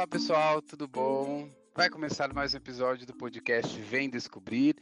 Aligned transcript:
Olá 0.00 0.06
pessoal, 0.06 0.62
tudo 0.62 0.88
bom? 0.88 1.46
Vai 1.74 1.88
começar 1.88 2.34
mais 2.34 2.52
um 2.52 2.56
episódio 2.56 3.06
do 3.06 3.14
podcast 3.14 3.80
Vem 3.80 4.10
Descobrir. 4.10 4.76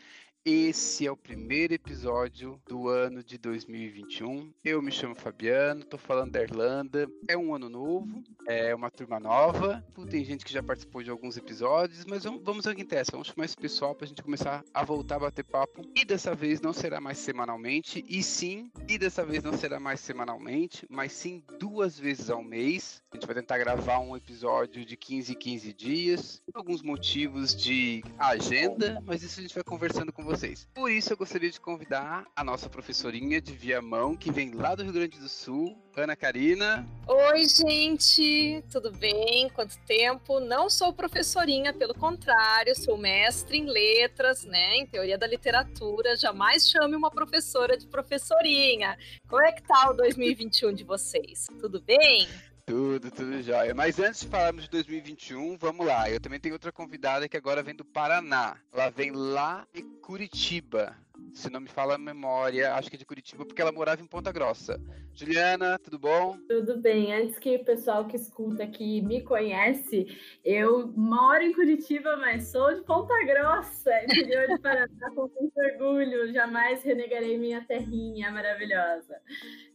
Esse 0.51 1.07
é 1.07 1.11
o 1.11 1.17
primeiro 1.17 1.75
episódio 1.75 2.59
do 2.67 2.89
ano 2.89 3.23
de 3.23 3.37
2021. 3.37 4.51
Eu 4.65 4.81
me 4.81 4.91
chamo 4.91 5.15
Fabiano, 5.15 5.85
tô 5.85 5.99
falando 5.99 6.33
da 6.33 6.43
Irlanda. 6.43 7.07
É 7.29 7.37
um 7.37 7.55
ano 7.55 7.69
novo, 7.69 8.25
é 8.47 8.75
uma 8.75 8.91
turma 8.91 9.21
nova. 9.21 9.85
Tem 10.09 10.25
gente 10.25 10.47
que 10.47 10.53
já 10.53 10.63
participou 10.63 11.03
de 11.03 11.11
alguns 11.11 11.37
episódios, 11.37 12.07
mas 12.07 12.25
vamos, 12.25 12.67
ao 12.67 12.75
que 12.75 12.81
interessa. 12.81 13.13
Vamos 13.13 13.29
chamar 13.29 13.45
esse 13.45 13.57
pessoal 13.57 13.95
pra 13.95 14.07
gente 14.07 14.23
começar 14.23 14.65
a 14.73 14.85
voltar 14.85 15.17
a 15.17 15.21
bater 15.21 15.45
papo. 15.45 15.83
E 15.95 16.03
dessa 16.03 16.35
vez 16.35 16.63
não 16.63 16.73
será 16.73 16.99
mais 16.99 17.19
semanalmente, 17.19 18.03
e 18.09 18.23
sim, 18.23 18.71
e 18.89 18.97
dessa 18.97 19.27
vez 19.27 19.43
não 19.43 19.53
será 19.53 19.79
mais 19.79 20.01
semanalmente, 20.01 20.87
mas 20.89 21.13
sim 21.13 21.45
duas 21.59 21.99
vezes 21.99 22.31
ao 22.31 22.43
mês. 22.43 23.03
A 23.13 23.17
gente 23.17 23.27
vai 23.27 23.35
tentar 23.35 23.59
gravar 23.59 23.99
um 23.99 24.17
episódio 24.17 24.83
de 24.83 24.97
15 24.97 25.33
em 25.33 25.37
15 25.37 25.73
dias. 25.75 26.43
Alguns 26.55 26.81
motivos 26.89 27.55
de 27.55 28.03
agenda, 28.19 28.99
mas 29.05 29.23
isso 29.23 29.39
a 29.39 29.43
gente 29.43 29.55
vai 29.55 29.63
conversando 29.63 30.11
com 30.11 30.25
vocês. 30.25 30.67
Por 30.75 30.91
isso 30.91 31.13
eu 31.13 31.19
gostaria 31.19 31.51
de 31.51 31.61
convidar 31.61 32.25
a 32.35 32.43
nossa 32.43 32.67
professorinha 32.67 33.43
de 33.43 33.53
Viamão, 33.53 34.17
que 34.17 34.33
vem 34.33 34.53
lá 34.53 34.75
do 34.75 34.83
Rio 34.83 34.95
Grande 34.95 35.19
do 35.19 35.29
Sul, 35.29 35.77
Ana 35.95 36.17
Karina. 36.17 36.89
Oi, 37.07 37.45
gente, 37.47 38.65
tudo 38.71 38.91
bem? 38.91 39.51
Quanto 39.51 39.79
tempo? 39.81 40.41
Não 40.41 40.71
sou 40.71 40.91
professorinha, 40.91 41.75
pelo 41.75 41.93
contrário, 41.93 42.75
sou 42.75 42.97
mestre 42.97 43.59
em 43.59 43.67
letras, 43.67 44.45
né, 44.45 44.77
em 44.77 44.87
teoria 44.87 45.19
da 45.19 45.27
literatura. 45.27 46.17
Jamais 46.17 46.67
chame 46.67 46.97
uma 46.97 47.11
professora 47.11 47.77
de 47.77 47.87
professorinha. 47.87 48.97
Como 49.29 49.45
é 49.45 49.53
que 49.53 49.63
tá 49.63 49.91
o 49.91 49.93
2021 49.93 50.73
de 50.73 50.85
vocês? 50.85 51.49
Tudo 51.61 51.83
bem? 51.83 52.27
Tudo, 52.69 53.11
tudo 53.11 53.43
jóia. 53.43 53.75
Mas 53.75 53.99
antes 53.99 54.21
de 54.21 54.27
falarmos 54.27 54.65
de 54.65 54.69
2021, 54.69 55.57
vamos 55.57 55.87
lá. 55.87 56.11
Eu 56.11 56.21
também 56.21 56.39
tenho 56.39 56.55
outra 56.55 56.71
convidada 56.71 57.27
que 57.27 57.35
agora 57.35 57.63
vem 57.63 57.75
do 57.75 57.83
Paraná. 57.83 58.59
Ela 58.71 58.91
vem 58.91 59.11
lá 59.11 59.67
de 59.73 59.81
Curitiba. 60.03 60.95
Se 61.33 61.51
não 61.51 61.61
me 61.61 61.69
fala 61.69 61.95
a 61.95 61.99
memória, 61.99 62.75
acho 62.75 62.91
que 62.91 62.97
é 62.97 62.99
de 62.99 63.07
Curitiba, 63.07 63.45
porque 63.45 63.61
ela 63.61 63.71
morava 63.71 64.03
em 64.03 64.07
Ponta 64.07 64.33
Grossa. 64.33 64.81
Juliana, 65.15 65.79
tudo 65.79 65.99
bom? 65.99 66.39
Tudo 66.49 66.81
bem. 66.81 67.13
Antes 67.13 67.39
que 67.39 67.57
o 67.57 67.65
pessoal 67.65 68.07
que 68.07 68.17
escuta 68.17 68.63
aqui 68.63 69.01
me 69.03 69.23
conhece, 69.23 70.07
eu 70.45 70.89
moro 70.97 71.43
em 71.43 71.53
Curitiba, 71.53 72.17
mas 72.17 72.49
sou 72.49 72.75
de 72.75 72.83
Ponta 72.83 73.15
Grossa, 73.25 73.91
interior 74.05 74.47
de 74.49 74.59
Paraná, 74.61 75.11
com 75.15 75.31
muito 75.39 75.57
orgulho. 75.57 76.33
Jamais 76.33 76.83
renegarei 76.83 77.37
minha 77.37 77.65
terrinha 77.65 78.31
maravilhosa. 78.31 79.21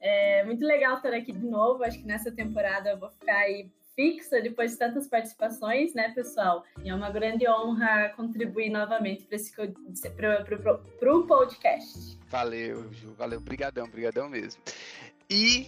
É 0.02 0.44
muito 0.46 0.66
legal 0.66 0.98
estar 0.98 1.14
aqui 1.14 1.32
de 1.32 1.46
novo. 1.46 1.84
Acho 1.84 2.00
que 2.00 2.06
nessa 2.06 2.32
temporada 2.32 2.90
eu 2.90 3.00
vou 3.00 3.10
ficar 3.10 3.38
aí 3.38 3.70
fixa 3.96 4.42
depois 4.42 4.72
de 4.72 4.78
tantas 4.78 5.08
participações, 5.08 5.94
né, 5.94 6.10
pessoal? 6.10 6.64
E 6.84 6.90
é 6.90 6.96
uma 6.96 7.10
grande 7.10 7.48
honra 7.48 8.10
contribuir 8.16 8.70
novamente 8.70 9.28
para 10.16 11.16
o 11.16 11.28
podcast. 11.28 12.20
Valeu, 12.28 12.92
Ju, 12.92 13.14
valeu, 13.14 13.40
brigadão, 13.40 13.88
brigadão 13.88 14.30
mesmo. 14.30 14.62
E 15.30 15.68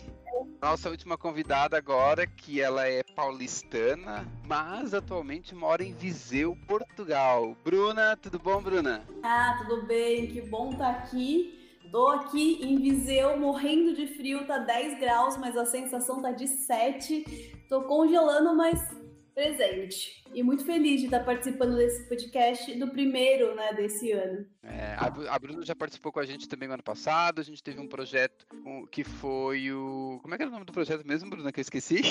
nossa 0.62 0.90
última 0.90 1.18
convidada 1.18 1.78
agora, 1.78 2.28
que 2.28 2.62
ela 2.62 2.88
é 2.88 3.04
paulistana, 3.04 4.26
mas 4.46 4.94
atualmente 4.94 5.56
mora 5.56 5.84
em 5.84 5.94
Viseu, 5.94 6.58
Portugal. 6.68 7.56
Bruna, 7.64 8.18
tudo 8.18 8.40
bom, 8.40 8.62
Bruna? 8.62 9.04
Ah, 9.24 9.58
tudo 9.62 9.86
bem, 9.86 10.28
que 10.28 10.42
bom 10.42 10.72
estar 10.72 10.94
tá 10.94 11.00
aqui. 11.00 11.80
Tô 11.92 12.08
aqui 12.10 12.60
em 12.62 12.78
Viseu, 12.82 13.38
morrendo 13.38 13.96
de 13.96 14.08
frio, 14.08 14.46
tá 14.46 14.58
10 14.58 15.00
graus, 15.00 15.38
mas 15.38 15.56
a 15.56 15.66
sensação 15.66 16.22
tá 16.22 16.32
de 16.32 16.48
7. 16.48 17.55
Tô 17.68 17.84
congelando, 17.84 18.56
mas 18.56 18.80
presente. 19.36 20.24
E 20.34 20.42
muito 20.42 20.66
feliz 20.66 21.02
de 21.02 21.06
estar 21.06 21.20
participando 21.20 21.76
desse 21.76 22.08
podcast, 22.08 22.74
do 22.80 22.88
primeiro, 22.88 23.54
né, 23.54 23.74
desse 23.74 24.12
ano. 24.14 24.46
É, 24.64 24.96
a 24.98 25.38
Bruna 25.38 25.64
já 25.64 25.76
participou 25.76 26.12
com 26.12 26.20
a 26.22 26.26
gente 26.26 26.48
também 26.48 26.68
no 26.68 26.74
ano 26.74 26.84
passado. 26.84 27.42
A 27.42 27.44
gente 27.44 27.62
teve 27.62 27.80
um 27.80 27.88
projeto 27.88 28.48
que 28.90 29.04
foi 29.04 29.72
o. 29.72 30.20
Como 30.22 30.34
é 30.34 30.38
que 30.38 30.44
era 30.44 30.50
o 30.50 30.54
nome 30.54 30.66
do 30.66 30.72
projeto 30.72 31.06
mesmo, 31.06 31.30
Bruna, 31.30 31.52
que 31.52 31.60
eu 31.60 31.64
esqueci? 31.64 32.02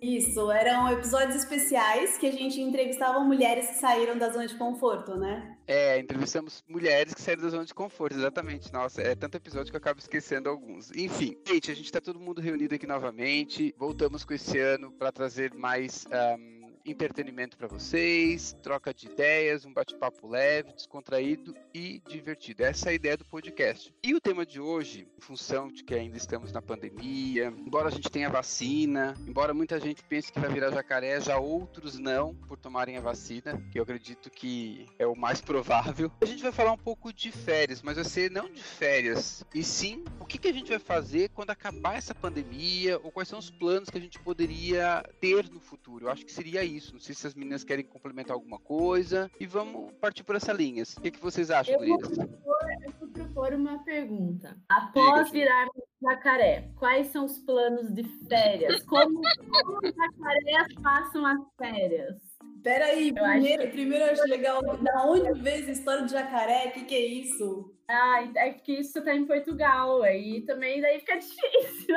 Isso, 0.00 0.50
eram 0.50 0.90
episódios 0.90 1.36
especiais 1.36 2.18
que 2.18 2.26
a 2.26 2.32
gente 2.32 2.60
entrevistava 2.60 3.20
mulheres 3.20 3.68
que 3.68 3.74
saíram 3.74 4.18
da 4.18 4.30
zona 4.30 4.46
de 4.46 4.56
conforto, 4.56 5.14
né? 5.16 5.56
É, 5.74 5.98
entrevistamos 5.98 6.62
mulheres 6.68 7.14
que 7.14 7.22
saíram 7.22 7.44
da 7.44 7.48
zona 7.48 7.64
de 7.64 7.72
conforto, 7.72 8.14
exatamente. 8.14 8.70
Nossa, 8.70 9.00
é 9.00 9.14
tanto 9.14 9.38
episódio 9.38 9.72
que 9.72 9.76
eu 9.76 9.78
acabo 9.78 9.98
esquecendo 9.98 10.50
alguns. 10.50 10.94
Enfim, 10.94 11.34
gente, 11.48 11.70
a 11.70 11.74
gente 11.74 11.90
tá 11.90 11.98
todo 11.98 12.20
mundo 12.20 12.42
reunido 12.42 12.74
aqui 12.74 12.86
novamente. 12.86 13.74
Voltamos 13.78 14.22
com 14.22 14.34
esse 14.34 14.58
ano 14.58 14.92
para 14.92 15.10
trazer 15.10 15.54
mais. 15.54 16.04
Um, 16.38 16.61
entretenimento 16.84 17.56
para 17.56 17.68
vocês, 17.68 18.56
troca 18.62 18.92
de 18.92 19.06
ideias, 19.06 19.64
um 19.64 19.72
bate-papo 19.72 20.26
leve, 20.28 20.72
descontraído 20.72 21.54
e 21.72 22.02
divertido. 22.08 22.64
Essa 22.64 22.88
é 22.88 22.90
a 22.90 22.94
ideia 22.94 23.16
do 23.16 23.24
podcast. 23.24 23.94
E 24.02 24.14
o 24.14 24.20
tema 24.20 24.44
de 24.44 24.60
hoje, 24.60 25.06
em 25.16 25.20
função 25.20 25.70
de 25.70 25.84
que 25.84 25.94
ainda 25.94 26.16
estamos 26.16 26.52
na 26.52 26.60
pandemia, 26.60 27.52
embora 27.56 27.88
a 27.88 27.90
gente 27.90 28.10
tenha 28.10 28.28
vacina, 28.28 29.14
embora 29.26 29.54
muita 29.54 29.78
gente 29.78 30.02
pense 30.02 30.32
que 30.32 30.40
vai 30.40 30.50
virar 30.50 30.70
jacaré, 30.70 31.20
já 31.20 31.38
outros 31.38 31.98
não, 31.98 32.34
por 32.34 32.58
tomarem 32.58 32.96
a 32.96 33.00
vacina, 33.00 33.60
que 33.70 33.78
eu 33.78 33.82
acredito 33.82 34.30
que 34.30 34.86
é 34.98 35.06
o 35.06 35.14
mais 35.14 35.40
provável. 35.40 36.10
A 36.20 36.26
gente 36.26 36.42
vai 36.42 36.52
falar 36.52 36.72
um 36.72 36.78
pouco 36.78 37.12
de 37.12 37.30
férias, 37.30 37.82
mas 37.82 37.96
vai 37.96 38.04
ser 38.04 38.30
não 38.30 38.50
de 38.50 38.62
férias, 38.62 39.44
e 39.54 39.62
sim 39.62 40.04
o 40.18 40.24
que, 40.24 40.38
que 40.38 40.48
a 40.48 40.52
gente 40.52 40.70
vai 40.70 40.78
fazer 40.78 41.28
quando 41.30 41.50
acabar 41.50 41.96
essa 41.96 42.14
pandemia, 42.14 42.98
ou 43.02 43.10
quais 43.10 43.28
são 43.28 43.38
os 43.38 43.50
planos 43.50 43.90
que 43.90 43.98
a 43.98 44.00
gente 44.00 44.18
poderia 44.18 45.02
ter 45.20 45.48
no 45.50 45.60
futuro. 45.60 46.06
Eu 46.06 46.10
acho 46.10 46.24
que 46.24 46.32
seria 46.32 46.64
isso. 46.76 46.92
Não 46.92 47.00
sei 47.00 47.14
se 47.14 47.26
as 47.26 47.34
meninas 47.34 47.64
querem 47.64 47.84
complementar 47.84 48.34
alguma 48.34 48.58
coisa. 48.58 49.30
E 49.38 49.46
vamos 49.46 49.92
partir 50.00 50.24
por 50.24 50.36
essa 50.36 50.52
linha. 50.52 50.84
O 50.96 51.00
que, 51.00 51.10
que 51.10 51.20
vocês 51.20 51.50
acham, 51.50 51.76
Gurias? 51.76 52.18
Eu, 52.18 52.24
eu 52.24 52.92
vou 52.98 53.08
propor 53.12 53.54
uma 53.54 53.82
pergunta. 53.84 54.56
Após 54.68 55.30
virar 55.30 55.66
jacaré, 56.02 56.70
quais 56.76 57.08
são 57.08 57.24
os 57.24 57.38
planos 57.38 57.92
de 57.92 58.02
férias? 58.28 58.82
Como, 58.84 59.20
como 59.62 59.78
os 59.82 59.94
jacarés 59.94 60.74
passam 60.82 61.26
as 61.26 61.40
férias? 61.56 62.31
Peraí, 62.62 63.12
primeiro, 63.12 63.62
acho... 63.62 63.72
primeiro 63.72 64.04
eu 64.04 64.12
acho 64.12 64.28
legal. 64.28 64.62
Da 64.78 65.04
onde 65.04 65.32
veio 65.40 65.62
essa 65.62 65.72
história 65.72 66.04
de 66.04 66.12
jacaré? 66.12 66.68
O 66.68 66.72
que, 66.72 66.84
que 66.84 66.94
é 66.94 67.06
isso? 67.06 67.74
Ah, 67.88 68.26
é 68.36 68.50
que 68.50 68.72
isso 68.72 69.04
tá 69.04 69.14
em 69.14 69.26
Portugal, 69.26 70.02
aí 70.02 70.40
também 70.42 70.80
daí 70.80 71.00
fica 71.00 71.16
difícil. 71.18 71.96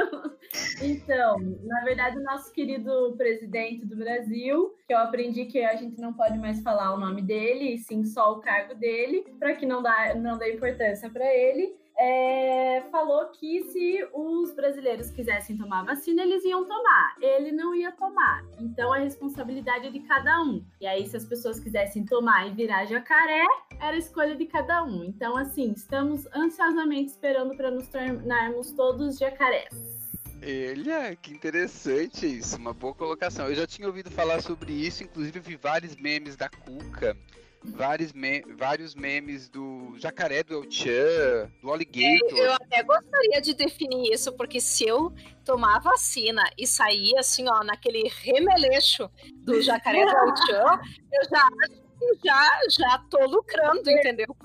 Então, 0.81 1.37
na 1.63 1.83
verdade, 1.83 2.17
o 2.17 2.23
nosso 2.23 2.51
querido 2.51 3.13
presidente 3.15 3.85
do 3.85 3.95
Brasil, 3.95 4.75
que 4.87 4.93
eu 4.93 4.97
aprendi 4.97 5.45
que 5.45 5.63
a 5.63 5.75
gente 5.75 6.01
não 6.01 6.11
pode 6.11 6.37
mais 6.37 6.61
falar 6.61 6.93
o 6.93 6.99
nome 6.99 7.21
dele, 7.21 7.75
e 7.75 7.77
sim 7.77 8.03
só 8.03 8.33
o 8.33 8.41
cargo 8.41 8.75
dele, 8.75 9.23
para 9.39 9.55
que 9.55 9.65
não 9.65 9.81
dá, 9.81 10.15
não 10.15 10.37
dê 10.37 10.53
importância 10.53 11.09
para 11.09 11.25
ele 11.33 11.75
é, 11.97 12.83
falou 12.91 13.28
que 13.28 13.63
se 13.72 14.07
os 14.13 14.53
brasileiros 14.53 15.09
quisessem 15.11 15.57
tomar 15.57 15.83
vacina, 15.83 16.23
eles 16.23 16.44
iam 16.44 16.66
tomar. 16.66 17.16
Ele 17.22 17.51
não 17.51 17.73
ia 17.73 17.91
tomar. 17.91 18.44
Então 18.59 18.91
a 18.91 18.97
responsabilidade 18.97 19.88
é 19.88 19.91
de 19.91 20.01
cada 20.01 20.41
um. 20.41 20.63
E 20.79 20.88
aí, 20.88 21.07
se 21.07 21.16
as 21.16 21.25
pessoas 21.25 21.59
quisessem 21.59 22.05
tomar 22.05 22.47
e 22.47 22.53
virar 22.53 22.85
jacaré, 22.85 23.45
era 23.79 23.97
escolha 23.97 24.35
de 24.35 24.45
cada 24.45 24.84
um. 24.84 25.03
Então, 25.03 25.38
assim, 25.38 25.72
estamos 25.72 26.28
ansiosamente 26.35 27.11
esperando 27.11 27.55
para 27.55 27.72
nos 27.72 27.88
tornarmos 27.88 28.72
todos 28.72 29.17
jacarés. 29.17 29.95
Olha, 30.44 31.16
que 31.16 31.34
interessante 31.34 32.28
isso, 32.28 32.57
uma 32.57 32.73
boa 32.73 32.94
colocação. 32.94 33.47
Eu 33.47 33.55
já 33.55 33.66
tinha 33.66 33.88
ouvido 33.88 34.11
falar 34.11 34.41
sobre 34.41 34.73
isso, 34.73 35.03
inclusive 35.03 35.39
vi 35.39 35.55
vários 35.55 35.95
memes 35.95 36.35
da 36.35 36.47
Cuca 36.50 37.17
vários, 37.65 38.13
me 38.13 38.41
vários 38.55 38.95
memes 38.95 39.49
do 39.49 39.93
jacaré 39.97 40.43
do 40.43 40.53
El 40.55 40.71
Chan, 40.71 41.51
do 41.61 41.71
alligator. 41.71 42.37
Eu 42.37 42.53
até 42.53 42.83
gostaria 42.83 43.41
de 43.41 43.53
definir 43.53 44.13
isso, 44.13 44.31
porque 44.33 44.59
se 44.61 44.87
eu 44.87 45.13
tomar 45.43 45.79
vacina 45.79 46.43
e 46.57 46.66
sair 46.67 47.17
assim, 47.17 47.45
ó, 47.47 47.63
naquele 47.63 48.09
remeleixo 48.22 49.09
do 49.37 49.61
jacaré 49.61 50.05
do 50.05 50.11
El 50.11 50.35
Chan, 50.37 50.79
eu 51.11 51.29
já 51.29 51.47
acho 51.63 51.85
que 51.99 52.28
já, 52.28 52.59
já 52.69 52.97
tô 53.09 53.25
lucrando, 53.25 53.90
entendeu? 53.90 54.35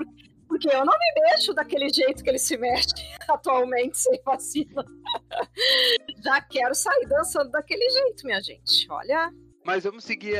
Porque 0.48 0.68
eu 0.68 0.84
não 0.84 0.92
me 0.98 1.22
mexo 1.22 1.54
daquele 1.54 1.88
jeito 1.88 2.24
que 2.24 2.30
ele 2.30 2.38
se 2.38 2.56
mexe 2.56 2.88
atualmente 3.28 3.98
sem 3.98 4.20
vacina. 4.24 4.84
já 6.24 6.40
quero 6.40 6.74
sair 6.74 7.06
dançando 7.06 7.50
daquele 7.50 7.88
jeito, 7.88 8.26
minha 8.26 8.42
gente. 8.42 8.90
Olha, 8.90 9.32
mas 9.70 9.84
vamos 9.84 10.02
seguir, 10.02 10.34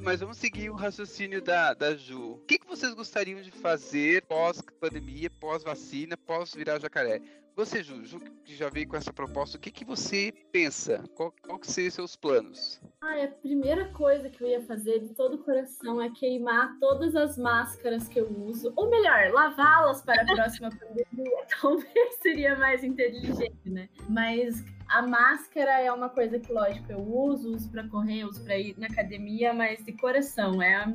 mas 0.00 0.18
vamos 0.18 0.38
seguir 0.38 0.68
o 0.68 0.74
raciocínio 0.74 1.40
da, 1.40 1.72
da 1.72 1.94
Ju. 1.94 2.32
O 2.32 2.38
que, 2.48 2.58
que 2.58 2.66
vocês 2.66 2.92
gostariam 2.94 3.40
de 3.40 3.52
fazer 3.52 4.22
pós-pandemia, 4.22 5.30
pós-vacina, 5.30 6.16
pós-virar 6.16 6.80
jacaré? 6.80 7.22
Você, 7.54 7.82
Ju, 7.82 8.18
que 8.44 8.56
já 8.56 8.70
veio 8.70 8.88
com 8.88 8.96
essa 8.96 9.12
proposta, 9.12 9.58
o 9.58 9.60
que, 9.60 9.70
que 9.70 9.84
você 9.84 10.32
pensa? 10.50 11.04
Qual, 11.14 11.34
qual 11.42 11.58
que 11.58 11.70
seriam 11.70 11.90
seus 11.90 12.16
planos? 12.16 12.80
Ah, 13.02 13.24
a 13.24 13.28
primeira 13.28 13.90
coisa 13.90 14.30
que 14.30 14.42
eu 14.42 14.48
ia 14.48 14.62
fazer 14.62 15.00
de 15.00 15.10
todo 15.10 15.34
o 15.34 15.38
coração 15.38 16.00
é 16.00 16.08
queimar 16.10 16.78
todas 16.80 17.14
as 17.14 17.36
máscaras 17.36 18.08
que 18.08 18.18
eu 18.18 18.30
uso. 18.30 18.72
Ou 18.74 18.88
melhor, 18.88 19.30
lavá-las 19.32 20.00
para 20.00 20.22
a 20.22 20.24
próxima 20.24 20.70
pandemia. 20.80 21.46
Talvez 21.60 22.14
seria 22.22 22.56
mais 22.56 22.82
inteligente, 22.82 23.68
né? 23.68 23.88
Mas 24.08 24.64
a 24.88 25.02
máscara 25.02 25.78
é 25.78 25.92
uma 25.92 26.08
coisa 26.08 26.38
que, 26.38 26.50
lógico, 26.50 26.90
eu 26.90 27.00
uso, 27.00 27.54
uso 27.54 27.70
para 27.70 27.86
correr, 27.88 28.24
uso 28.24 28.42
para 28.44 28.56
ir 28.56 28.74
na 28.78 28.86
academia, 28.86 29.52
mas 29.52 29.84
de 29.84 29.92
coração. 29.92 30.62
É 30.62 30.86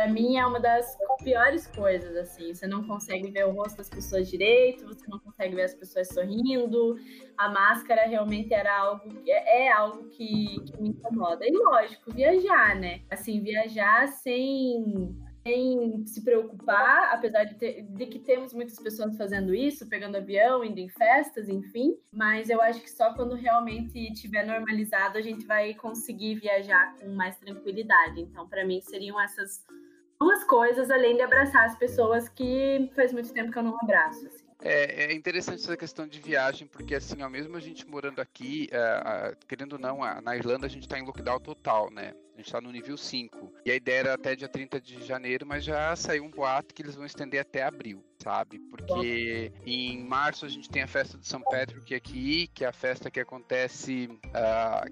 para 0.00 0.08
mim 0.08 0.38
é 0.38 0.46
uma 0.46 0.58
das 0.58 0.96
piores 1.22 1.66
coisas, 1.66 2.16
assim. 2.16 2.54
Você 2.54 2.66
não 2.66 2.86
consegue 2.86 3.30
ver 3.30 3.44
o 3.44 3.50
rosto 3.50 3.76
das 3.76 3.90
pessoas 3.90 4.30
direito, 4.30 4.86
você 4.86 5.06
não 5.06 5.18
consegue 5.18 5.54
ver 5.54 5.64
as 5.64 5.74
pessoas 5.74 6.08
sorrindo. 6.08 6.96
A 7.36 7.50
máscara 7.50 8.06
realmente 8.06 8.54
era 8.54 8.74
algo 8.78 9.10
que 9.22 9.30
é, 9.30 9.66
é 9.66 9.70
algo 9.70 10.08
que, 10.08 10.58
que 10.64 10.80
me 10.80 10.88
incomoda. 10.88 11.46
E 11.46 11.52
lógico, 11.52 12.12
viajar, 12.12 12.76
né? 12.76 13.02
Assim, 13.10 13.42
viajar 13.42 14.08
sem 14.08 15.14
sem 15.42 16.06
se 16.06 16.22
preocupar, 16.22 17.14
apesar 17.14 17.44
de, 17.44 17.54
ter, 17.54 17.82
de, 17.82 18.06
que 18.06 18.18
temos 18.18 18.52
muitas 18.52 18.78
pessoas 18.78 19.16
fazendo 19.16 19.54
isso, 19.54 19.88
pegando 19.88 20.16
avião, 20.16 20.62
indo 20.62 20.78
em 20.78 20.88
festas, 20.90 21.48
enfim. 21.48 21.96
Mas 22.12 22.50
eu 22.50 22.60
acho 22.60 22.82
que 22.82 22.90
só 22.90 23.14
quando 23.14 23.34
realmente 23.34 24.12
tiver 24.12 24.46
normalizado 24.46 25.16
a 25.16 25.22
gente 25.22 25.46
vai 25.46 25.72
conseguir 25.72 26.34
viajar 26.34 26.94
com 26.96 27.08
mais 27.14 27.38
tranquilidade. 27.38 28.20
Então, 28.20 28.46
para 28.46 28.66
mim, 28.66 28.82
seriam 28.82 29.18
essas 29.18 29.64
duas 30.20 30.44
coisas, 30.44 30.90
além 30.90 31.16
de 31.16 31.22
abraçar 31.22 31.64
as 31.64 31.76
pessoas 31.76 32.28
que 32.28 32.90
faz 32.94 33.12
muito 33.12 33.32
tempo 33.32 33.50
que 33.50 33.58
eu 33.58 33.62
não 33.62 33.76
abraço. 33.80 34.26
Assim. 34.26 34.50
É, 34.62 35.04
é, 35.04 35.14
interessante 35.14 35.62
essa 35.62 35.76
questão 35.76 36.06
de 36.06 36.20
viagem, 36.20 36.66
porque 36.66 36.94
assim, 36.94 37.22
ao 37.22 37.30
mesmo 37.30 37.56
a 37.56 37.60
gente 37.60 37.86
morando 37.88 38.20
aqui, 38.20 38.68
uh, 38.72 39.32
uh, 39.32 39.46
querendo 39.46 39.74
ou 39.74 39.78
não, 39.78 40.00
uh, 40.00 40.20
na 40.20 40.36
Irlanda 40.36 40.66
a 40.66 40.70
gente 40.70 40.82
está 40.82 40.98
em 40.98 41.04
lockdown 41.04 41.40
total, 41.40 41.90
né? 41.90 42.12
A 42.34 42.36
gente 42.36 42.46
está 42.46 42.60
no 42.60 42.70
nível 42.70 42.96
5. 42.96 43.52
E 43.64 43.70
a 43.70 43.74
ideia 43.74 44.00
era 44.00 44.14
até 44.14 44.36
dia 44.36 44.48
30 44.48 44.80
de 44.80 45.02
janeiro, 45.02 45.46
mas 45.46 45.64
já 45.64 45.94
saiu 45.96 46.24
um 46.24 46.30
boato 46.30 46.74
que 46.74 46.82
eles 46.82 46.94
vão 46.94 47.04
estender 47.06 47.40
até 47.40 47.62
abril, 47.62 48.04
sabe? 48.22 48.58
Porque 48.58 49.52
em 49.66 50.02
março 50.04 50.44
a 50.46 50.48
gente 50.48 50.68
tem 50.68 50.82
a 50.82 50.86
festa 50.86 51.18
de 51.18 51.26
São 51.26 51.42
Patrick 51.42 51.94
aqui, 51.94 52.48
que 52.48 52.64
é 52.64 52.68
a 52.68 52.72
festa 52.72 53.10
que 53.10 53.20
acontece, 53.20 54.08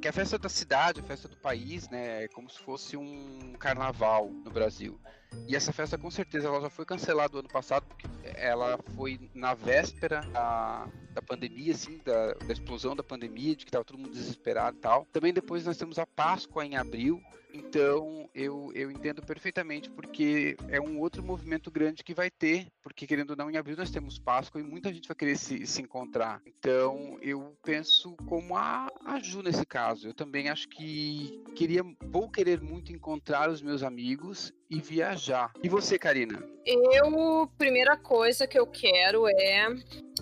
que 0.01 0.09
é 0.09 0.11
a 0.11 0.13
festa 0.13 0.39
da 0.39 0.49
cidade, 0.51 1.01
a 1.01 1.05
festa 1.05 1.27
do 1.27 1.37
país, 1.39 1.89
né? 1.89 2.25
É 2.25 2.29
como 2.29 2.51
se 2.51 2.59
fosse 2.59 2.99
um 2.99 3.55
carnaval 3.59 4.29
no 4.29 4.51
Brasil. 4.51 5.01
E 5.47 5.57
essa 5.57 5.73
festa 5.73 5.97
com 5.97 6.11
certeza 6.11 6.49
ela 6.49 6.61
já 6.61 6.71
foi 6.71 6.85
cancelada 6.85 7.39
ano 7.39 7.49
passado, 7.49 7.87
porque 7.87 8.07
ela 8.35 8.79
foi 8.95 9.19
na 9.35 9.55
véspera 9.55 10.21
da, 10.33 10.87
da 11.19 11.23
pandemia, 11.23 11.73
assim, 11.73 11.99
da, 12.05 12.35
da 12.35 12.53
explosão 12.53 12.95
da 12.95 13.03
pandemia, 13.03 13.57
de 13.57 13.65
que 13.65 13.71
estava 13.71 13.85
todo 13.85 13.99
mundo 13.99 14.13
desesperado 14.13 14.77
e 14.77 14.81
tal. 14.81 15.07
Também 15.13 15.33
depois 15.33 15.65
nós 15.65 15.77
temos 15.77 15.99
a 15.99 16.07
Páscoa 16.07 16.65
em 16.65 16.77
abril, 16.77 17.21
então, 17.53 18.29
eu, 18.35 18.71
eu 18.75 18.91
entendo 18.91 19.23
perfeitamente, 19.23 19.91
porque 19.91 20.57
é 20.69 20.81
um 20.81 21.01
outro 21.01 21.23
movimento 21.23 21.71
grande 21.71 22.05
que 22.05 22.15
vai 22.15 22.31
ter, 22.31 22.67
porque 22.83 23.07
querendo 23.07 23.31
ou 23.31 23.37
não, 23.37 23.51
em 23.51 23.57
abril 23.57 23.77
nós 23.77 23.91
temos 23.91 24.19
Páscoa 24.19 24.61
e 24.61 24.65
muita 24.65 24.93
gente 24.93 25.09
vai 25.09 25.17
querer 25.17 25.37
se, 25.37 25.67
se 25.67 25.83
encontrar. 25.83 26.43
Então, 26.47 27.19
eu 27.23 27.57
penso 27.63 28.15
como 28.27 28.57
a, 28.57 28.89
a 29.05 29.19
Ju 29.21 29.43
nesse 29.43 29.65
caso. 29.65 30.09
Eu 30.09 30.15
também 30.15 30.49
acho 30.49 30.69
que 30.69 31.43
queria, 31.57 31.83
vou 32.03 32.31
querer 32.31 32.61
muito 32.61 32.93
encontrar 32.93 33.49
os 33.49 33.63
meus 33.63 33.83
amigos 33.83 34.53
e 34.69 34.81
viajar. 34.81 35.53
E 35.63 35.69
você, 35.69 35.99
Karina? 35.99 36.43
Eu, 36.67 37.51
primeira 37.57 37.97
coisa 37.97 38.47
que 38.47 38.59
eu 38.59 38.67
quero 38.67 39.27
é 39.27 39.69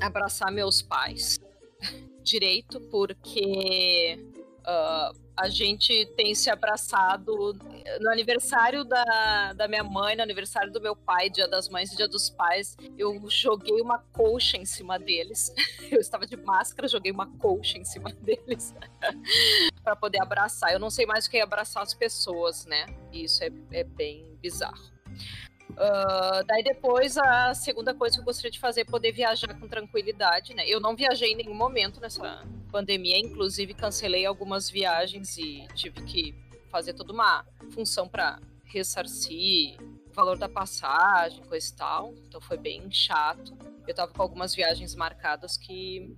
abraçar 0.00 0.50
meus 0.52 0.82
pais 0.82 1.38
direito, 2.22 2.81
porque. 2.90 4.19
Uh, 4.60 5.26
a 5.37 5.48
gente 5.50 6.06
tem 6.16 6.34
se 6.34 6.48
abraçado 6.48 7.54
no 8.00 8.10
aniversário 8.10 8.84
da, 8.84 9.52
da 9.52 9.69
minha 9.69 9.84
mãe, 9.84 10.16
no 10.16 10.22
aniversário 10.22 10.72
do 10.72 10.81
meu 10.81 10.96
pai, 10.96 11.28
dia 11.28 11.46
das 11.46 11.69
mães 11.69 11.93
e 11.93 11.96
dia 11.96 12.08
dos 12.08 12.31
pais. 12.31 12.75
Eu 12.96 13.22
joguei 13.28 13.81
uma 13.82 13.98
colcha 13.98 14.56
em 14.56 14.64
cima 14.64 14.98
deles. 14.98 15.52
Eu 15.93 16.00
estava 16.00 16.26
de 16.26 16.37
máscara, 16.38 16.88
joguei 16.88 17.12
uma 17.12 17.26
colcha 17.38 17.76
em 17.76 17.84
cima 17.84 18.10
deles 18.22 18.75
para 19.84 19.94
poder 19.94 20.22
abraçar. 20.22 20.72
Eu 20.72 20.81
não 20.81 20.90
sei 20.90 21.04
mais 21.04 21.26
o 21.26 21.31
que 21.31 21.37
é 21.37 21.43
abraçar 21.43 21.82
as 21.82 21.93
pessoas, 21.93 22.64
né? 22.64 22.87
E 23.12 23.25
isso 23.25 23.44
é, 23.44 23.50
é 23.72 23.84
bem 23.84 24.38
bizarro. 24.40 24.90
Uh, 25.71 26.45
daí 26.47 26.63
depois 26.63 27.19
a 27.19 27.53
segunda 27.53 27.93
coisa 27.93 28.17
que 28.17 28.21
eu 28.21 28.25
gostaria 28.25 28.51
de 28.51 28.59
fazer 28.59 28.83
é 28.83 28.85
poder 28.85 29.13
viajar 29.13 29.53
com 29.59 29.69
tranquilidade, 29.69 30.55
né? 30.55 30.65
Eu 30.67 30.81
não 30.81 30.97
viajei 30.97 31.33
em 31.33 31.37
nenhum 31.37 31.55
momento 31.55 32.01
nessa 32.01 32.47
pandemia, 32.71 33.19
inclusive 33.19 33.75
cancelei 33.75 34.25
algumas 34.25 34.71
viagens 34.71 35.37
e 35.37 35.67
tive 35.75 36.03
que 36.03 36.35
fazer 36.71 36.95
toda 36.95 37.13
uma 37.13 37.45
função 37.73 38.09
para 38.09 38.41
ressarcir 38.65 39.79
o 39.81 40.13
valor 40.15 40.39
da 40.39 40.49
passagem, 40.49 41.45
coisa 41.45 41.69
e 41.69 41.77
tal. 41.77 42.15
Então 42.27 42.41
foi 42.41 42.57
bem 42.57 42.91
chato. 42.91 43.57
Eu 43.87 43.95
tava 43.95 44.13
com 44.13 44.23
algumas 44.23 44.55
viagens 44.55 44.95
marcadas 44.95 45.57
que, 45.57 46.17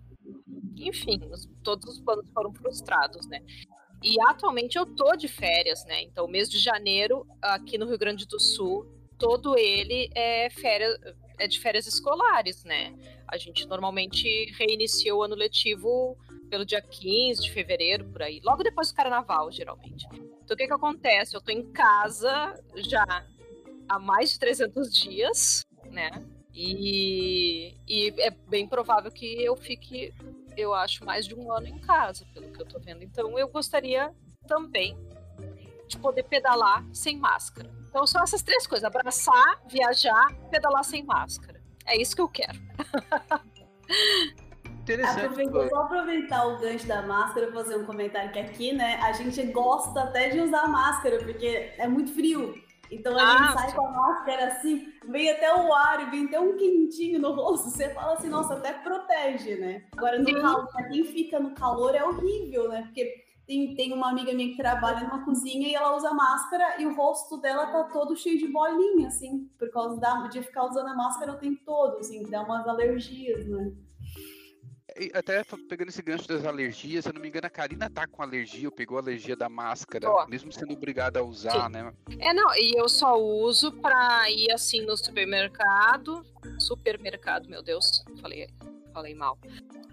enfim, 0.76 1.20
todos 1.62 1.94
os 1.94 2.00
planos 2.00 2.28
foram 2.30 2.52
frustrados, 2.52 3.26
né? 3.26 3.40
E 4.02 4.16
atualmente 4.28 4.78
eu 4.78 4.86
tô 4.86 5.16
de 5.16 5.26
férias, 5.26 5.84
né? 5.84 6.02
Então, 6.02 6.28
mês 6.28 6.48
de 6.48 6.58
janeiro, 6.58 7.26
aqui 7.42 7.76
no 7.76 7.86
Rio 7.86 7.98
Grande 7.98 8.26
do 8.26 8.38
Sul, 8.38 8.86
todo 9.18 9.58
ele 9.58 10.10
é, 10.14 10.48
férias, 10.50 10.96
é 11.38 11.46
de 11.46 11.58
férias 11.58 11.86
escolares, 11.86 12.64
né? 12.64 12.94
A 13.26 13.36
gente 13.36 13.66
normalmente 13.66 14.46
reinicia 14.52 15.14
o 15.14 15.22
ano 15.22 15.34
letivo 15.34 16.16
pelo 16.48 16.64
dia 16.64 16.80
15 16.80 17.42
de 17.42 17.50
fevereiro, 17.50 18.04
por 18.06 18.22
aí, 18.22 18.40
logo 18.42 18.62
depois 18.62 18.88
do 18.88 18.94
carnaval, 18.94 19.50
geralmente. 19.50 20.06
Então, 20.12 20.54
o 20.54 20.56
que 20.56 20.66
que 20.66 20.72
acontece? 20.72 21.36
Eu 21.36 21.42
tô 21.42 21.52
em 21.52 21.70
casa 21.72 22.58
já 22.76 23.04
há 23.88 23.98
mais 23.98 24.32
de 24.32 24.38
300 24.38 24.92
dias, 24.92 25.66
né? 25.90 26.10
E, 26.54 27.76
e 27.86 28.14
é 28.18 28.30
bem 28.30 28.66
provável 28.66 29.10
que 29.10 29.26
eu 29.42 29.56
fique, 29.56 30.12
eu 30.56 30.72
acho, 30.72 31.04
mais 31.04 31.26
de 31.26 31.34
um 31.34 31.52
ano 31.52 31.66
em 31.66 31.78
casa, 31.78 32.26
pelo 32.32 32.50
que 32.50 32.62
eu 32.62 32.66
tô 32.66 32.78
vendo. 32.78 33.04
Então, 33.04 33.38
eu 33.38 33.48
gostaria 33.48 34.12
também 34.46 34.96
de 35.86 35.98
poder 35.98 36.22
pedalar 36.24 36.84
sem 36.92 37.18
máscara. 37.18 37.77
Então 37.98 38.06
são 38.06 38.22
essas 38.22 38.42
três 38.42 38.64
coisas: 38.64 38.84
abraçar, 38.84 39.60
viajar, 39.66 40.32
pedalar 40.52 40.84
sem 40.84 41.02
máscara. 41.02 41.60
É 41.84 42.00
isso 42.00 42.14
que 42.14 42.22
eu 42.22 42.28
quero. 42.28 42.56
Interessante. 44.82 45.50
Vou 45.50 45.68
só 45.68 45.82
aproveitar 45.82 46.46
o 46.46 46.58
gancho 46.58 46.86
da 46.86 47.02
máscara 47.02 47.48
e 47.48 47.52
fazer 47.52 47.76
um 47.76 47.84
comentário 47.84 48.30
que 48.30 48.38
aqui, 48.38 48.72
né, 48.72 49.00
a 49.02 49.10
gente 49.12 49.42
gosta 49.46 50.02
até 50.02 50.28
de 50.28 50.40
usar 50.40 50.68
máscara, 50.68 51.18
porque 51.18 51.72
é 51.76 51.88
muito 51.88 52.14
frio. 52.14 52.54
Então 52.90 53.18
a 53.18 53.22
ah, 53.22 53.36
gente 53.36 53.52
sai 53.52 53.74
com 53.74 53.86
a 53.86 53.90
máscara 53.90 54.46
assim, 54.46 54.92
vem 55.08 55.30
até 55.30 55.52
o 55.52 55.74
ar 55.74 56.06
e 56.06 56.10
vem 56.10 56.26
até 56.26 56.38
um 56.38 56.56
quentinho 56.56 57.18
no 57.18 57.32
rosto. 57.32 57.68
Você 57.68 57.92
fala 57.92 58.14
assim, 58.14 58.28
nossa, 58.28 58.54
até 58.54 58.72
protege, 58.74 59.56
né? 59.56 59.82
Agora, 59.96 60.20
no 60.20 60.40
calor, 60.40 60.68
pra 60.68 60.88
quem 60.88 61.04
fica 61.04 61.40
no 61.40 61.50
calor 61.50 61.96
é 61.96 62.04
horrível, 62.04 62.68
né? 62.68 62.82
Porque 62.82 63.27
tem, 63.48 63.74
tem 63.74 63.92
uma 63.94 64.10
amiga 64.10 64.32
minha 64.34 64.50
que 64.50 64.58
trabalha 64.58 65.00
numa 65.00 65.24
cozinha 65.24 65.66
e 65.66 65.74
ela 65.74 65.96
usa 65.96 66.12
máscara 66.12 66.80
e 66.80 66.86
o 66.86 66.94
rosto 66.94 67.38
dela 67.38 67.66
tá 67.66 67.84
todo 67.84 68.14
cheio 68.14 68.38
de 68.38 68.46
bolinha, 68.46 69.08
assim, 69.08 69.50
por 69.58 69.70
causa 69.70 69.98
da, 69.98 70.28
de 70.28 70.42
ficar 70.42 70.66
usando 70.66 70.88
a 70.88 70.94
máscara 70.94 71.32
o 71.32 71.38
tempo 71.38 71.58
todo, 71.64 71.96
assim, 71.96 72.22
dá 72.28 72.42
umas 72.42 72.68
alergias, 72.68 73.46
né? 73.46 73.72
Até 75.14 75.44
pegando 75.68 75.88
esse 75.88 76.02
gancho 76.02 76.26
das 76.26 76.44
alergias, 76.44 77.04
se 77.04 77.10
eu 77.10 77.14
não 77.14 77.22
me 77.22 77.28
engano, 77.28 77.46
a 77.46 77.50
Karina 77.50 77.88
tá 77.88 78.06
com 78.06 78.20
alergia, 78.20 78.68
ou 78.68 78.72
pegou 78.72 78.98
alergia 78.98 79.36
da 79.36 79.48
máscara, 79.48 80.10
oh. 80.10 80.26
mesmo 80.26 80.52
sendo 80.52 80.72
obrigada 80.72 81.20
a 81.20 81.22
usar, 81.22 81.66
Sim. 81.66 81.72
né? 81.72 81.94
É, 82.18 82.34
não, 82.34 82.52
e 82.54 82.74
eu 82.76 82.88
só 82.88 83.14
uso 83.14 83.70
pra 83.72 84.28
ir 84.28 84.50
assim 84.50 84.84
no 84.84 84.96
supermercado. 84.96 86.26
Supermercado, 86.58 87.48
meu 87.48 87.62
Deus, 87.62 88.04
falei, 88.20 88.48
falei 88.98 89.14
mal 89.14 89.38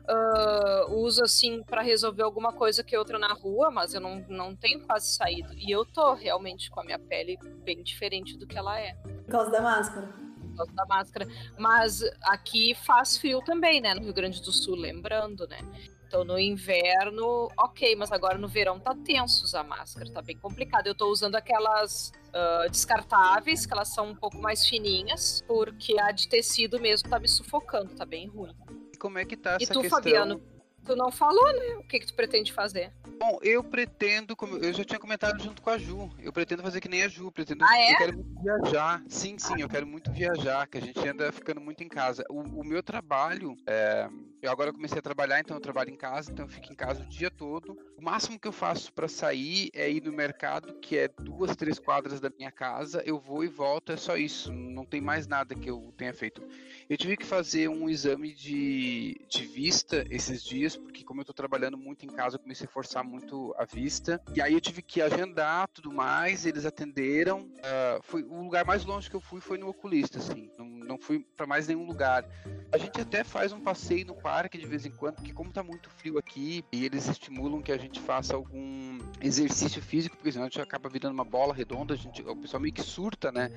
uh, 0.09 0.93
uso 0.93 1.23
assim 1.23 1.63
para 1.63 1.81
resolver 1.81 2.23
alguma 2.23 2.51
coisa 2.51 2.83
que 2.83 2.97
outra 2.97 3.17
na 3.19 3.33
rua, 3.33 3.71
mas 3.71 3.93
eu 3.93 4.01
não, 4.01 4.23
não 4.29 4.55
tenho 4.55 4.81
quase 4.85 5.13
saído. 5.13 5.53
E 5.55 5.71
eu 5.71 5.85
tô 5.85 6.13
realmente 6.13 6.69
com 6.69 6.79
a 6.79 6.83
minha 6.83 6.99
pele 6.99 7.37
bem 7.63 7.83
diferente 7.83 8.37
do 8.37 8.47
que 8.47 8.57
ela 8.57 8.79
é. 8.79 8.93
Por 8.93 9.31
causa 9.31 9.51
da 9.51 9.61
máscara. 9.61 10.07
Por 10.07 10.57
causa 10.57 10.71
da 10.73 10.85
máscara. 10.85 11.27
Mas 11.57 12.01
aqui 12.23 12.75
faz 12.85 13.17
frio 13.17 13.41
também, 13.41 13.81
né? 13.81 13.93
No 13.93 14.01
Rio 14.01 14.13
Grande 14.13 14.41
do 14.41 14.51
Sul, 14.51 14.75
lembrando, 14.75 15.47
né? 15.47 15.59
Então 16.07 16.23
no 16.23 16.37
inverno, 16.37 17.49
ok, 17.57 17.95
mas 17.95 18.11
agora 18.11 18.37
no 18.37 18.47
verão 18.47 18.79
tá 18.79 18.95
tenso 19.03 19.43
usar 19.43 19.63
máscara, 19.63 20.09
tá 20.11 20.21
bem 20.21 20.37
complicado. 20.37 20.85
Eu 20.85 20.95
tô 20.95 21.07
usando 21.07 21.35
aquelas 21.35 22.11
uh, 22.29 22.69
descartáveis, 22.69 23.65
que 23.65 23.73
elas 23.73 23.89
são 23.89 24.11
um 24.11 24.15
pouco 24.15 24.37
mais 24.37 24.65
fininhas, 24.65 25.43
porque 25.47 25.99
a 25.99 26.11
de 26.11 26.29
tecido 26.29 26.79
mesmo 26.79 27.09
tá 27.09 27.19
me 27.19 27.27
sufocando, 27.27 27.95
tá 27.95 28.05
bem 28.05 28.27
ruim 28.27 28.55
como 28.97 29.17
é 29.17 29.25
que 29.25 29.35
tá 29.37 29.57
e 29.59 29.63
essa 29.63 29.73
tu, 29.73 29.81
questão. 29.81 29.99
Fabiano, 29.99 30.41
tu 30.85 30.95
não 30.95 31.11
falou, 31.11 31.45
né? 31.53 31.75
O 31.77 31.83
que, 31.83 31.99
que 31.99 32.07
tu 32.07 32.13
pretende 32.13 32.53
fazer? 32.53 32.91
Bom, 33.17 33.39
eu 33.41 33.63
pretendo, 33.63 34.35
como 34.35 34.57
eu 34.57 34.73
já 34.73 34.83
tinha 34.83 34.99
comentado 34.99 35.41
junto 35.41 35.61
com 35.61 35.69
a 35.69 35.77
Ju, 35.77 36.11
eu 36.19 36.33
pretendo 36.33 36.61
fazer 36.61 36.81
que 36.81 36.89
nem 36.89 37.03
a 37.03 37.07
Ju, 37.07 37.31
pretendo, 37.31 37.63
ah, 37.63 37.77
é? 37.77 37.93
eu 37.93 37.97
quero 37.97 38.13
muito 38.13 38.43
viajar. 38.43 39.03
Sim, 39.07 39.37
sim, 39.37 39.61
eu 39.61 39.69
quero 39.69 39.87
muito 39.87 40.11
viajar, 40.11 40.67
que 40.67 40.77
a 40.77 40.81
gente 40.81 40.99
anda 41.07 41.31
ficando 41.31 41.61
muito 41.61 41.81
em 41.83 41.87
casa. 41.87 42.25
O, 42.29 42.41
o 42.41 42.63
meu 42.63 42.83
trabalho, 42.83 43.55
é, 43.65 44.07
Eu 44.41 44.51
agora 44.51 44.71
comecei 44.71 44.99
a 44.99 45.01
trabalhar, 45.01 45.39
então 45.39 45.57
eu 45.57 45.61
trabalho 45.61 45.89
em 45.89 45.95
casa, 45.95 46.31
então 46.31 46.45
eu 46.45 46.49
fico 46.49 46.71
em 46.71 46.75
casa 46.75 47.01
o 47.01 47.05
dia 47.07 47.31
todo. 47.31 47.75
O 47.97 48.03
máximo 48.03 48.39
que 48.39 48.47
eu 48.47 48.51
faço 48.51 48.93
para 48.93 49.07
sair 49.07 49.71
é 49.73 49.89
ir 49.89 50.03
no 50.03 50.11
mercado, 50.11 50.75
que 50.75 50.97
é 50.97 51.07
duas, 51.07 51.55
três 51.55 51.79
quadras 51.79 52.19
da 52.19 52.29
minha 52.29 52.51
casa. 52.51 53.01
Eu 53.05 53.17
vou 53.17 53.43
e 53.43 53.47
volto, 53.47 53.91
é 53.91 53.97
só 53.97 54.15
isso. 54.15 54.51
Não 54.51 54.85
tem 54.85 55.01
mais 55.01 55.25
nada 55.25 55.55
que 55.55 55.67
eu 55.67 55.91
tenha 55.97 56.13
feito. 56.13 56.43
Eu 56.87 56.97
tive 56.97 57.17
que 57.17 57.25
fazer 57.25 57.67
um 57.67 57.89
exame 57.89 58.31
de, 58.33 59.19
de 59.27 59.45
vista 59.45 60.05
esses 60.09 60.43
dias, 60.43 60.77
porque 60.77 61.03
como 61.03 61.19
eu 61.19 61.23
estou 61.23 61.33
trabalhando 61.33 61.77
muito 61.77 62.05
em 62.05 62.09
casa, 62.09 62.35
eu 62.35 62.39
comecei 62.39 62.67
a 62.67 62.69
forçar 62.69 63.03
muito 63.03 63.55
a 63.57 63.65
vista. 63.65 64.21
E 64.35 64.41
aí 64.41 64.53
eu 64.53 64.61
tive 64.61 64.83
que 64.83 65.01
agendar 65.01 65.67
tudo 65.69 65.91
mais, 65.91 66.45
eles 66.45 66.63
atenderam. 66.63 67.41
Uh, 67.41 68.01
foi 68.03 68.21
o 68.21 68.41
lugar 68.41 68.65
mais 68.65 68.85
longe 68.85 69.09
que 69.09 69.15
eu 69.15 69.21
fui 69.21 69.41
foi 69.41 69.57
no 69.57 69.67
oculista, 69.67 70.19
assim. 70.19 70.49
Não, 70.59 70.65
não 70.65 70.97
fui 70.99 71.25
para 71.35 71.47
mais 71.47 71.67
nenhum 71.67 71.87
lugar. 71.87 72.23
A 72.71 72.77
gente 72.77 73.01
até 73.01 73.23
faz 73.23 73.51
um 73.51 73.59
passeio 73.59 74.05
no 74.05 74.15
parque 74.15 74.57
de 74.57 74.65
vez 74.67 74.85
em 74.85 74.91
quando, 74.91 75.15
porque 75.15 75.33
como 75.33 75.51
tá 75.51 75.63
muito 75.63 75.89
frio 75.89 76.19
aqui, 76.19 76.63
e 76.71 76.85
eles 76.85 77.07
estimulam 77.07 77.61
que 77.61 77.71
a 77.71 77.77
gente 77.77 77.99
faça 77.99 78.35
algum 78.35 78.99
exercício 79.21 79.81
físico, 79.81 80.15
porque 80.15 80.31
senão 80.31 80.45
a 80.45 80.49
gente 80.49 80.61
acaba 80.61 80.87
virando 80.87 81.13
uma 81.13 81.25
bola 81.25 81.53
redonda, 81.53 81.93
a 81.95 81.97
gente, 81.97 82.21
o 82.21 82.35
pessoal 82.35 82.61
meio 82.61 82.73
que 82.73 82.83
surta, 82.83 83.31
né? 83.31 83.49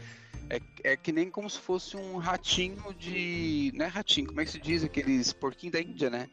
É, 0.51 0.93
é 0.93 0.97
que 0.97 1.13
nem 1.13 1.31
como 1.31 1.49
se 1.49 1.59
fosse 1.59 1.97
um 1.97 2.17
ratinho 2.17 2.95
de. 2.95 3.18
Não 3.75 3.85
é 3.85 3.89
ratinho, 3.89 4.29
como 4.29 4.41
é 4.41 4.45
que 4.45 4.51
se 4.51 4.61
diz? 4.61 4.85
Aqueles 4.85 5.33
porquinhos 5.33 5.73
da 5.73 5.81
Índia, 5.81 6.11
né? 6.11 6.29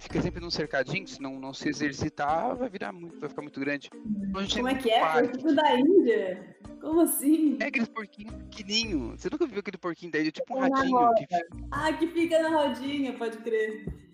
Fica 0.00 0.22
sempre 0.22 0.40
num 0.40 0.50
cercadinho, 0.50 1.06
se 1.06 1.20
não, 1.20 1.38
não 1.38 1.52
se 1.52 1.68
exercitar, 1.68 2.56
vai 2.56 2.70
virar 2.70 2.90
muito, 2.90 3.20
vai 3.20 3.28
ficar 3.28 3.42
muito 3.42 3.60
grande. 3.60 3.90
Então, 3.92 4.48
como 4.48 4.68
é 4.68 4.74
que 4.74 4.90
é? 4.90 5.20
Porquinho 5.20 5.54
da 5.54 5.78
Índia? 5.78 6.56
Como 6.80 7.00
assim? 7.02 7.58
É 7.60 7.66
aqueles 7.66 7.88
porquinhos 7.88 8.34
pequenininhos. 8.34 9.20
Você 9.20 9.28
nunca 9.30 9.46
viu 9.46 9.60
aquele 9.60 9.76
porquinho 9.76 10.10
da 10.10 10.18
Índia? 10.20 10.32
Tipo 10.32 10.56
um 10.56 10.60
ratinho. 10.60 11.14
Que. 11.14 11.26
Ah, 11.70 11.92
que 11.92 12.06
fica 12.06 12.42
na 12.42 12.48
rodinha, 12.48 13.12
pode 13.12 13.36
crer. 13.38 14.09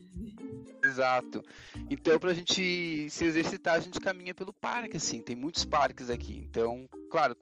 Exato. 0.85 1.43
Então, 1.91 2.19
pra 2.19 2.33
gente 2.33 3.09
se 3.11 3.25
exercitar, 3.25 3.75
a 3.75 3.81
gente 3.81 3.99
caminha 3.99 4.35
pelo 4.35 4.53
parque, 4.53 4.97
assim. 4.97 5.21
Tem 5.21 5.35
muitos 5.35 5.65
parques 5.65 6.11
aqui. 6.11 6.47
Então, 6.49 6.89
claro, 7.11 7.37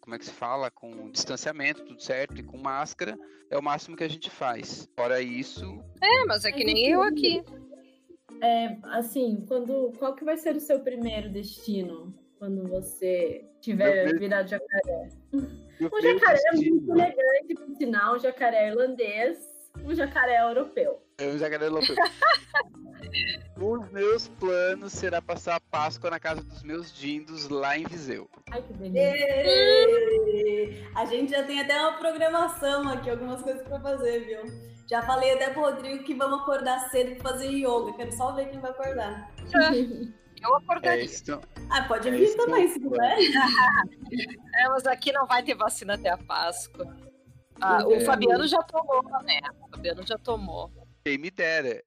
como 0.00 0.14
é 0.14 0.18
que 0.18 0.24
se 0.24 0.32
fala? 0.32 0.70
Com 0.70 1.10
distanciamento, 1.10 1.84
tudo 1.84 2.02
certo, 2.02 2.38
e 2.38 2.42
com 2.42 2.58
máscara, 2.58 3.18
é 3.50 3.58
o 3.58 3.62
máximo 3.62 3.96
que 3.96 4.04
a 4.04 4.08
gente 4.08 4.30
faz. 4.30 4.88
Fora 4.96 5.20
isso. 5.22 5.82
É, 6.02 6.24
mas 6.26 6.44
é 6.44 6.52
que 6.52 6.64
nem 6.64 6.88
eu 6.88 7.02
aqui. 7.02 7.42
É, 8.42 8.76
assim, 8.84 9.44
quando. 9.48 9.92
Qual 9.98 10.14
que 10.14 10.24
vai 10.24 10.36
ser 10.36 10.54
o 10.54 10.60
seu 10.60 10.80
primeiro 10.80 11.30
destino? 11.30 12.14
Quando 12.38 12.68
você 12.68 13.44
tiver 13.60 14.06
meu 14.06 14.18
virado 14.18 14.48
jacaré? 14.48 15.08
Um 15.32 16.00
jacaré 16.00 16.38
é 16.52 16.56
muito 16.56 16.92
elegante, 16.92 17.54
por 17.54 17.76
sinal, 17.76 18.14
um 18.14 18.18
jacaré 18.18 18.68
irlandês, 18.68 19.38
um 19.84 19.94
jacaré 19.94 20.42
europeu. 20.42 21.02
É 21.18 21.26
um 21.26 21.38
jacaré 21.38 21.66
europeu. 21.66 21.96
Os 23.60 23.90
meus 23.90 24.28
planos 24.28 24.92
será 24.92 25.20
passar 25.20 25.56
a 25.56 25.60
Páscoa 25.60 26.10
na 26.10 26.20
casa 26.20 26.42
dos 26.42 26.62
meus 26.62 26.92
dindos 26.92 27.48
lá 27.48 27.76
em 27.76 27.84
Viseu. 27.84 28.28
Ai, 28.50 28.62
que 28.62 28.72
delícia. 28.74 29.00
A 30.94 31.04
gente 31.04 31.30
já 31.30 31.42
tem 31.42 31.60
até 31.60 31.80
uma 31.80 31.98
programação 31.98 32.88
aqui, 32.88 33.10
algumas 33.10 33.42
coisas 33.42 33.62
pra 33.62 33.80
fazer, 33.80 34.20
viu? 34.20 34.42
Já 34.88 35.02
falei 35.02 35.32
até 35.32 35.50
pro 35.50 35.62
Rodrigo 35.62 36.04
que 36.04 36.14
vamos 36.14 36.40
acordar 36.40 36.88
cedo 36.90 37.16
pra 37.16 37.32
fazer 37.32 37.48
yoga. 37.48 37.92
Quero 37.94 38.12
só 38.12 38.32
ver 38.32 38.50
quem 38.50 38.60
vai 38.60 38.70
acordar. 38.70 39.30
Eu 40.42 40.54
acordaria. 40.54 41.02
É 41.02 41.04
isso. 41.04 41.40
Ah, 41.70 41.82
pode 41.82 42.10
vir 42.10 42.30
é 42.30 42.36
também, 42.36 42.68
se 42.68 42.78
quiser. 42.78 43.18
é, 44.54 44.68
mas 44.68 44.86
aqui 44.86 45.12
não 45.12 45.26
vai 45.26 45.42
ter 45.42 45.56
vacina 45.56 45.94
até 45.94 46.10
a 46.10 46.16
Páscoa. 46.16 46.96
Ah, 47.60 47.84
o 47.84 47.94
é. 47.94 48.00
Fabiano 48.00 48.46
já 48.46 48.62
tomou, 48.62 49.02
né? 49.24 49.40
O 49.78 49.80
Fabiano 49.80 50.04
já 50.04 50.18
tomou. 50.18 50.72
Quem 51.04 51.18
me 51.18 51.30
dera. 51.30 51.82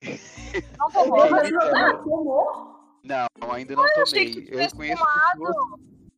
Não 0.79 0.89
tomou, 0.91 1.29
mas 1.29 1.51
não 1.51 2.03
tomou? 2.03 2.99
Não, 3.03 3.51
ainda 3.51 3.75
não 3.75 3.83
ah, 3.83 3.89
tomei. 3.93 4.47
Eu, 4.49 4.61
eu 4.61 4.71
conheço 4.71 5.03
pessoas 5.03 5.55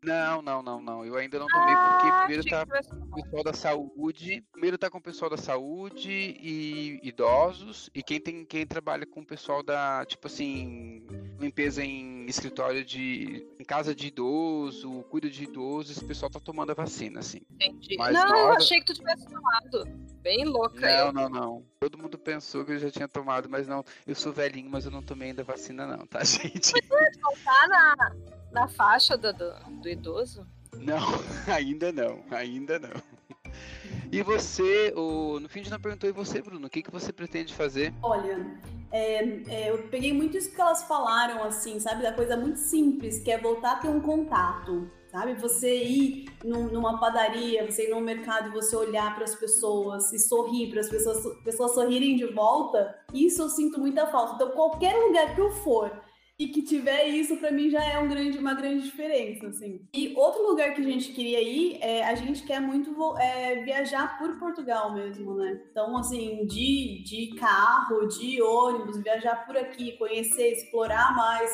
não, 0.04 0.42
não, 0.42 0.62
não, 0.62 0.82
não. 0.82 1.06
Eu 1.06 1.16
ainda 1.16 1.40
não 1.40 1.48
tomei 1.48 1.74
ah, 1.74 1.90
porque 1.94 2.12
primeiro 2.20 2.44
tá 2.44 2.66
com 2.66 3.20
o 3.20 3.24
pessoal 3.24 3.44
da 3.44 3.54
saúde. 3.54 4.44
Primeiro 4.52 4.78
tá 4.78 4.90
com 4.90 4.98
o 4.98 5.02
pessoal 5.02 5.30
da 5.30 5.38
saúde 5.38 6.12
e 6.12 7.00
idosos. 7.04 7.90
E 7.94 8.04
quem 8.04 8.20
tem 8.20 8.46
quem 8.46 8.66
trabalha 8.66 9.06
com 9.06 9.22
o 9.22 9.26
pessoal 9.26 9.64
da, 9.64 10.06
tipo 10.06 10.28
assim, 10.28 11.06
limpeza 11.40 11.84
em 11.84 12.26
escritório 12.26 12.84
de. 12.84 13.48
em 13.60 13.64
casa 13.64 13.96
de 13.96 14.08
idoso, 14.08 15.04
cuida 15.10 15.30
de 15.30 15.44
idosos, 15.44 15.98
esse 15.98 16.06
pessoal 16.06 16.30
tá 16.30 16.40
tomando 16.40 16.72
a 16.72 16.76
vacina, 16.76 17.20
assim. 17.20 17.42
Entendi. 17.52 17.96
Mas 17.98 18.14
não, 18.14 18.38
eu 18.38 18.52
achei 18.52 18.80
que 18.80 18.86
tu 18.86 18.94
tivesse 18.94 19.26
tomado. 19.28 19.86
Bem 20.22 20.46
louca. 20.46 20.80
Não, 20.80 21.08
eu. 21.08 21.14
não, 21.14 21.30
não. 21.30 21.66
Todo 21.80 21.98
mundo 21.98 22.18
pensou 22.18 22.64
que 22.66 22.72
eu 22.74 22.80
já 22.80 22.92
tinha 22.92 23.08
tomado, 23.08 23.50
mas 23.50 23.68
não. 23.68 23.84
Eu 24.08 24.16
sou 24.16 24.32
velhinho, 24.32 24.70
mas 24.70 24.86
eu 24.86 24.92
não 24.92 25.04
tomei 25.04 25.30
ainda 25.30 25.44
vacina, 25.44 25.86
não, 25.86 26.06
tá, 26.06 26.24
gente? 26.24 26.72
Mas 26.74 26.88
tu 26.88 26.94
ia 26.94 27.12
voltar 27.22 27.68
na 27.68 28.16
na 28.54 28.68
faixa 28.68 29.18
do, 29.18 29.34
do, 29.34 29.52
do 29.82 29.90
idoso? 29.90 30.48
Não, 30.78 31.00
ainda 31.52 31.92
não, 31.92 32.24
ainda 32.32 32.80
não. 32.80 32.92
E 34.12 34.22
você, 34.22 34.94
o, 34.96 35.40
no 35.40 35.50
fim 35.50 35.62
de 35.64 35.72
não 35.72 35.80
perguntou, 35.80 36.08
e 36.10 36.14
você, 36.14 36.42
Bruno, 36.42 36.68
o 36.68 36.70
que, 36.70 36.84
que 36.84 36.92
você 36.92 37.12
pretende 37.12 37.54
fazer? 37.54 37.94
Olha, 38.02 38.46
é, 38.92 39.24
é, 39.48 39.70
eu 39.72 39.88
peguei 39.88 40.14
muito 40.14 40.38
isso 40.38 40.54
que 40.54 40.62
elas 40.62 40.84
falaram, 40.84 41.44
assim, 41.44 41.80
sabe? 41.80 42.04
Da 42.04 42.14
coisa 42.14 42.38
muito 42.38 42.58
simples, 42.58 43.20
que 43.20 43.32
é 43.32 43.40
voltar 43.40 43.74
a 43.74 43.76
ter 43.78 43.88
um 43.88 44.00
contato, 44.00 44.90
sabe? 45.12 45.34
Você 45.36 45.84
ir 45.84 46.26
num, 46.44 46.68
numa 46.68 47.00
padaria, 47.00 47.66
você 47.66 47.88
ir 47.88 47.90
num 47.90 48.02
mercado 48.02 48.50
e 48.50 48.52
você 48.52 48.76
olhar 48.76 49.16
para 49.16 49.24
as 49.24 49.34
pessoas 49.34 50.14
e 50.14 50.20
sorrir 50.20 50.70
para 50.70 50.82
as 50.82 50.90
pessoas, 50.90 51.36
pessoas 51.44 51.74
sorrirem 51.74 52.16
de 52.16 52.28
volta, 52.28 52.96
isso 53.14 53.42
eu 53.42 53.50
sinto 53.50 53.80
muita 53.80 54.06
falta. 54.08 54.36
Então, 54.36 54.52
qualquer 54.52 54.96
lugar 54.96 55.34
que 55.34 55.42
eu 55.42 55.52
for 55.52 55.92
e 56.44 56.48
que 56.50 56.62
tiver 56.62 57.08
isso, 57.08 57.38
para 57.38 57.52
mim 57.52 57.70
já 57.70 57.82
é 57.82 57.98
um 57.98 58.08
grande, 58.10 58.38
uma 58.38 58.54
grande 58.54 58.84
diferença, 58.84 59.48
assim. 59.48 59.80
E 59.94 60.14
outro 60.18 60.46
lugar 60.46 60.74
que 60.74 60.82
a 60.82 60.84
gente 60.84 61.14
queria 61.14 61.42
ir, 61.42 61.78
é, 61.80 62.04
a 62.04 62.16
gente 62.16 62.44
quer 62.44 62.60
muito 62.60 62.94
é, 63.18 63.64
viajar 63.64 64.18
por 64.18 64.38
Portugal 64.38 64.94
mesmo, 64.94 65.36
né? 65.36 65.62
Então, 65.72 65.96
assim, 65.98 66.46
de, 66.46 67.02
de 67.06 67.36
carro, 67.36 68.08
de 68.08 68.42
ônibus, 68.42 68.98
viajar 68.98 69.46
por 69.46 69.56
aqui, 69.56 69.94
conhecer, 69.94 70.52
explorar 70.52 71.16
mais 71.16 71.50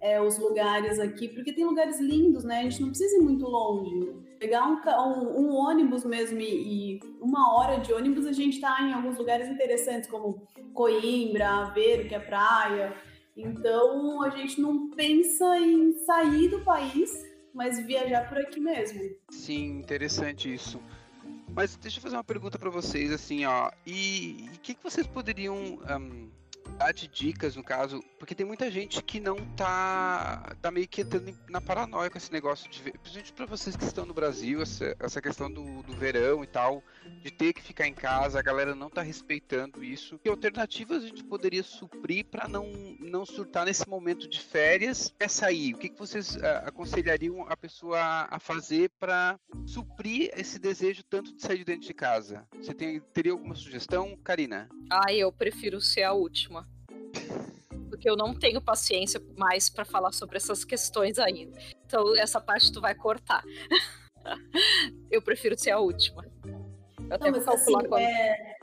é, 0.00 0.18
os 0.22 0.38
lugares 0.38 0.98
aqui, 0.98 1.28
porque 1.28 1.52
tem 1.52 1.66
lugares 1.66 2.00
lindos, 2.00 2.42
né? 2.42 2.60
A 2.60 2.62
gente 2.62 2.80
não 2.80 2.88
precisa 2.88 3.18
ir 3.18 3.22
muito 3.22 3.44
longe. 3.44 3.90
Pegar 4.38 4.66
um, 4.66 4.80
um, 5.02 5.40
um 5.40 5.54
ônibus 5.54 6.02
mesmo 6.02 6.40
e, 6.40 6.94
e, 6.94 7.00
uma 7.20 7.54
hora 7.54 7.78
de 7.78 7.92
ônibus, 7.92 8.24
a 8.24 8.32
gente 8.32 8.58
tá 8.58 8.80
em 8.80 8.94
alguns 8.94 9.18
lugares 9.18 9.48
interessantes, 9.50 10.08
como 10.08 10.48
Coimbra, 10.72 11.46
Aveiro, 11.46 12.08
que 12.08 12.14
é 12.14 12.18
praia, 12.18 12.94
então 13.36 14.22
a 14.22 14.30
gente 14.30 14.60
não 14.60 14.90
pensa 14.90 15.58
em 15.58 15.92
sair 16.04 16.48
do 16.48 16.60
país, 16.60 17.26
mas 17.54 17.84
viajar 17.84 18.28
por 18.28 18.38
aqui 18.38 18.60
mesmo. 18.60 19.00
Sim, 19.30 19.78
interessante 19.78 20.52
isso. 20.52 20.80
Mas 21.48 21.76
deixa 21.76 21.98
eu 21.98 22.02
fazer 22.02 22.16
uma 22.16 22.24
pergunta 22.24 22.58
para 22.58 22.70
vocês, 22.70 23.12
assim, 23.12 23.44
ó. 23.44 23.70
E 23.86 24.48
o 24.54 24.60
que, 24.60 24.74
que 24.74 24.82
vocês 24.82 25.06
poderiam 25.06 25.56
um, 25.56 26.30
de 26.92 27.06
dicas, 27.06 27.54
no 27.54 27.62
caso, 27.62 28.02
porque 28.18 28.34
tem 28.34 28.46
muita 28.46 28.70
gente 28.70 29.02
que 29.02 29.20
não 29.20 29.36
tá, 29.54 30.56
tá 30.60 30.70
meio 30.70 30.88
que 30.88 31.02
entrando 31.02 31.32
na 31.48 31.60
paranoia 31.60 32.10
com 32.10 32.18
esse 32.18 32.32
negócio 32.32 32.68
de 32.70 32.82
ver, 32.82 32.92
principalmente 32.92 33.32
para 33.34 33.46
vocês 33.46 33.76
que 33.76 33.84
estão 33.84 34.06
no 34.06 34.14
Brasil, 34.14 34.62
essa, 34.62 34.96
essa 34.98 35.20
questão 35.20 35.50
do, 35.50 35.82
do 35.82 35.92
verão 35.94 36.42
e 36.42 36.46
tal, 36.46 36.82
de 37.22 37.30
ter 37.30 37.52
que 37.52 37.62
ficar 37.62 37.86
em 37.86 37.92
casa, 37.92 38.38
a 38.38 38.42
galera 38.42 38.74
não 38.74 38.88
tá 38.88 39.02
respeitando 39.02 39.84
isso. 39.84 40.18
Que 40.18 40.28
alternativas 40.28 41.04
a 41.04 41.06
gente 41.06 41.22
poderia 41.22 41.62
suprir 41.62 42.24
para 42.24 42.48
não, 42.48 42.66
não 42.98 43.26
surtar 43.26 43.66
nesse 43.66 43.88
momento 43.88 44.28
de 44.28 44.40
férias 44.40 45.14
é 45.20 45.28
sair? 45.28 45.74
O 45.74 45.78
que, 45.78 45.90
que 45.90 45.98
vocês 45.98 46.36
uh, 46.36 46.40
aconselhariam 46.64 47.42
a 47.48 47.56
pessoa 47.56 48.00
a 48.30 48.40
fazer 48.40 48.90
para 48.98 49.38
suprir 49.66 50.30
esse 50.34 50.58
desejo 50.58 51.02
tanto 51.04 51.34
de 51.34 51.42
sair 51.42 51.58
de 51.58 51.64
dentro 51.64 51.86
de 51.86 51.94
casa? 51.94 52.46
Você 52.56 52.72
tem, 52.72 53.00
teria 53.12 53.32
alguma 53.32 53.54
sugestão, 53.54 54.16
Karina? 54.24 54.68
Ah, 54.90 55.12
eu 55.12 55.30
prefiro 55.30 55.80
ser 55.80 56.02
a 56.02 56.12
última 56.12 56.69
porque 58.00 58.08
eu 58.08 58.16
não 58.16 58.34
tenho 58.34 58.62
paciência 58.62 59.20
mais 59.36 59.68
para 59.68 59.84
falar 59.84 60.12
sobre 60.12 60.38
essas 60.38 60.64
questões 60.64 61.18
ainda. 61.18 61.58
Então, 61.84 62.16
essa 62.16 62.40
parte 62.40 62.72
tu 62.72 62.80
vai 62.80 62.94
cortar. 62.94 63.44
eu 65.10 65.20
prefiro 65.20 65.58
ser 65.58 65.72
a 65.72 65.78
última. 65.78 66.24
Eu 66.44 67.18
não, 67.18 67.30
mas 67.30 67.46
assim, 67.46 67.72
quando... 67.72 67.98
é... 67.98 68.56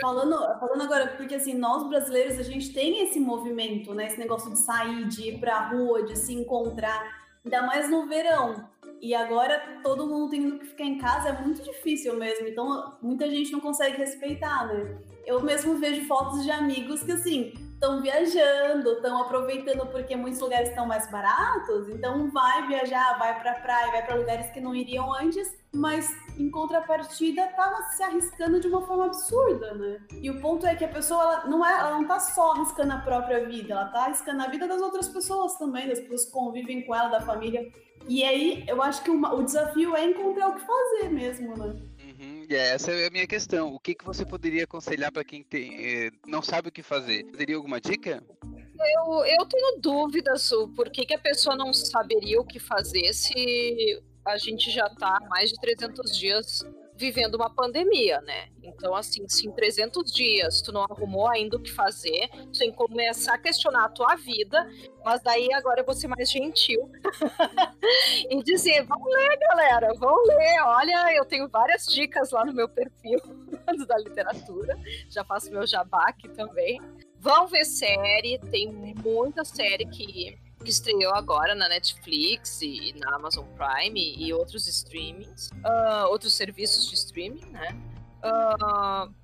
Falando, 0.00 0.36
falando 0.60 0.82
agora, 0.82 1.08
porque 1.08 1.34
assim, 1.34 1.54
nós 1.54 1.88
brasileiros, 1.88 2.38
a 2.38 2.42
gente 2.42 2.72
tem 2.72 3.02
esse 3.02 3.18
movimento, 3.20 3.92
né? 3.92 4.06
Esse 4.06 4.18
negócio 4.18 4.50
de 4.50 4.58
sair, 4.58 5.06
de 5.08 5.28
ir 5.28 5.40
pra 5.40 5.68
rua, 5.68 6.04
de 6.04 6.16
se 6.16 6.32
encontrar, 6.32 7.26
ainda 7.44 7.62
mais 7.62 7.90
no 7.90 8.06
verão. 8.06 8.68
E 9.00 9.14
agora 9.14 9.80
todo 9.82 10.06
mundo 10.06 10.30
tendo 10.30 10.58
que 10.58 10.66
ficar 10.66 10.84
em 10.84 10.98
casa 10.98 11.28
é 11.28 11.42
muito 11.42 11.62
difícil 11.62 12.16
mesmo. 12.16 12.46
Então, 12.46 12.96
muita 13.02 13.28
gente 13.28 13.52
não 13.52 13.60
consegue 13.60 13.98
respeitar, 13.98 14.66
né? 14.68 14.96
Eu 15.26 15.42
mesmo 15.42 15.76
vejo 15.76 16.06
fotos 16.06 16.42
de 16.44 16.50
amigos 16.50 17.02
que, 17.02 17.12
assim, 17.12 17.52
estão 17.74 18.00
viajando, 18.00 18.92
estão 18.92 19.22
aproveitando 19.22 19.86
porque 19.86 20.16
muitos 20.16 20.40
lugares 20.40 20.70
estão 20.70 20.86
mais 20.86 21.10
baratos, 21.10 21.88
então 21.88 22.30
vai 22.30 22.66
viajar, 22.66 23.18
vai 23.18 23.38
para 23.40 23.54
praia, 23.54 23.92
vai 23.92 24.06
para 24.06 24.14
lugares 24.16 24.50
que 24.50 24.60
não 24.60 24.74
iriam 24.74 25.12
antes, 25.12 25.48
mas 25.74 26.08
em 26.38 26.50
contrapartida 26.50 27.46
tava 27.48 27.82
se 27.90 28.02
arriscando 28.02 28.60
de 28.60 28.68
uma 28.68 28.82
forma 28.82 29.06
absurda, 29.06 29.74
né? 29.74 30.00
E 30.20 30.30
o 30.30 30.40
ponto 30.40 30.66
é 30.66 30.74
que 30.74 30.84
a 30.84 30.88
pessoa 30.88 31.22
ela 31.22 31.46
não 31.46 31.64
é, 31.64 31.72
ela 31.72 31.90
não 31.90 32.06
tá 32.06 32.18
só 32.20 32.52
arriscando 32.52 32.92
a 32.92 32.98
própria 32.98 33.46
vida, 33.46 33.74
ela 33.74 33.86
tá 33.86 34.04
arriscando 34.04 34.42
a 34.42 34.48
vida 34.48 34.66
das 34.66 34.80
outras 34.80 35.08
pessoas 35.08 35.56
também, 35.56 35.88
das 35.88 36.00
pessoas 36.00 36.26
que 36.26 36.32
convivem 36.32 36.86
com 36.86 36.94
ela, 36.94 37.08
da 37.08 37.20
família. 37.20 37.70
E 38.06 38.22
aí 38.22 38.64
eu 38.68 38.82
acho 38.82 39.02
que 39.02 39.10
uma, 39.10 39.34
o 39.34 39.42
desafio 39.42 39.96
é 39.96 40.04
encontrar 40.04 40.48
o 40.48 40.54
que 40.54 40.66
fazer 40.66 41.08
mesmo, 41.08 41.56
né? 41.56 41.74
Uhum, 42.18 42.46
e 42.48 42.54
essa 42.54 42.92
é 42.92 43.06
a 43.06 43.10
minha 43.10 43.26
questão. 43.26 43.74
O 43.74 43.80
que, 43.80 43.94
que 43.94 44.04
você 44.04 44.24
poderia 44.24 44.64
aconselhar 44.64 45.10
para 45.10 45.24
quem 45.24 45.42
tem, 45.42 45.84
eh, 45.84 46.10
não 46.26 46.42
sabe 46.42 46.68
o 46.68 46.72
que 46.72 46.82
fazer? 46.82 47.24
Teria 47.32 47.56
alguma 47.56 47.80
dica? 47.80 48.22
Eu, 48.40 49.24
eu 49.24 49.46
tenho 49.46 49.80
dúvidas 49.80 50.50
o 50.52 50.68
por 50.68 50.90
que, 50.90 51.06
que 51.06 51.14
a 51.14 51.18
pessoa 51.18 51.56
não 51.56 51.72
saberia 51.72 52.40
o 52.40 52.44
que 52.44 52.58
fazer 52.58 53.12
se 53.12 54.02
a 54.24 54.36
gente 54.36 54.70
já 54.70 54.86
está 54.86 55.18
mais 55.28 55.50
de 55.50 55.56
300 55.60 56.16
dias 56.18 56.64
vivendo 57.04 57.34
uma 57.34 57.50
pandemia, 57.50 58.20
né? 58.22 58.48
Então, 58.62 58.94
assim, 58.94 59.28
se 59.28 59.46
em 59.46 59.52
300 59.52 60.10
dias 60.10 60.62
tu 60.62 60.72
não 60.72 60.82
arrumou 60.82 61.28
ainda 61.28 61.58
o 61.58 61.60
que 61.60 61.70
fazer, 61.70 62.30
tu 62.50 62.58
tem 62.58 62.70
que 62.70 62.76
começar 62.76 63.34
a 63.34 63.38
questionar 63.38 63.84
a 63.84 63.88
tua 63.90 64.14
vida, 64.16 64.66
mas 65.04 65.22
daí 65.22 65.52
agora 65.52 65.82
eu 65.82 65.84
vou 65.84 65.94
ser 65.94 66.08
mais 66.08 66.30
gentil 66.30 66.90
e 68.30 68.42
dizer, 68.42 68.84
vamos 68.84 69.12
ler, 69.12 69.38
galera, 69.38 69.92
vamos 69.98 70.26
ler. 70.28 70.62
Olha, 70.62 71.14
eu 71.14 71.26
tenho 71.26 71.46
várias 71.48 71.84
dicas 71.84 72.30
lá 72.30 72.42
no 72.44 72.54
meu 72.54 72.68
perfil 72.68 73.20
da 73.86 73.98
literatura, 73.98 74.78
já 75.10 75.22
faço 75.24 75.50
meu 75.50 75.66
jabá 75.66 76.06
aqui 76.08 76.28
também. 76.30 76.80
Vão 77.20 77.46
ver 77.46 77.64
série, 77.64 78.38
tem 78.50 78.72
muita 78.72 79.44
série 79.44 79.86
que 79.86 80.38
que 80.64 80.70
estreou 80.70 81.14
agora 81.14 81.54
na 81.54 81.68
Netflix 81.68 82.62
e 82.62 82.94
na 82.96 83.16
Amazon 83.16 83.46
Prime 83.48 84.16
e 84.16 84.32
outros 84.32 84.66
streamings, 84.66 85.50
uh, 85.50 86.08
outros 86.08 86.34
serviços 86.34 86.88
de 86.88 86.94
streaming, 86.94 87.44
né? 87.50 87.78
Uh, 88.24 89.14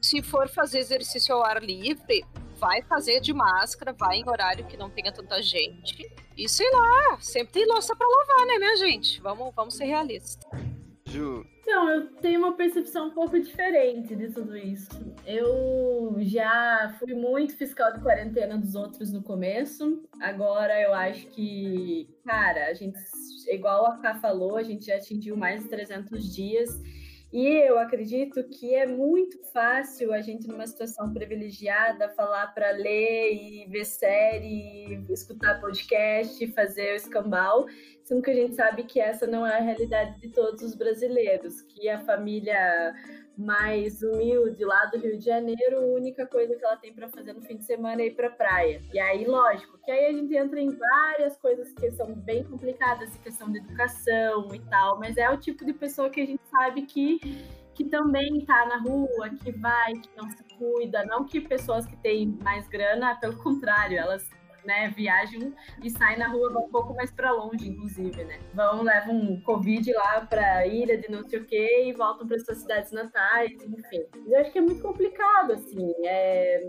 se 0.00 0.22
for 0.22 0.48
fazer 0.48 0.78
exercício 0.78 1.34
ao 1.34 1.44
ar 1.44 1.62
livre, 1.62 2.24
vai 2.58 2.82
fazer 2.82 3.20
de 3.20 3.32
máscara, 3.32 3.92
vai 3.92 4.18
em 4.18 4.28
horário 4.28 4.66
que 4.66 4.76
não 4.76 4.88
tenha 4.88 5.12
tanta 5.12 5.42
gente. 5.42 6.10
E 6.36 6.48
sei 6.48 6.70
lá, 6.70 7.18
sempre 7.20 7.52
tem 7.52 7.66
louça 7.66 7.94
para 7.96 8.06
lavar, 8.06 8.46
né, 8.46 8.58
minha 8.58 8.76
gente? 8.76 9.20
Vamos, 9.20 9.52
vamos 9.54 9.74
ser 9.74 9.84
realistas. 9.84 10.38
Ju. 11.06 11.53
Então, 11.66 11.88
eu 11.88 12.06
tenho 12.16 12.40
uma 12.40 12.52
percepção 12.52 13.08
um 13.08 13.10
pouco 13.10 13.40
diferente 13.40 14.14
de 14.14 14.28
tudo 14.28 14.54
isso. 14.54 14.90
Eu 15.26 16.14
já 16.20 16.94
fui 16.98 17.14
muito 17.14 17.56
fiscal 17.56 17.90
de 17.90 18.00
quarentena 18.00 18.58
dos 18.58 18.74
outros 18.74 19.10
no 19.10 19.22
começo. 19.22 20.06
Agora 20.20 20.78
eu 20.78 20.92
acho 20.92 21.26
que, 21.28 22.06
cara, 22.22 22.66
a 22.66 22.74
gente, 22.74 22.98
igual 23.48 23.86
a 23.86 23.96
Ká 23.96 24.14
falou, 24.16 24.58
a 24.58 24.62
gente 24.62 24.84
já 24.84 24.96
atingiu 24.96 25.38
mais 25.38 25.62
de 25.62 25.70
300 25.70 26.34
dias. 26.34 26.82
E 27.34 27.48
eu 27.48 27.80
acredito 27.80 28.44
que 28.44 28.76
é 28.76 28.86
muito 28.86 29.42
fácil 29.52 30.12
a 30.12 30.20
gente, 30.20 30.46
numa 30.46 30.68
situação 30.68 31.12
privilegiada, 31.12 32.08
falar 32.10 32.54
para 32.54 32.70
ler 32.70 33.34
e 33.34 33.66
ver 33.68 33.84
série, 33.84 35.04
escutar 35.10 35.60
podcast, 35.60 36.46
fazer 36.52 36.92
o 36.92 36.94
escambau 36.94 37.66
sendo 38.04 38.22
que 38.22 38.30
a 38.30 38.34
gente 38.34 38.54
sabe 38.54 38.84
que 38.84 39.00
essa 39.00 39.26
não 39.26 39.46
é 39.46 39.56
a 39.56 39.62
realidade 39.62 40.20
de 40.20 40.28
todos 40.28 40.62
os 40.62 40.74
brasileiros, 40.74 41.62
que 41.62 41.88
a 41.88 41.98
família 42.00 42.94
mais 43.36 44.02
humilde 44.02 44.64
lá 44.64 44.86
do 44.86 44.98
Rio 44.98 45.18
de 45.18 45.24
Janeiro, 45.24 45.78
a 45.78 45.80
única 45.80 46.26
coisa 46.26 46.54
que 46.54 46.64
ela 46.64 46.76
tem 46.76 46.92
para 46.92 47.08
fazer 47.08 47.32
no 47.32 47.42
fim 47.42 47.56
de 47.56 47.64
semana 47.64 48.02
é 48.02 48.06
ir 48.06 48.14
para 48.14 48.30
praia. 48.30 48.80
E 48.92 48.98
aí, 48.98 49.24
lógico, 49.24 49.78
que 49.84 49.90
aí 49.90 50.06
a 50.06 50.12
gente 50.12 50.34
entra 50.36 50.60
em 50.60 50.70
várias 50.70 51.36
coisas 51.36 51.72
que 51.72 51.90
são 51.92 52.14
bem 52.14 52.44
complicadas, 52.44 53.16
questão 53.18 53.50
de 53.50 53.58
educação 53.58 54.54
e 54.54 54.60
tal, 54.70 54.98
mas 54.98 55.16
é 55.16 55.28
o 55.30 55.36
tipo 55.36 55.64
de 55.64 55.72
pessoa 55.72 56.10
que 56.10 56.20
a 56.20 56.26
gente 56.26 56.42
sabe 56.48 56.82
que 56.82 57.18
que 57.74 57.84
também 57.84 58.38
está 58.38 58.66
na 58.66 58.78
rua, 58.78 59.30
que 59.42 59.50
vai, 59.50 59.94
que 59.94 60.08
não 60.16 60.30
se 60.30 60.44
cuida, 60.56 61.04
não 61.04 61.24
que 61.24 61.40
pessoas 61.40 61.84
que 61.84 61.96
têm 61.96 62.38
mais 62.40 62.68
grana, 62.68 63.16
pelo 63.16 63.36
contrário, 63.42 63.98
elas 63.98 64.30
né, 64.64 64.88
viajam 64.90 65.52
e 65.82 65.90
saem 65.90 66.18
na 66.18 66.28
rua, 66.28 66.52
vão 66.52 66.64
um 66.64 66.70
pouco 66.70 66.94
mais 66.94 67.10
para 67.10 67.32
longe, 67.32 67.68
inclusive, 67.68 68.24
né? 68.24 68.38
Vão, 68.52 68.82
levam 68.82 69.14
um 69.14 69.40
Covid 69.42 69.92
lá 69.92 70.26
para 70.26 70.66
ilha 70.66 70.96
de 70.96 71.10
não 71.10 71.22
sei 71.24 71.40
o 71.40 71.44
quê 71.44 71.84
e 71.86 71.92
voltam 71.92 72.26
para 72.26 72.38
suas 72.38 72.58
cidades 72.58 72.92
natais, 72.92 73.52
enfim. 73.62 74.04
Eu 74.26 74.40
acho 74.40 74.50
que 74.52 74.58
é 74.58 74.62
muito 74.62 74.82
complicado, 74.82 75.52
assim. 75.52 75.92
É, 76.04 76.62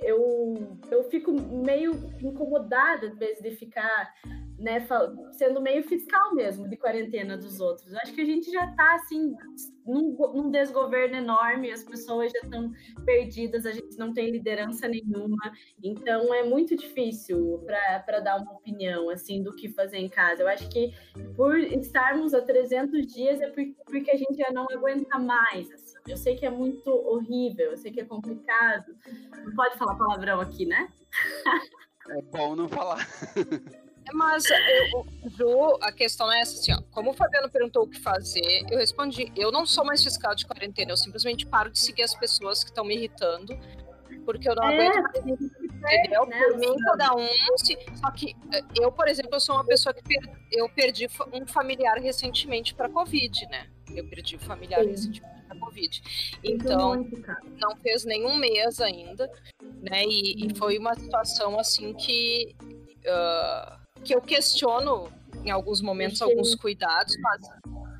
eu, 0.00 0.78
eu 0.90 1.04
fico 1.04 1.32
meio 1.32 1.92
incomodada, 2.20 3.06
às 3.06 3.18
vezes, 3.18 3.42
de 3.42 3.50
ficar 3.56 4.12
né, 4.58 4.86
sendo 5.32 5.60
meio 5.60 5.82
fiscal 5.82 6.34
mesmo 6.34 6.68
de 6.68 6.76
quarentena 6.76 7.36
dos 7.36 7.60
outros. 7.60 7.92
Acho 7.94 8.12
que 8.12 8.20
a 8.20 8.24
gente 8.24 8.50
já 8.50 8.64
está 8.66 8.94
assim 8.94 9.34
num, 9.84 10.16
num, 10.34 10.50
desgoverno 10.50 11.16
enorme, 11.16 11.70
as 11.70 11.82
pessoas 11.82 12.30
já 12.32 12.40
estão 12.40 12.72
perdidas, 13.04 13.66
a 13.66 13.72
gente 13.72 13.96
não 13.98 14.12
tem 14.12 14.30
liderança 14.30 14.86
nenhuma, 14.86 15.52
então 15.82 16.32
é 16.32 16.44
muito 16.44 16.76
difícil 16.76 17.64
para 17.66 18.20
dar 18.20 18.40
uma 18.40 18.52
opinião 18.52 19.10
assim 19.10 19.42
do 19.42 19.54
que 19.54 19.68
fazer 19.68 19.98
em 19.98 20.08
casa. 20.08 20.42
Eu 20.42 20.48
acho 20.48 20.68
que 20.68 20.92
por 21.34 21.58
estarmos 21.58 22.32
há 22.34 22.40
300 22.40 23.06
dias 23.06 23.40
é 23.40 23.48
porque 23.50 24.10
a 24.10 24.16
gente 24.16 24.36
já 24.36 24.52
não 24.52 24.66
aguenta 24.70 25.18
mais. 25.18 25.70
Assim. 25.72 25.96
Eu 26.06 26.16
sei 26.16 26.36
que 26.36 26.46
é 26.46 26.50
muito 26.50 26.88
horrível, 26.90 27.72
eu 27.72 27.76
sei 27.76 27.90
que 27.90 28.00
é 28.00 28.04
complicado. 28.04 28.94
Não 29.44 29.54
pode 29.54 29.76
falar 29.76 29.96
palavrão 29.96 30.40
aqui, 30.40 30.66
né? 30.66 30.88
É 32.08 32.22
bom 32.22 32.56
não 32.56 32.68
falar. 32.68 33.06
Mas, 34.12 34.44
eu, 34.50 35.06
Ju, 35.30 35.78
a 35.80 35.92
questão 35.92 36.30
é 36.32 36.40
essa, 36.40 36.58
assim, 36.58 36.72
ó, 36.72 36.82
como 36.90 37.10
o 37.10 37.14
Fabiano 37.14 37.48
perguntou 37.48 37.84
o 37.84 37.88
que 37.88 38.00
fazer, 38.00 38.64
eu 38.70 38.78
respondi, 38.78 39.32
eu 39.36 39.52
não 39.52 39.64
sou 39.64 39.84
mais 39.84 40.02
fiscal 40.02 40.34
de 40.34 40.46
quarentena, 40.46 40.92
eu 40.92 40.96
simplesmente 40.96 41.46
paro 41.46 41.70
de 41.70 41.78
seguir 41.78 42.02
as 42.02 42.14
pessoas 42.14 42.64
que 42.64 42.70
estão 42.70 42.84
me 42.84 42.94
irritando, 42.94 43.58
porque 44.24 44.48
eu 44.48 44.54
não 44.54 44.64
é, 44.64 44.74
aguento 44.74 45.02
mais, 45.02 45.94
entendeu? 45.94 46.26
Né, 46.26 46.38
Por 46.38 46.58
mim, 46.58 46.76
cada 46.84 47.14
um, 47.14 47.28
se, 47.58 47.78
só 47.96 48.10
que 48.10 48.36
eu, 48.80 48.90
por 48.92 49.08
exemplo, 49.08 49.34
eu 49.34 49.40
sou 49.40 49.54
uma 49.54 49.64
pessoa 49.64 49.94
que 49.94 50.02
per, 50.02 50.30
eu 50.50 50.68
perdi 50.68 51.08
um 51.32 51.46
familiar 51.46 51.98
recentemente 51.98 52.74
para 52.74 52.88
Covid, 52.88 53.46
né? 53.46 53.68
Eu 53.94 54.06
perdi 54.08 54.36
um 54.36 54.40
familiar 54.40 54.82
Sim. 54.82 54.90
recentemente 54.90 55.44
para 55.48 55.58
Covid. 55.58 56.02
Então, 56.44 57.08
não 57.56 57.76
fez 57.76 58.04
nenhum 58.04 58.36
mês 58.36 58.80
ainda, 58.80 59.30
né? 59.80 60.04
E, 60.04 60.46
e 60.46 60.54
foi 60.56 60.78
uma 60.78 60.94
situação, 60.94 61.58
assim, 61.58 61.94
que... 61.94 62.54
Uh, 63.04 63.81
que 64.02 64.14
eu 64.14 64.20
questiono 64.20 65.08
em 65.44 65.50
alguns 65.50 65.80
momentos 65.80 66.20
alguns 66.22 66.54
cuidados, 66.54 67.16
mas, 67.20 67.46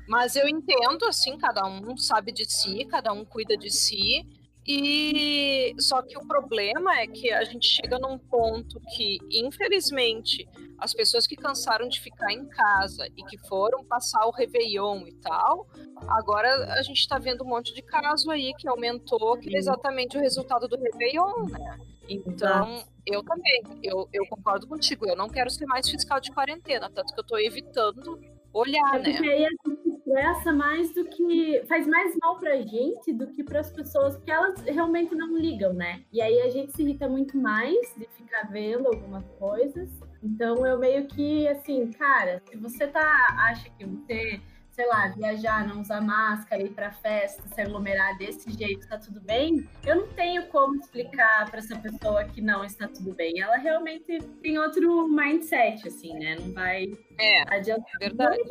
mas 0.07 0.35
eu 0.35 0.47
entendo 0.47 1.05
assim, 1.05 1.37
cada 1.37 1.65
um 1.65 1.97
sabe 1.97 2.31
de 2.31 2.45
si, 2.49 2.85
cada 2.85 3.11
um 3.11 3.25
cuida 3.25 3.57
de 3.57 3.69
si. 3.69 4.25
E 4.65 5.75
só 5.77 6.01
que 6.01 6.17
o 6.17 6.25
problema 6.25 6.97
é 6.97 7.05
que 7.05 7.31
a 7.31 7.43
gente 7.43 7.67
chega 7.67 7.99
num 7.99 8.17
ponto 8.17 8.79
que, 8.95 9.17
infelizmente, 9.29 10.47
as 10.83 10.93
pessoas 10.93 11.25
que 11.25 11.37
cansaram 11.37 11.87
de 11.87 12.01
ficar 12.01 12.33
em 12.33 12.45
casa 12.45 13.07
e 13.15 13.23
que 13.23 13.37
foram 13.47 13.85
passar 13.85 14.25
o 14.25 14.31
Réveillon 14.31 15.07
e 15.07 15.13
tal, 15.21 15.65
agora 16.09 16.49
a 16.73 16.81
gente 16.81 16.99
está 16.99 17.17
vendo 17.17 17.43
um 17.45 17.47
monte 17.47 17.73
de 17.73 17.81
caso 17.81 18.29
aí 18.29 18.53
que 18.59 18.67
aumentou, 18.67 19.37
que 19.37 19.55
é 19.55 19.57
exatamente 19.57 20.17
o 20.17 20.19
resultado 20.19 20.67
do 20.67 20.77
Réveillon, 20.77 21.45
né? 21.45 21.77
Então, 22.09 22.83
eu 23.07 23.23
também, 23.23 23.63
eu, 23.81 24.09
eu 24.11 24.25
concordo 24.27 24.67
contigo, 24.67 25.07
eu 25.07 25.15
não 25.15 25.29
quero 25.29 25.49
ser 25.49 25.65
mais 25.65 25.89
fiscal 25.89 26.19
de 26.19 26.31
quarentena, 26.31 26.91
tanto 26.93 27.13
que 27.13 27.19
eu 27.19 27.23
estou 27.23 27.39
evitando 27.39 28.19
olhar, 28.51 28.95
é 28.95 28.99
né? 28.99 29.11
Porque 29.13 29.29
aí 29.29 29.45
a 29.45 29.49
gente 29.49 29.89
estressa 29.89 30.51
mais 30.51 30.93
do 30.93 31.05
que. 31.05 31.63
faz 31.65 31.87
mais 31.87 32.13
mal 32.21 32.37
pra 32.37 32.57
gente 32.57 33.13
do 33.13 33.27
que 33.27 33.41
para 33.41 33.61
as 33.61 33.71
pessoas, 33.71 34.17
porque 34.17 34.31
elas 34.31 34.59
realmente 34.63 35.15
não 35.15 35.37
ligam, 35.37 35.71
né? 35.71 36.03
E 36.11 36.21
aí 36.21 36.41
a 36.41 36.49
gente 36.49 36.73
se 36.73 36.83
irrita 36.83 37.07
muito 37.07 37.37
mais 37.37 37.77
de 37.95 38.05
ficar 38.17 38.51
vendo 38.51 38.87
algumas 38.87 39.25
coisas. 39.39 39.89
Então 40.23 40.65
eu 40.65 40.79
meio 40.79 41.05
que 41.07 41.47
assim, 41.47 41.91
cara, 41.91 42.41
se 42.49 42.57
você 42.57 42.87
tá. 42.87 43.05
acha 43.37 43.69
que 43.71 43.85
você 43.85 44.41
sei 44.73 44.87
lá, 44.87 45.07
viajar, 45.09 45.67
não 45.67 45.81
usar 45.81 46.01
máscara, 46.01 46.63
ir 46.63 46.71
para 46.71 46.91
festa, 46.91 47.43
se 47.47 47.61
aglomerar 47.61 48.17
desse 48.17 48.51
jeito, 48.51 48.87
tá 48.87 48.97
tudo 48.97 49.21
bem, 49.21 49.69
eu 49.85 49.95
não 49.97 50.07
tenho 50.07 50.47
como 50.47 50.75
explicar 50.77 51.47
para 51.49 51.59
essa 51.59 51.77
pessoa 51.77 52.23
que 52.23 52.41
não 52.41 52.65
está 52.65 52.87
tudo 52.87 53.13
bem. 53.13 53.39
Ela 53.39 53.57
realmente 53.57 54.17
tem 54.41 54.57
outro 54.57 55.07
mindset, 55.07 55.87
assim, 55.87 56.13
né? 56.15 56.37
Não 56.39 56.51
vai 56.53 56.91
é, 57.19 57.55
adiantar. 57.55 57.85
É 58.01 58.07
verdade. 58.07 58.43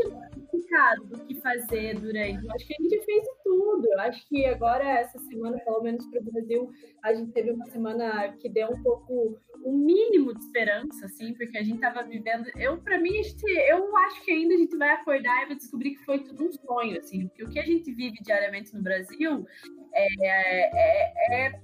complicado 0.72 1.04
do 1.06 1.24
que 1.24 1.34
fazer 1.40 1.98
durante. 1.98 2.44
Eu 2.44 2.52
acho 2.52 2.66
que 2.66 2.74
a 2.78 2.82
gente 2.82 3.04
fez 3.04 3.26
tudo. 3.42 3.86
Eu 3.92 4.00
acho 4.00 4.28
que 4.28 4.44
agora, 4.46 4.84
essa 4.84 5.18
semana, 5.18 5.58
pelo 5.58 5.82
menos 5.82 6.06
para 6.06 6.20
o 6.20 6.24
Brasil, 6.24 6.70
a 7.02 7.14
gente 7.14 7.32
teve 7.32 7.50
uma 7.50 7.66
semana 7.66 8.32
que 8.38 8.48
deu 8.48 8.68
um 8.70 8.82
pouco 8.82 9.38
o 9.62 9.70
um 9.70 9.78
mínimo 9.78 10.34
de 10.34 10.44
esperança, 10.44 11.06
assim, 11.06 11.34
porque 11.34 11.56
a 11.58 11.62
gente 11.62 11.80
tava 11.80 12.02
vivendo. 12.02 12.46
Eu, 12.56 12.78
para 12.78 12.98
mim, 12.98 13.18
a 13.18 13.22
gente, 13.22 13.44
eu 13.68 13.96
acho 13.98 14.24
que 14.24 14.30
ainda 14.30 14.54
a 14.54 14.58
gente 14.58 14.76
vai 14.76 14.90
acordar 14.90 15.42
e 15.42 15.46
vai 15.46 15.56
descobrir 15.56 15.94
que 15.94 16.04
foi 16.04 16.20
tudo 16.20 16.44
um 16.44 16.52
sonho, 16.52 16.98
assim, 16.98 17.28
porque 17.28 17.44
o 17.44 17.48
que 17.48 17.58
a 17.58 17.64
gente 17.64 17.92
vive 17.92 18.18
diariamente 18.22 18.74
no 18.74 18.82
Brasil 18.82 19.46
é, 19.94 20.06
é, 20.26 21.46
é 21.46 21.62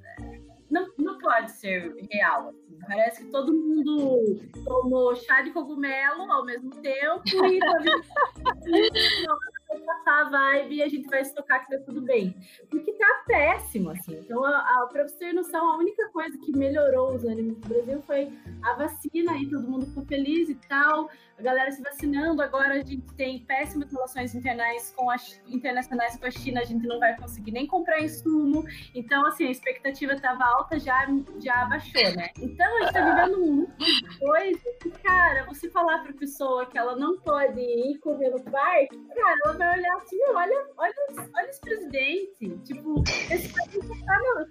não, 0.70 0.86
não 0.98 1.18
pode 1.18 1.50
ser 1.52 1.94
real. 2.10 2.52
Parece 2.88 3.24
que 3.24 3.30
todo 3.30 3.52
mundo 3.52 4.40
tomou 4.64 5.14
chá 5.14 5.42
de 5.42 5.50
cogumelo 5.50 6.32
ao 6.32 6.44
mesmo 6.44 6.70
tempo 6.70 7.22
e 7.44 7.58
passar 9.84 10.22
a 10.22 10.30
vibe 10.30 10.76
e 10.76 10.82
a 10.82 10.88
gente 10.88 11.08
vai 11.08 11.24
se 11.24 11.34
tocar 11.34 11.60
que 11.60 11.70
tá 11.70 11.78
tudo 11.84 12.00
bem. 12.00 12.34
Porque 12.70 12.92
tá 12.92 13.24
péssimo, 13.26 13.90
assim. 13.90 14.18
Então, 14.18 14.44
a, 14.44 14.58
a, 14.58 14.86
pra 14.90 15.06
você 15.06 15.16
ter 15.16 15.32
noção, 15.32 15.68
a 15.70 15.76
única 15.76 16.08
coisa 16.08 16.36
que 16.38 16.56
melhorou 16.56 17.14
os 17.14 17.24
ânimos 17.24 17.58
do 17.58 17.68
Brasil 17.68 18.02
foi 18.06 18.32
a 18.62 18.74
vacina 18.74 19.36
e 19.36 19.48
todo 19.48 19.68
mundo 19.68 19.86
ficou 19.86 20.04
feliz 20.06 20.48
e 20.48 20.54
tal. 20.54 21.10
A 21.38 21.42
galera 21.42 21.70
se 21.70 21.82
vacinando. 21.82 22.42
Agora 22.42 22.74
a 22.74 22.82
gente 22.82 23.00
tem 23.14 23.44
péssimas 23.44 23.90
relações 23.90 24.34
internacionais 24.34 24.92
com 24.96 25.10
a, 25.10 25.16
internacionais 25.46 26.16
com 26.16 26.26
a 26.26 26.30
China, 26.30 26.60
a 26.60 26.64
gente 26.64 26.86
não 26.86 26.98
vai 26.98 27.16
conseguir 27.16 27.52
nem 27.52 27.66
comprar 27.66 28.00
insumo. 28.00 28.64
Então, 28.94 29.24
assim, 29.26 29.46
a 29.46 29.50
expectativa 29.50 30.12
estava 30.14 30.44
alta, 30.44 30.78
já, 30.78 31.06
já 31.40 31.62
abaixou, 31.62 32.02
né? 32.16 32.28
Então, 32.38 32.66
a 32.78 32.80
gente 32.82 32.92
tá 32.92 33.04
vivendo 33.04 33.38
muita 33.40 34.18
coisa 34.18 34.60
que, 34.80 34.90
cara, 34.90 35.44
você 35.46 35.70
falar 35.70 36.02
pra 36.02 36.12
pessoa 36.12 36.66
que 36.66 36.76
ela 36.76 36.96
não 36.96 37.18
pode 37.20 37.60
ir 37.60 37.98
comer 37.98 38.30
no 38.30 38.42
parque, 38.42 38.96
cara, 39.14 39.36
ela 39.44 39.54
vai 39.54 39.78
olhar 39.78 39.96
assim, 39.96 40.18
olha, 40.30 40.66
olha, 40.76 40.94
olha 41.34 41.48
esse 41.48 41.60
presidente. 41.60 42.58
Tipo, 42.64 43.02
esse 43.30 43.52
presidente 43.52 44.04
tá 44.04 44.18
no, 44.18 44.46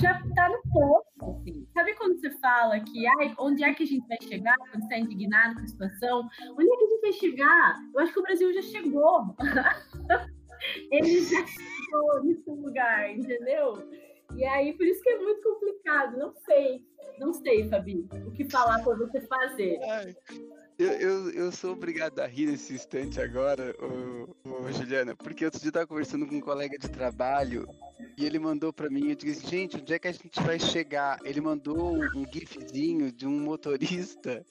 já 0.00 0.14
tá 0.34 0.48
no 0.48 0.62
poço, 0.70 1.38
assim. 1.40 1.66
Sabe 1.72 1.94
quando 1.94 2.20
você 2.20 2.30
fala 2.38 2.80
que, 2.80 3.06
ai, 3.06 3.34
onde 3.38 3.64
é 3.64 3.72
que 3.74 3.82
a 3.82 3.86
gente 3.86 4.06
vai 4.06 4.18
chegar 4.22 4.56
quando 4.56 4.82
está 4.82 4.98
indignado 4.98 5.54
com 5.54 5.62
a 5.62 5.66
situação? 5.66 6.28
Onde 6.52 6.70
é 6.70 6.76
que 6.76 6.84
a 6.84 6.88
gente 6.88 7.00
vai 7.00 7.12
chegar? 7.12 7.74
Eu 7.94 8.00
acho 8.00 8.12
que 8.12 8.20
o 8.20 8.22
Brasil 8.22 8.52
já 8.52 8.62
chegou. 8.62 9.36
Ele 10.90 11.22
já 11.22 11.46
chegou 11.46 12.24
nesse 12.24 12.50
lugar, 12.50 13.10
entendeu? 13.10 13.88
E 14.34 14.44
aí, 14.44 14.72
por 14.74 14.86
isso 14.86 15.02
que 15.02 15.10
é 15.10 15.18
muito 15.18 15.42
complicado. 15.42 16.18
Não 16.18 16.34
sei, 16.44 16.84
não 17.18 17.32
sei, 17.32 17.68
Fabi, 17.68 18.06
o 18.26 18.30
que 18.32 18.44
falar 18.50 18.82
para 18.82 18.96
você 18.96 19.20
fazer. 19.22 19.78
Ai, 19.84 20.14
eu, 20.78 20.92
eu, 20.92 21.30
eu, 21.30 21.52
sou 21.52 21.72
obrigado 21.72 22.20
a 22.20 22.26
rir 22.26 22.46
nesse 22.46 22.74
instante 22.74 23.20
agora, 23.20 23.74
ô, 23.80 24.48
ô, 24.48 24.72
Juliana, 24.72 25.16
porque 25.16 25.44
outro 25.44 25.60
dia 25.60 25.68
eu 25.68 25.72
tava 25.72 25.86
conversando 25.86 26.26
com 26.26 26.36
um 26.36 26.40
colega 26.40 26.78
de 26.78 26.88
trabalho 26.88 27.66
e 28.18 28.26
ele 28.26 28.38
mandou 28.40 28.72
para 28.72 28.90
mim, 28.90 29.10
eu 29.10 29.14
disse, 29.14 29.46
gente, 29.46 29.76
onde 29.76 29.94
é 29.94 29.98
que 29.98 30.08
a 30.08 30.12
gente 30.12 30.42
vai 30.42 30.58
chegar? 30.58 31.20
Ele 31.24 31.40
mandou 31.40 31.96
um, 31.96 32.26
gifzinho 32.32 33.12
de 33.12 33.24
um 33.24 33.40
motorista 33.40 34.44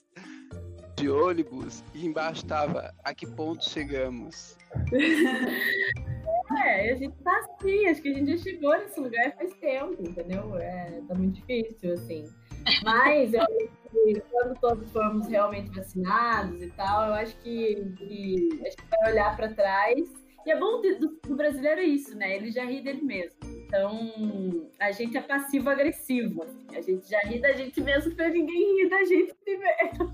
de 0.95 1.09
ônibus 1.09 1.83
e 1.93 2.05
embaixo 2.05 2.45
tava, 2.45 2.95
a 3.03 3.13
que 3.13 3.27
ponto 3.27 3.69
chegamos? 3.69 4.57
É, 6.63 6.93
a 6.93 6.95
gente 6.95 7.13
tá 7.25 7.37
assim, 7.39 7.87
acho 7.87 8.01
que 8.01 8.07
a 8.07 8.13
gente 8.13 8.37
já 8.37 8.37
chegou 8.37 8.71
nesse 8.77 8.97
lugar 9.01 9.35
faz 9.35 9.53
tempo, 9.55 9.97
entendeu? 9.99 10.57
É, 10.57 11.01
tá 11.05 11.13
muito 11.13 11.35
difícil, 11.35 11.93
assim. 11.93 12.23
Mas 12.85 13.33
eu 13.33 13.43
quando 14.31 14.57
todos 14.61 14.89
formos 14.93 15.27
realmente 15.27 15.69
vacinados 15.71 16.61
e 16.61 16.71
tal, 16.71 17.07
eu 17.07 17.13
acho 17.15 17.35
que, 17.39 17.75
que 17.97 18.49
a 18.61 18.69
gente 18.69 18.83
vai 18.89 19.11
olhar 19.11 19.35
para 19.35 19.53
trás. 19.53 20.26
E 20.47 20.49
é 20.49 20.57
bom 20.57 20.79
do, 20.79 21.19
do 21.27 21.35
brasileiro 21.35 21.81
é 21.81 21.83
isso, 21.83 22.15
né? 22.15 22.37
Ele 22.37 22.49
já 22.51 22.63
ri 22.63 22.81
dele 22.81 23.01
mesmo. 23.01 23.37
Então, 23.67 24.69
a 24.79 24.91
gente 24.91 25.17
é 25.17 25.21
passivo-agressivo. 25.21 26.43
Assim. 26.43 26.67
A 26.77 26.81
gente 26.81 27.09
já 27.09 27.19
ri 27.19 27.39
da 27.39 27.51
gente 27.51 27.81
mesmo 27.81 28.15
pra 28.15 28.29
ninguém 28.29 28.81
rir 28.81 28.89
da 28.89 29.03
gente 29.03 29.33
primeiro. 29.43 30.13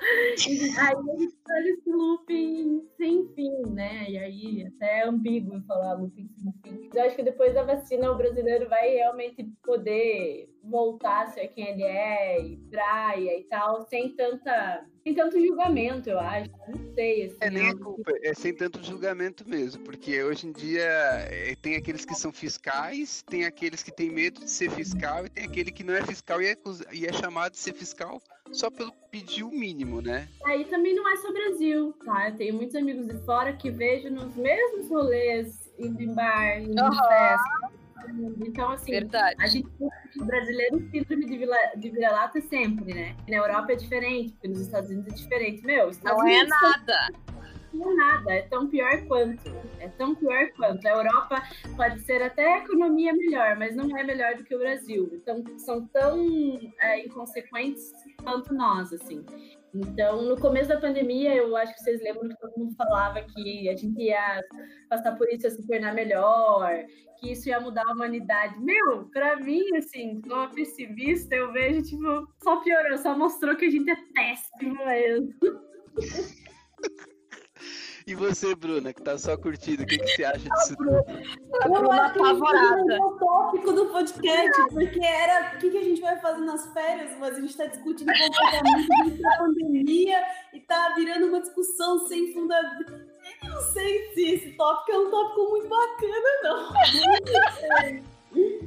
aí 0.78 0.94
a 0.94 1.18
gente 1.18 1.36
faz 1.46 1.66
esse 1.66 1.90
looping 1.90 2.88
sem 2.96 3.28
fim, 3.34 3.62
né? 3.70 4.08
E 4.08 4.16
aí 4.16 4.66
até 4.66 5.00
é 5.00 5.06
ambíguo 5.06 5.62
falar 5.66 5.94
looping 5.94 6.30
sem 6.34 6.52
fim. 6.64 6.90
Eu 6.94 7.02
acho 7.02 7.14
que 7.14 7.22
depois 7.22 7.52
da 7.52 7.62
vacina 7.62 8.10
o 8.10 8.16
brasileiro 8.16 8.68
vai 8.68 8.88
realmente 8.94 9.44
poder 9.62 10.48
voltar 10.62 11.24
a 11.24 11.26
ser 11.26 11.48
quem 11.48 11.68
ele 11.68 11.82
é, 11.82 12.40
e 12.40 12.56
praia 12.70 13.38
e 13.38 13.44
tal, 13.44 13.82
sem 13.82 14.16
tanta 14.16 14.86
sem 15.04 15.14
tanto 15.14 15.38
julgamento, 15.38 16.08
eu 16.08 16.18
acho. 16.18 16.50
Não 16.66 16.94
sei. 16.94 17.26
Assim, 17.26 17.36
é 17.40 17.50
nem 17.50 17.68
a 17.68 17.76
culpa, 17.76 18.10
é 18.22 18.32
sem 18.32 18.54
tanto 18.54 18.82
julgamento 18.82 19.46
mesmo, 19.46 19.84
porque 19.84 20.22
hoje 20.22 20.46
em 20.46 20.52
dia 20.52 20.82
é, 20.82 21.54
tem 21.60 21.76
aqueles 21.76 22.06
que 22.06 22.14
são 22.14 22.32
fiscais, 22.32 22.93
tem 23.26 23.44
aqueles 23.44 23.82
que 23.82 23.90
têm 23.90 24.10
medo 24.10 24.40
de 24.40 24.50
ser 24.50 24.70
fiscal 24.70 25.26
e 25.26 25.28
tem 25.28 25.44
aquele 25.44 25.70
que 25.70 25.82
não 25.82 25.94
é 25.94 26.02
fiscal 26.02 26.40
e 26.40 26.46
é, 26.46 26.56
e 26.92 27.06
é 27.06 27.12
chamado 27.12 27.52
de 27.52 27.58
ser 27.58 27.74
fiscal 27.74 28.20
só 28.52 28.70
pelo 28.70 28.92
pedir 29.10 29.42
o 29.42 29.50
mínimo, 29.50 30.00
né? 30.00 30.28
Aí 30.44 30.64
também 30.66 30.94
não 30.94 31.08
é 31.08 31.16
só 31.16 31.32
Brasil, 31.32 31.94
tá? 32.04 32.28
Eu 32.28 32.36
tenho 32.36 32.54
muitos 32.54 32.76
amigos 32.76 33.06
de 33.06 33.18
fora 33.24 33.52
que 33.54 33.70
vejo 33.70 34.10
nos 34.10 34.34
mesmos 34.36 34.88
rolês, 34.88 35.72
indo 35.78 36.02
em 36.02 36.14
bar, 36.14 36.60
indo 36.60 36.80
uhum. 36.80 36.92
em 36.92 37.08
festa 37.08 37.84
então, 38.46 38.70
assim, 38.70 38.92
Verdade. 38.92 39.36
a 39.38 39.46
gente 39.46 39.68
o 39.80 40.24
brasileiro 40.24 40.78
síndrome 40.90 41.26
de, 41.26 41.90
vira-lata 41.90 42.40
sempre, 42.42 42.94
né? 42.94 43.16
Na 43.28 43.36
Europa 43.36 43.72
é 43.72 43.76
diferente, 43.76 44.32
porque 44.32 44.48
nos 44.48 44.60
Estados 44.60 44.90
Unidos 44.90 45.12
é 45.12 45.16
diferente. 45.16 45.64
Meu, 45.64 45.90
Estados 45.90 46.18
não 46.18 46.28
é 46.28 46.34
Unidos 46.34 46.52
é 46.52 46.66
nada. 46.66 47.08
Não 47.12 47.23
é 47.82 47.94
nada, 47.94 48.32
é 48.32 48.42
tão 48.42 48.68
pior 48.68 49.06
quanto. 49.06 49.50
É 49.80 49.88
tão 49.88 50.14
pior 50.14 50.50
quanto. 50.56 50.86
A 50.86 50.90
Europa 50.90 51.42
pode 51.76 52.00
ser 52.00 52.22
até 52.22 52.54
a 52.54 52.58
economia 52.58 53.12
melhor, 53.12 53.56
mas 53.56 53.74
não 53.74 53.96
é 53.96 54.02
melhor 54.02 54.36
do 54.36 54.44
que 54.44 54.54
o 54.54 54.58
Brasil. 54.58 55.10
Então, 55.12 55.42
são 55.58 55.86
tão 55.88 56.18
é, 56.80 57.04
inconsequentes 57.04 57.92
quanto 58.22 58.54
nós, 58.54 58.92
assim. 58.92 59.24
Então, 59.74 60.22
no 60.22 60.40
começo 60.40 60.68
da 60.68 60.80
pandemia, 60.80 61.34
eu 61.34 61.56
acho 61.56 61.74
que 61.74 61.80
vocês 61.80 62.00
lembram 62.00 62.28
que 62.28 62.38
todo 62.38 62.56
mundo 62.56 62.76
falava 62.76 63.20
que 63.22 63.68
a 63.68 63.76
gente 63.76 64.00
ia 64.00 64.40
passar 64.88 65.16
por 65.16 65.28
isso, 65.28 65.46
ia 65.46 65.50
se 65.50 65.66
tornar 65.66 65.92
melhor, 65.92 66.84
que 67.18 67.32
isso 67.32 67.48
ia 67.48 67.58
mudar 67.58 67.84
a 67.88 67.92
humanidade. 67.92 68.56
Meu, 68.60 69.06
para 69.12 69.36
mim, 69.36 69.76
assim, 69.76 70.20
como 70.20 70.48
pessimista, 70.54 71.34
eu 71.34 71.52
vejo, 71.52 71.82
tipo, 71.82 72.28
só 72.42 72.60
piorou, 72.62 72.96
só 72.98 73.18
mostrou 73.18 73.56
que 73.56 73.64
a 73.64 73.70
gente 73.70 73.90
é 73.90 73.96
péssimo 74.14 74.76
mesmo. 74.86 75.34
E 78.06 78.14
você, 78.14 78.54
Bruna, 78.54 78.92
que 78.92 79.02
tá 79.02 79.16
só 79.16 79.34
curtindo, 79.34 79.82
o 79.82 79.86
que, 79.86 79.96
que 79.96 80.06
você 80.08 80.24
acha 80.24 80.38
disso? 80.38 80.76
A 81.62 81.68
Bruna 81.68 82.06
apavorada. 82.06 82.98
o 83.02 83.18
tópico 83.18 83.72
do 83.72 83.86
podcast, 83.86 84.68
porque 84.70 85.02
era 85.02 85.56
o 85.56 85.58
que, 85.58 85.70
que 85.70 85.78
a 85.78 85.82
gente 85.82 86.02
vai 86.02 86.20
fazer 86.20 86.42
nas 86.42 86.70
férias, 86.74 87.18
mas 87.18 87.38
a 87.38 87.40
gente 87.40 87.56
tá 87.56 87.64
discutindo 87.64 88.12
comportamento 88.12 89.22
da 89.22 89.38
pandemia 89.38 90.22
e 90.52 90.60
tá 90.60 90.92
virando 90.94 91.28
uma 91.28 91.40
discussão 91.40 92.06
sem 92.06 92.30
fundamento. 92.34 92.92
Eu 93.42 93.50
não 93.50 93.60
sei 93.72 94.12
se 94.12 94.34
esse 94.34 94.50
tópico 94.52 94.92
é 94.92 94.98
um 94.98 95.10
tópico 95.10 95.50
muito 95.50 95.68
bacana, 95.68 96.28
não. 96.42 96.74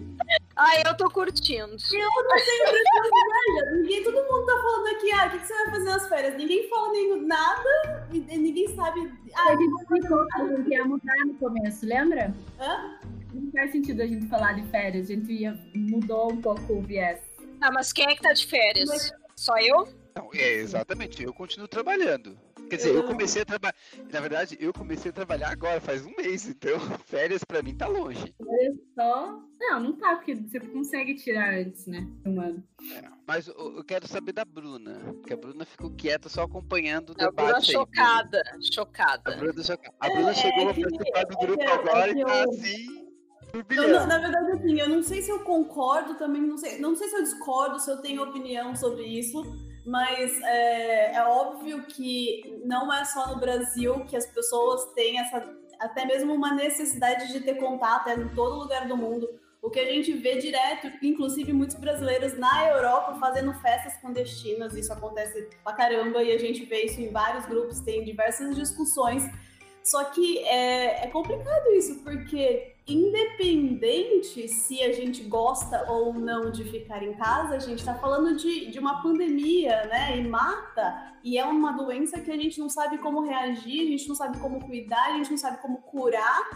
Ah, 0.56 0.82
eu 0.86 0.98
tô 0.98 1.10
curtindo. 1.10 1.76
Eu 1.92 2.24
não 2.24 2.36
tenho 2.36 2.64
pressão 2.64 3.78
Ninguém, 3.78 4.04
todo 4.04 4.16
mundo 4.16 4.46
tá 4.46 4.62
falando 4.62 4.88
aqui, 4.88 5.12
ah, 5.12 5.28
o 5.28 5.32
que, 5.32 5.40
que, 5.40 5.48
você 5.48 5.54
vai 5.54 5.66
fazer 5.70 5.84
nas 5.86 6.08
férias? 6.10 6.36
Ninguém 6.36 6.70
fala 6.70 6.92
nem 6.92 7.22
nada, 7.22 8.10
ninguém 8.12 8.76
sabe. 8.76 9.12
Ah, 9.36 9.50
a 9.50 9.56
gente 9.56 9.82
explicou 9.82 10.28
que 10.64 10.72
ia 10.72 10.86
mudar 10.86 11.26
no 11.26 11.34
começo, 11.36 11.86
lembra? 11.86 12.34
Hã? 12.60 13.00
Não 13.34 13.52
faz 13.52 13.72
sentido 13.72 14.02
a 14.02 14.08
gente 14.08 14.28
falar 14.28 14.54
de 14.54 14.68
férias, 14.70 15.10
a 15.10 15.14
gente 15.14 15.32
ia, 15.32 15.58
mudou 15.76 16.32
um 16.32 16.42
pouco 16.42 16.74
o 16.74 16.82
viés. 16.82 17.20
Ah, 17.62 17.72
mas 17.72 17.94
quem 17.94 18.06
é 18.06 18.16
que 18.16 18.22
tá 18.22 18.34
de 18.34 18.46
férias? 18.46 18.90
Mas... 18.90 19.14
Só 19.36 19.56
eu? 19.60 19.88
Não, 20.16 20.32
é, 20.34 20.54
exatamente, 20.56 21.24
eu 21.24 21.32
continuo 21.32 21.68
trabalhando. 21.68 22.38
Quer 22.70 22.76
dizer, 22.76 22.96
eu 22.96 23.04
comecei 23.04 23.42
a 23.42 23.46
trabalhar. 23.46 23.76
Na 24.12 24.20
verdade, 24.20 24.58
eu 24.60 24.74
comecei 24.74 25.10
a 25.10 25.14
trabalhar 25.14 25.50
agora, 25.50 25.80
faz 25.80 26.06
um 26.06 26.14
mês, 26.18 26.48
então 26.48 26.78
férias 27.06 27.44
pra 27.44 27.62
mim 27.62 27.76
tá 27.76 27.88
longe. 27.88 28.34
Olha 28.40 28.76
só. 28.94 29.42
Não, 29.60 29.80
não 29.80 29.94
tá, 29.94 30.16
porque 30.16 30.36
você 30.36 30.60
consegue 30.60 31.16
tirar 31.16 31.54
antes, 31.54 31.88
né? 31.88 32.08
Um 32.26 32.40
ano. 32.40 32.64
É, 32.94 33.04
mas 33.26 33.48
eu, 33.48 33.84
quero 33.84 34.08
saber 34.08 34.34
da 34.34 34.46
Bruna, 34.46 35.00
porque 35.16 35.34
a 35.34 35.38
Bruna 35.38 35.66
ficou 35.66 35.90
quieta 35.92 36.30
só 36.30 36.44
acompanhando 36.44 37.12
o 37.12 37.16
debate. 37.16 37.40
A 37.40 37.44
Bruna 37.44 37.62
chocada, 37.62 38.44
chocada. 38.74 39.34
A 39.34 39.38
Bruna, 39.38 39.64
choca... 39.64 39.94
a 40.00 40.10
Bruna 40.10 40.32
é, 40.32 40.34
chegou 40.34 40.68
é, 40.68 40.72
a 40.72 40.74
participar 40.74 41.24
do 41.26 41.38
grupo 41.38 41.64
é, 41.64 41.72
agora 41.72 42.12
e 42.12 42.24
tá 42.24 42.44
assim. 42.44 43.08
Então, 43.54 43.88
na, 43.88 44.06
na, 44.06 44.20
verdade, 44.20 44.52
assim, 44.52 44.80
eu 44.80 44.90
não 44.90 45.02
sei 45.02 45.22
se 45.22 45.32
eu 45.32 45.40
concordo 45.40 46.16
também, 46.16 46.42
não 46.42 46.58
sei, 46.58 46.80
não 46.80 46.96
sei 46.96 47.08
se 47.08 47.16
eu 47.16 47.24
discordo, 47.24 47.80
se 47.80 47.90
eu 47.90 47.98
tenho 47.98 48.22
opinião 48.22 48.76
sobre 48.76 49.04
isso, 49.04 49.42
mas 49.88 50.38
é, 50.42 51.16
é, 51.16 51.24
óbvio 51.24 51.84
que 51.84 52.62
não 52.66 52.94
é 52.94 53.06
só 53.06 53.34
no 53.34 53.40
Brasil 53.40 54.04
que 54.04 54.18
as 54.18 54.28
pessoas 54.28 54.92
têm 54.94 55.18
essa 55.18 55.50
até 55.80 56.06
mesmo 56.06 56.34
uma 56.34 56.54
necessidade 56.54 57.32
de 57.32 57.40
ter 57.40 57.56
contato 57.56 58.10
é 58.10 58.16
em 58.16 58.28
todo 58.30 58.60
lugar 58.60 58.86
do 58.86 58.98
mundo. 58.98 59.30
O 59.62 59.70
que 59.70 59.80
a 59.80 59.86
gente 59.86 60.12
vê 60.12 60.40
direto, 60.40 60.92
inclusive 61.02 61.54
muitos 61.54 61.78
brasileiros 61.78 62.38
na 62.38 62.68
Europa 62.68 63.18
fazendo 63.18 63.54
festas 63.62 63.96
clandestinas, 64.02 64.74
isso 64.74 64.92
acontece 64.92 65.48
pra 65.64 65.72
caramba 65.72 66.22
e 66.22 66.34
a 66.34 66.38
gente 66.38 66.66
vê 66.66 66.84
isso 66.84 67.00
em 67.00 67.10
vários 67.10 67.46
grupos, 67.46 67.80
tem 67.80 68.04
diversas 68.04 68.58
discussões. 68.58 69.24
Só 69.84 70.04
que 70.06 70.40
é, 70.40 71.06
é 71.06 71.08
complicado 71.08 71.68
isso, 71.72 72.04
porque 72.04 72.76
independente 72.88 74.48
se 74.48 74.82
a 74.82 74.94
gente 74.94 75.24
gosta 75.24 75.92
ou 75.92 76.14
não 76.14 76.50
de 76.50 76.64
ficar 76.64 77.04
em 77.04 77.14
casa, 77.14 77.56
a 77.56 77.60
gente 77.60 77.80
está 77.80 77.94
falando 77.96 78.38
de, 78.38 78.72
de 78.72 78.80
uma 78.80 79.02
pandemia, 79.02 79.86
né? 79.88 80.18
E 80.18 80.28
mata, 80.28 81.16
e 81.24 81.38
é 81.38 81.46
uma 81.46 81.74
doença 81.74 82.22
que 82.22 82.32
a 82.32 82.38
gente 82.38 82.58
não 82.60 82.70
sabe 82.70 82.98
como 83.00 83.22
reagir, 83.22 83.82
a 83.82 83.92
gente 83.92 84.08
não 84.08 84.16
sabe 84.16 84.40
como 84.40 84.66
cuidar, 84.66 85.08
a 85.08 85.18
gente 85.18 85.32
não 85.32 85.38
sabe 85.38 85.62
como 85.62 85.80
curar. 85.80 86.50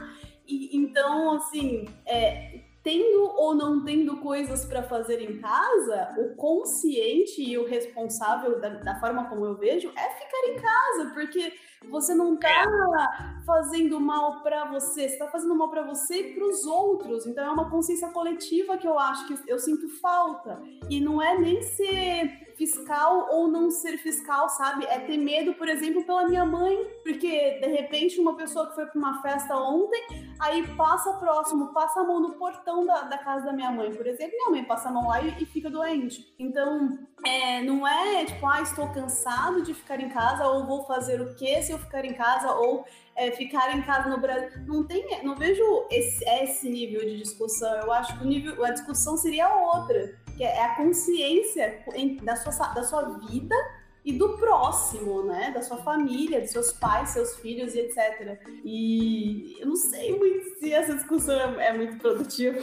E, 0.48 0.76
então, 0.78 1.34
assim, 1.34 1.86
é, 2.06 2.62
tendo 2.84 3.32
ou 3.36 3.54
não 3.54 3.84
tendo 3.84 4.18
coisas 4.18 4.66
para 4.66 4.82
fazer 4.82 5.22
em 5.22 5.40
casa, 5.40 6.16
o 6.18 6.36
consciente 6.36 7.42
e 7.42 7.58
o 7.58 7.66
responsável 7.66 8.60
da, 8.60 8.70
da, 8.70 9.00
forma 9.00 9.30
como 9.30 9.46
eu 9.46 9.56
vejo 9.56 9.90
é 9.90 10.10
ficar 10.10 10.48
em 10.48 10.56
casa, 10.56 11.14
porque 11.14 11.54
você 11.90 12.14
não 12.14 12.38
tá 12.38 13.44
fazendo 13.46 14.00
mal 14.00 14.42
para 14.42 14.66
você, 14.66 15.10
você 15.10 15.18
tá 15.18 15.28
fazendo 15.28 15.56
mal 15.56 15.70
para 15.70 15.84
você 15.84 16.22
e 16.22 16.34
para 16.34 16.46
os 16.46 16.66
outros. 16.66 17.26
Então 17.26 17.44
é 17.44 17.52
uma 17.52 17.70
consciência 17.70 18.10
coletiva 18.10 18.78
que 18.78 18.88
eu 18.88 18.98
acho 18.98 19.28
que 19.28 19.40
eu 19.48 19.60
sinto 19.60 19.88
falta. 20.00 20.62
E 20.90 21.00
não 21.00 21.22
é 21.22 21.38
nem 21.38 21.62
ser 21.62 22.41
fiscal 22.62 23.28
ou 23.32 23.48
não 23.48 23.72
ser 23.72 23.98
fiscal, 23.98 24.48
sabe? 24.50 24.86
É 24.86 25.00
ter 25.00 25.18
medo, 25.18 25.56
por 25.56 25.68
exemplo, 25.68 26.04
pela 26.04 26.28
minha 26.28 26.46
mãe, 26.46 26.78
porque 27.04 27.60
de 27.60 27.68
repente 27.68 28.20
uma 28.20 28.36
pessoa 28.36 28.68
que 28.68 28.76
foi 28.76 28.86
para 28.86 29.00
uma 29.00 29.20
festa 29.20 29.56
ontem, 29.56 30.32
aí 30.40 30.68
passa 30.76 31.14
próximo, 31.14 31.74
passa 31.74 32.02
a 32.02 32.04
mão 32.04 32.20
no 32.20 32.34
portão 32.34 32.86
da, 32.86 33.02
da 33.02 33.18
casa 33.18 33.46
da 33.46 33.54
minha 33.54 33.72
mãe, 33.72 33.92
por 33.92 34.06
exemplo, 34.06 34.36
minha 34.38 34.52
mãe 34.52 34.64
passa 34.64 34.90
a 34.90 34.92
mão 34.92 35.08
lá 35.08 35.22
e, 35.22 35.42
e 35.42 35.46
fica 35.48 35.72
doente. 35.72 36.34
Então, 36.38 37.00
é, 37.26 37.64
não 37.64 37.88
é 37.88 38.26
tipo, 38.26 38.46
ah, 38.46 38.62
estou 38.62 38.88
cansado 38.90 39.64
de 39.64 39.74
ficar 39.74 40.00
em 40.00 40.10
casa, 40.10 40.48
ou 40.48 40.66
vou 40.68 40.86
fazer 40.86 41.20
o 41.20 41.34
que 41.36 41.62
se 41.64 41.72
eu 41.72 41.80
ficar 41.80 42.06
em 42.06 42.14
casa, 42.14 42.52
ou 42.54 42.86
é, 43.16 43.32
ficar 43.32 43.76
em 43.76 43.82
casa 43.82 44.08
no 44.08 44.20
Brasil. 44.20 44.50
Não 44.68 44.86
tem, 44.86 45.24
não 45.24 45.36
vejo 45.36 45.64
esse, 45.90 46.24
esse 46.44 46.70
nível 46.70 47.02
de 47.02 47.18
discussão. 47.18 47.74
Eu 47.82 47.92
acho 47.92 48.18
que 48.18 48.24
o 48.24 48.28
nível, 48.28 48.64
a 48.64 48.72
discussão 48.72 49.18
seria 49.18 49.50
outra 49.50 50.21
que 50.38 50.44
é 50.44 50.64
a 50.64 50.76
consciência 50.76 51.84
da 52.24 52.36
sua, 52.36 52.68
da 52.74 52.84
sua 52.84 53.04
vida 53.20 53.56
e 54.04 54.14
do 54.14 54.38
próximo, 54.38 55.24
né? 55.24 55.52
Da 55.52 55.62
sua 55.62 55.78
família, 55.78 56.42
dos 56.42 56.50
seus 56.50 56.72
pais, 56.72 57.10
seus 57.10 57.36
filhos 57.36 57.76
e 57.76 57.80
etc. 57.80 58.40
E 58.66 59.58
eu 59.60 59.68
não 59.68 59.76
sei 59.76 60.18
muito 60.18 60.60
se 60.60 60.74
essa 60.74 60.96
discussão 60.96 61.60
é, 61.60 61.68
é 61.68 61.74
muito 61.74 61.98
produtiva. 61.98 62.62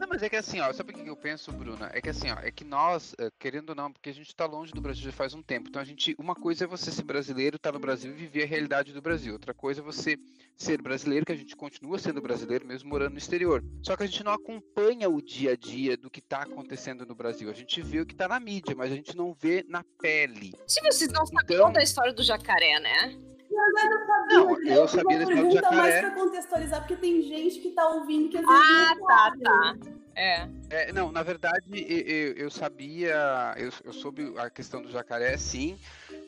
Não, 0.00 0.08
mas 0.08 0.22
é 0.22 0.30
que 0.30 0.36
assim, 0.36 0.58
ó, 0.60 0.72
sabe 0.72 0.92
o 0.92 0.94
que 0.94 1.06
eu 1.06 1.14
penso, 1.14 1.52
Bruna? 1.52 1.90
É 1.92 2.00
que 2.00 2.08
assim, 2.08 2.30
ó, 2.30 2.38
é 2.40 2.50
que 2.50 2.64
nós, 2.64 3.14
eh, 3.18 3.30
querendo 3.38 3.68
ou 3.68 3.74
não, 3.74 3.92
porque 3.92 4.08
a 4.08 4.14
gente 4.14 4.34
tá 4.34 4.46
longe 4.46 4.72
do 4.72 4.80
Brasil 4.80 5.04
já 5.04 5.12
faz 5.12 5.34
um 5.34 5.42
tempo. 5.42 5.68
Então 5.68 5.80
a 5.80 5.84
gente, 5.84 6.16
uma 6.18 6.34
coisa 6.34 6.64
é 6.64 6.66
você 6.66 6.90
ser 6.90 7.02
brasileiro, 7.02 7.56
estar 7.56 7.68
tá 7.68 7.74
no 7.74 7.78
Brasil 7.78 8.10
e 8.10 8.14
viver 8.14 8.44
a 8.44 8.46
realidade 8.46 8.94
do 8.94 9.02
Brasil. 9.02 9.34
Outra 9.34 9.52
coisa 9.52 9.82
é 9.82 9.84
você 9.84 10.18
ser 10.56 10.80
brasileiro, 10.80 11.26
que 11.26 11.32
a 11.32 11.36
gente 11.36 11.54
continua 11.54 11.98
sendo 11.98 12.22
brasileiro 12.22 12.66
mesmo 12.66 12.88
morando 12.88 13.12
no 13.12 13.18
exterior. 13.18 13.62
Só 13.82 13.94
que 13.94 14.04
a 14.04 14.06
gente 14.06 14.24
não 14.24 14.32
acompanha 14.32 15.06
o 15.10 15.20
dia 15.20 15.52
a 15.52 15.56
dia 15.56 15.98
do 15.98 16.08
que 16.08 16.22
tá 16.22 16.44
acontecendo 16.44 17.04
no 17.04 17.14
Brasil. 17.14 17.50
A 17.50 17.54
gente 17.54 17.82
vê 17.82 18.00
o 18.00 18.06
que 18.06 18.14
tá 18.14 18.26
na 18.26 18.40
mídia, 18.40 18.74
mas 18.74 18.90
a 18.90 18.96
gente 18.96 19.14
não 19.14 19.34
vê 19.34 19.66
na 19.68 19.84
pele. 20.00 20.54
Se 20.66 20.80
vocês 20.80 21.12
não 21.12 21.26
sabiam 21.26 21.60
então... 21.60 21.72
da 21.74 21.82
história 21.82 22.14
do 22.14 22.22
jacaré, 22.22 22.80
né? 22.80 23.18
Eu 23.60 23.98
sabia, 23.98 24.38
não, 24.38 24.74
eu 24.74 24.88
sabia 24.88 25.18
da 25.18 25.22
história 25.24 25.44
do 25.44 25.54
jacaré. 25.54 25.76
mais 25.76 26.00
pra 26.00 26.10
contextualizar, 26.10 26.80
porque 26.80 26.96
tem 26.96 27.22
gente 27.22 27.60
que 27.60 27.70
tá 27.70 27.88
ouvindo 27.88 28.28
que 28.28 28.38
às 28.38 28.46
vezes 28.46 28.62
Ah, 28.62 28.94
tá, 29.06 29.32
tá. 29.42 29.76
É. 30.14 30.48
é. 30.70 30.92
Não, 30.92 31.10
na 31.10 31.22
verdade, 31.22 31.64
eu, 31.70 32.34
eu 32.34 32.50
sabia, 32.50 33.54
eu, 33.56 33.70
eu, 33.84 33.92
soube 33.92 34.34
a 34.36 34.50
questão 34.50 34.82
do 34.82 34.90
jacaré, 34.90 35.36
sim, 35.36 35.78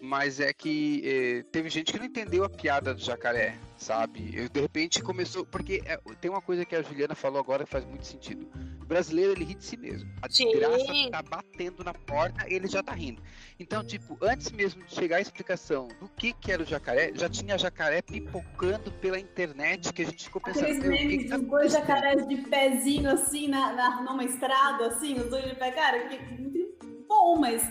mas 0.00 0.40
é 0.40 0.52
que 0.52 1.02
eh, 1.04 1.44
teve 1.50 1.68
gente 1.68 1.92
que 1.92 1.98
não 1.98 2.06
entendeu 2.06 2.44
a 2.44 2.48
piada 2.48 2.94
do 2.94 3.00
jacaré, 3.00 3.56
sabe? 3.76 4.30
Eu, 4.34 4.48
de 4.48 4.60
repente 4.60 5.02
começou. 5.02 5.44
Porque 5.44 5.82
é, 5.84 5.98
tem 6.20 6.30
uma 6.30 6.40
coisa 6.40 6.64
que 6.64 6.74
a 6.74 6.82
Juliana 6.82 7.14
falou 7.14 7.40
agora 7.40 7.64
que 7.64 7.70
faz 7.70 7.84
muito 7.84 8.06
sentido. 8.06 8.46
O 8.92 8.94
brasileiro, 8.94 9.33
ele 9.33 9.44
ri 9.44 9.55
de 9.55 9.64
si 9.64 9.74
mesmo. 9.78 10.11
A 10.20 10.28
desgraça 10.28 10.85
tá 11.11 11.22
batendo 11.22 11.83
na 11.83 11.94
porta, 11.94 12.44
ele 12.46 12.66
já 12.66 12.83
tá 12.83 12.92
rindo. 12.92 13.22
Então, 13.59 13.83
tipo, 13.83 14.18
antes 14.20 14.50
mesmo 14.50 14.85
de 14.85 14.94
chegar 14.94 15.16
a 15.16 15.20
explicação 15.22 15.88
do 15.98 16.11
que, 16.11 16.35
que 16.35 16.52
era 16.52 16.62
o 16.62 16.66
jacaré, 16.66 17.11
já 17.14 17.26
tinha 17.26 17.57
jacaré 17.57 18.02
pipocando 18.02 18.92
pela 18.92 19.18
internet 19.18 19.90
que 19.94 20.02
a 20.02 20.05
gente 20.05 20.24
ficou 20.24 20.42
pensando. 20.42 20.64
Aqueles 20.64 20.85
memes 20.85 21.31
dos 21.31 21.40
dois 21.40 21.72
jacarés 21.72 22.28
de 22.28 22.37
pezinho 22.37 23.11
assim 23.11 23.48
na, 23.48 23.72
na, 23.72 24.02
numa 24.02 24.24
estrada, 24.24 24.88
assim, 24.88 25.18
os 25.18 25.31
dois 25.31 25.46
de 25.46 25.55
pé, 25.55 25.70
cara, 25.70 26.09
que 26.09 26.22
muito 26.35 27.07
bom, 27.09 27.38
mas 27.40 27.66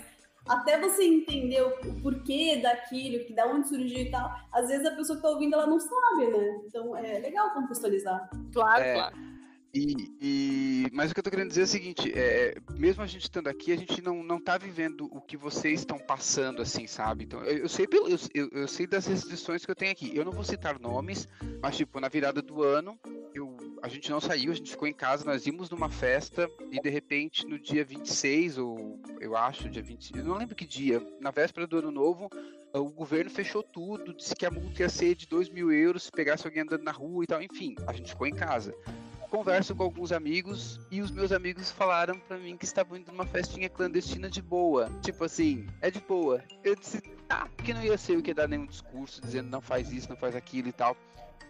até 0.48 0.80
você 0.80 1.04
entender 1.04 1.62
o 1.62 2.02
porquê 2.02 2.60
daquilo, 2.64 3.24
que 3.26 3.34
da 3.36 3.46
onde 3.46 3.68
surgiu 3.68 4.00
e 4.00 4.10
tal, 4.10 4.28
às 4.52 4.70
vezes 4.70 4.88
a 4.88 4.96
pessoa 4.96 5.18
que 5.18 5.22
tá 5.22 5.30
ouvindo 5.30 5.54
ela 5.54 5.68
não 5.68 5.80
sabe, 5.80 6.26
né? 6.36 6.62
Então 6.66 6.98
é 6.98 7.20
legal 7.20 7.52
contextualizar. 7.52 8.28
Claro, 8.52 8.84
é, 8.84 8.94
claro. 8.96 9.32
E, 9.74 10.12
e, 10.22 10.88
mas 10.92 11.12
o 11.12 11.14
que 11.14 11.22
eu 11.22 11.24
tô 11.24 11.30
querendo 11.30 11.48
dizer 11.48 11.62
é 11.62 11.64
o 11.64 11.68
seguinte, 11.68 12.12
é, 12.14 12.58
mesmo 12.74 13.02
a 13.02 13.08
gente 13.08 13.24
estando 13.24 13.48
aqui, 13.48 13.72
a 13.72 13.78
gente 13.78 14.02
não, 14.02 14.22
não 14.22 14.38
tá 14.38 14.58
vivendo 14.58 15.08
o 15.12 15.22
que 15.22 15.38
vocês 15.38 15.80
estão 15.80 15.98
passando, 15.98 16.62
assim, 16.62 16.88
sabe? 16.88 17.24
Então, 17.24 17.42
eu, 17.44 17.60
eu 17.60 17.70
sei 17.70 17.88
pelo, 17.88 18.10
eu, 18.10 18.50
eu, 18.52 18.68
sei 18.68 18.86
das 18.86 19.06
restrições 19.06 19.64
que 19.64 19.72
eu 19.72 19.76
tenho 19.76 19.94
aqui. 19.94 20.12
Eu 20.14 20.26
não 20.26 20.34
vou 20.34 20.44
citar 20.44 20.78
nomes, 20.78 21.28
mas 21.62 21.78
tipo, 21.78 22.02
na 22.02 22.10
virada 22.10 22.42
do 22.42 22.62
ano, 22.62 23.00
eu, 23.34 23.56
a 23.82 23.88
gente 23.88 24.12
não 24.12 24.20
saiu, 24.20 24.52
a 24.52 24.56
gente 24.56 24.72
ficou 24.72 24.90
em 24.90 24.94
casa, 24.94 25.24
nós 25.24 25.46
íamos 25.48 25.70
numa 25.70 25.90
festa 25.90 26.50
e 26.70 26.82
de 26.82 26.90
repente 26.90 27.48
no 27.48 27.58
dia 27.58 27.86
26, 27.86 28.58
ou 28.58 29.00
eu 29.22 29.38
acho, 29.38 29.70
dia 29.70 29.82
20, 29.82 30.18
eu 30.18 30.26
não 30.26 30.36
lembro 30.36 30.54
que 30.54 30.66
dia, 30.66 31.02
na 31.22 31.32
véspera 31.32 31.66
do 31.66 31.78
ano 31.78 31.92
novo, 31.92 32.30
o 32.74 32.90
governo 32.90 33.30
fechou 33.30 33.64
tudo, 33.64 34.14
disse 34.14 34.36
que 34.36 34.46
a 34.46 34.52
multa 34.52 34.82
ia 34.82 34.90
ser 34.90 35.16
de 35.16 35.28
2 35.28 35.50
mil 35.50 35.72
euros 35.72 36.04
se 36.04 36.12
pegasse 36.12 36.46
alguém 36.46 36.64
andando 36.64 36.84
na 36.84 36.92
rua 36.92 37.24
e 37.24 37.28
tal, 37.28 37.42
enfim, 37.42 37.76
a 37.88 37.94
gente 37.94 38.10
ficou 38.10 38.28
em 38.28 38.34
casa 38.34 38.76
converso 39.32 39.74
com 39.74 39.84
alguns 39.84 40.12
amigos 40.12 40.78
e 40.92 41.02
os 41.02 41.10
meus 41.10 41.32
amigos 41.32 41.72
falaram 41.72 42.20
para 42.20 42.38
mim 42.38 42.58
que 42.58 42.66
estavam 42.66 42.98
indo 42.98 43.10
numa 43.14 43.26
festinha 43.26 43.70
clandestina 43.70 44.30
de 44.30 44.42
boa. 44.42 44.92
Tipo 45.02 45.24
assim, 45.24 45.66
é 45.80 45.90
de 45.90 46.02
boa. 46.02 46.44
Eu 46.62 46.76
disse, 46.76 47.02
tá, 47.30 47.48
porque 47.56 47.74
não 47.74 47.82
ia 47.82 47.98
ser 47.98 48.18
o 48.18 48.22
que 48.22 48.34
dar 48.34 48.50
nenhum 48.50 48.66
discurso 48.66 49.22
dizendo 49.22 49.50
não 49.50 49.62
faz 49.62 49.90
isso, 49.92 50.10
não 50.10 50.18
faz 50.18 50.36
aquilo 50.36 50.68
e 50.68 50.74
tal. 50.74 50.98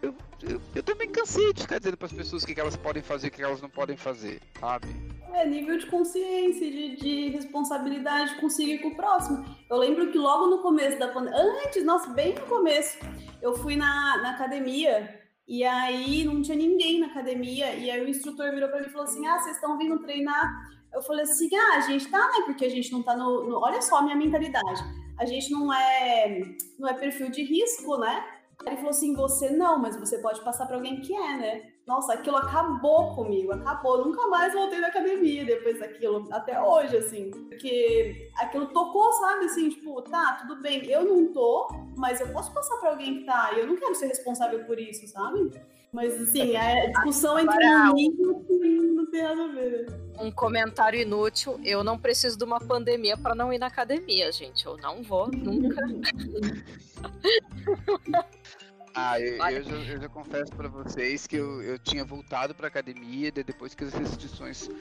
Eu, 0.00 0.14
eu, 0.48 0.60
eu 0.74 0.82
também 0.82 1.08
cansei 1.10 1.52
de 1.52 1.62
ficar 1.62 1.78
dizendo 1.78 1.96
para 1.96 2.06
as 2.06 2.12
pessoas 2.12 2.44
o 2.44 2.46
que, 2.46 2.54
que 2.54 2.60
elas 2.60 2.76
podem 2.76 3.02
fazer 3.02 3.26
e 3.26 3.30
o 3.30 3.32
que 3.32 3.42
elas 3.42 3.60
não 3.60 3.70
podem 3.70 3.96
fazer, 3.96 4.40
sabe? 4.60 4.86
É 5.32 5.44
nível 5.46 5.76
de 5.76 5.86
consciência, 5.86 6.70
de, 6.70 6.96
de 6.96 7.28
responsabilidade 7.30 8.36
consigo 8.36 8.70
e 8.70 8.78
com 8.78 8.88
o 8.88 8.96
próximo. 8.96 9.44
Eu 9.68 9.76
lembro 9.76 10.10
que 10.12 10.18
logo 10.18 10.46
no 10.46 10.58
começo 10.58 10.98
da 10.98 11.08
pandemia, 11.08 11.40
antes, 11.64 11.84
nossa, 11.84 12.10
bem 12.10 12.34
no 12.34 12.42
começo, 12.42 12.98
eu 13.40 13.56
fui 13.56 13.74
na, 13.74 14.18
na 14.18 14.30
academia 14.32 15.21
e 15.46 15.64
aí 15.64 16.24
não 16.24 16.40
tinha 16.40 16.56
ninguém 16.56 17.00
na 17.00 17.06
academia. 17.08 17.74
E 17.74 17.90
aí 17.90 18.04
o 18.04 18.08
instrutor 18.08 18.50
virou 18.52 18.68
para 18.68 18.80
mim 18.80 18.86
e 18.86 18.90
falou 18.90 19.04
assim: 19.04 19.26
Ah, 19.26 19.38
vocês 19.38 19.56
estão 19.56 19.76
vindo 19.76 20.00
treinar? 20.00 20.52
Eu 20.92 21.02
falei 21.02 21.22
assim: 21.22 21.48
Ah, 21.54 21.76
a 21.76 21.80
gente 21.80 22.08
tá, 22.08 22.18
né? 22.18 22.44
Porque 22.46 22.64
a 22.64 22.70
gente 22.70 22.92
não 22.92 23.02
tá 23.02 23.16
no, 23.16 23.48
no. 23.48 23.58
Olha 23.58 23.82
só 23.82 23.98
a 23.98 24.02
minha 24.02 24.16
mentalidade. 24.16 24.82
A 25.18 25.26
gente 25.26 25.50
não 25.50 25.72
é, 25.72 26.40
não 26.78 26.88
é 26.88 26.94
perfil 26.94 27.30
de 27.30 27.42
risco, 27.42 27.98
né? 27.98 28.24
Ele 28.66 28.76
falou 28.76 28.90
assim: 28.90 29.14
Você 29.14 29.50
não, 29.50 29.78
mas 29.78 29.96
você 29.96 30.18
pode 30.18 30.40
passar 30.42 30.66
para 30.66 30.76
alguém 30.76 31.00
que 31.00 31.14
é, 31.14 31.36
né? 31.36 31.71
Nossa, 31.86 32.12
aquilo 32.12 32.36
acabou 32.36 33.14
comigo, 33.14 33.52
acabou. 33.52 34.04
Nunca 34.04 34.28
mais 34.28 34.54
voltei 34.54 34.78
na 34.78 34.86
academia 34.86 35.44
depois 35.44 35.80
daquilo, 35.80 36.28
até 36.30 36.60
hoje, 36.60 36.96
assim. 36.96 37.30
Porque 37.30 38.30
aquilo 38.36 38.66
tocou, 38.66 39.12
sabe? 39.14 39.46
Assim, 39.46 39.68
tipo, 39.68 40.00
tá, 40.02 40.38
tudo 40.40 40.62
bem, 40.62 40.88
eu 40.88 41.04
não 41.04 41.32
tô, 41.32 41.68
mas 41.96 42.20
eu 42.20 42.28
posso 42.28 42.54
passar 42.54 42.76
pra 42.76 42.90
alguém 42.90 43.18
que 43.18 43.24
tá. 43.24 43.50
E 43.54 43.60
eu 43.60 43.66
não 43.66 43.76
quero 43.76 43.94
ser 43.96 44.06
responsável 44.06 44.64
por 44.64 44.78
isso, 44.78 45.08
sabe? 45.08 45.50
Mas, 45.92 46.18
assim, 46.22 46.56
a 46.56 46.86
discussão 46.86 47.38
entre 47.38 47.66
um 47.66 48.94
não 48.94 49.10
tem 49.10 49.22
nada 49.22 49.44
a 49.44 49.48
ver. 49.48 49.86
Um 50.20 50.30
comentário 50.30 51.00
inútil: 51.00 51.60
eu 51.64 51.84
não 51.84 51.98
preciso 51.98 52.38
de 52.38 52.44
uma 52.44 52.60
pandemia 52.60 53.16
para 53.16 53.34
não 53.34 53.52
ir 53.52 53.58
na 53.58 53.66
academia, 53.66 54.32
gente. 54.32 54.64
Eu 54.64 54.78
não 54.78 55.02
vou, 55.02 55.28
nunca. 55.30 55.82
Ah, 58.94 59.18
eu, 59.20 59.36
eu, 59.36 59.62
já, 59.62 59.76
eu 59.92 60.00
já, 60.02 60.08
confesso 60.08 60.52
para 60.52 60.68
vocês 60.68 61.26
que 61.26 61.36
eu, 61.36 61.62
eu 61.62 61.78
tinha 61.78 62.04
voltado 62.04 62.54
para 62.54 62.68
academia 62.68 63.32
depois 63.32 63.74
que 63.74 63.84
as 63.84 63.92
restrições 63.92 64.66
uh, 64.66 64.72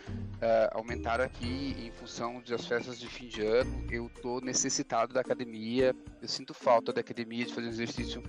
aumentaram 0.71 1.23
aqui 1.23 1.75
em 1.79 1.91
função 1.91 2.41
das 2.45 2.65
festas 2.65 2.99
de 2.99 3.07
fim 3.07 3.27
de 3.27 3.41
ano. 3.41 3.87
Eu 3.89 4.09
tô 4.21 4.41
necessitado 4.41 5.13
da 5.13 5.21
academia, 5.21 5.95
eu 6.21 6.27
sinto 6.27 6.53
falta 6.53 6.91
da 6.91 6.99
academia 7.01 7.45
de 7.45 7.53
fazer 7.53 7.67
exercício 7.67 8.21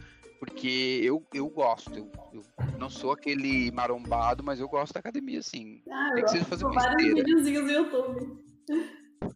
porque 0.43 1.01
eu, 1.05 1.25
eu 1.33 1.49
gosto. 1.49 1.97
Eu, 1.97 2.11
eu, 2.33 2.43
não 2.77 2.91
sou 2.91 3.13
aquele 3.13 3.71
marombado, 3.71 4.43
mas 4.43 4.59
eu 4.59 4.69
gosto 4.69 4.93
da 4.93 4.99
academia, 4.99 5.41
sim. 5.41 5.81
Ah, 5.89 6.11
Tem 6.15 6.25
que 6.25 6.31
ser 6.31 6.45
fazer 6.45 6.65
vários 6.65 7.15
videozinhos 7.15 7.65
no 7.65 7.71
YouTube. 7.71 8.45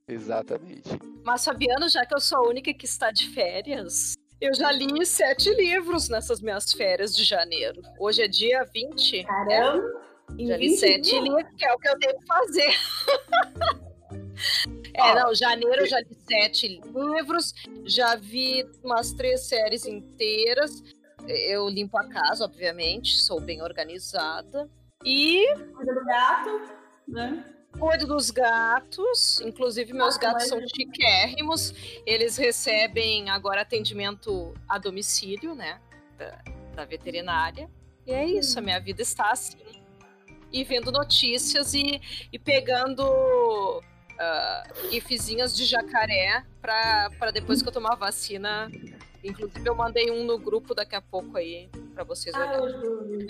Exatamente. 0.09 0.91
Mas 1.25 1.45
Fabiano, 1.45 1.89
já 1.89 2.05
que 2.05 2.13
eu 2.13 2.21
sou 2.21 2.39
a 2.39 2.49
única 2.49 2.75
que 2.75 2.87
está 2.87 3.13
de 3.13 3.29
férias, 3.31 4.17
eu 4.41 4.55
já 4.55 4.71
li 4.71 5.05
sete 5.05 5.53
livros 5.55 6.09
nessas 6.09 6.41
minhas 6.41 6.73
férias 6.73 7.15
de 7.15 7.25
janeiro. 7.25 7.81
Hoje 7.99 8.23
é 8.23 8.29
dia 8.29 8.65
20. 8.65 9.25
Caramba! 9.25 9.83
Né? 10.31 10.47
Já 10.47 10.57
li 10.57 10.77
sete 10.77 11.19
livros, 11.21 11.45
que 11.57 11.65
é 11.65 11.73
o 11.73 11.79
que 11.79 11.89
eu 11.89 11.99
tenho 11.99 12.19
que 12.19 12.27
fazer. 12.27 12.75
é, 14.95 15.15
não, 15.15 15.35
janeiro 15.35 15.83
eu 15.83 15.87
já 15.87 16.01
li 16.01 16.15
sete 16.29 16.81
livros, 16.85 17.55
já 17.85 18.17
vi 18.17 18.65
umas 18.83 19.13
três 19.13 19.49
séries 19.49 19.87
inteiras. 19.87 20.83
Eu 21.27 21.69
limpo 21.69 21.97
a 21.97 22.09
casa, 22.09 22.45
obviamente, 22.45 23.19
sou 23.19 23.41
bem 23.41 23.63
organizada. 23.63 24.69
E. 25.05 25.47
Cuida 25.75 25.95
do 25.95 26.05
gato, 26.05 26.63
né? 27.09 27.56
Cuido 27.79 28.07
dos 28.07 28.31
gatos, 28.31 29.41
inclusive 29.43 29.93
meus 29.93 30.17
ah, 30.17 30.21
gatos 30.21 30.49
são 30.49 30.59
chiquérrimos. 30.67 31.75
Eles 32.07 32.37
recebem 32.37 33.29
agora 33.29 33.61
atendimento 33.61 34.55
a 34.69 34.79
domicílio, 34.79 35.55
né? 35.55 35.79
Da, 36.17 36.43
da 36.75 36.85
veterinária. 36.85 37.69
E 38.07 38.13
é 38.13 38.25
isso, 38.25 38.59
a 38.59 38.63
minha 38.63 38.81
vida 38.81 39.03
está 39.03 39.31
assim. 39.31 39.59
e 40.53 40.65
vendo 40.65 40.91
notícias 40.91 41.75
e, 41.75 42.01
e 42.33 42.39
pegando 42.39 43.03
uh, 43.03 44.91
gifzinhas 44.91 45.55
de 45.55 45.65
jacaré 45.67 46.45
para 46.63 47.31
depois 47.33 47.61
que 47.61 47.69
eu 47.69 47.73
tomar 47.73 47.93
a 47.93 47.97
vacina. 47.97 48.71
Inclusive, 49.23 49.69
eu 49.69 49.75
mandei 49.75 50.11
um 50.11 50.25
no 50.25 50.39
grupo 50.39 50.75
daqui 50.75 50.95
a 50.95 51.03
pouco 51.03 51.37
aí 51.37 51.69
para 51.97 52.05
vocês 52.05 52.35
Ah, 52.35 52.61
olharem. 52.61 53.27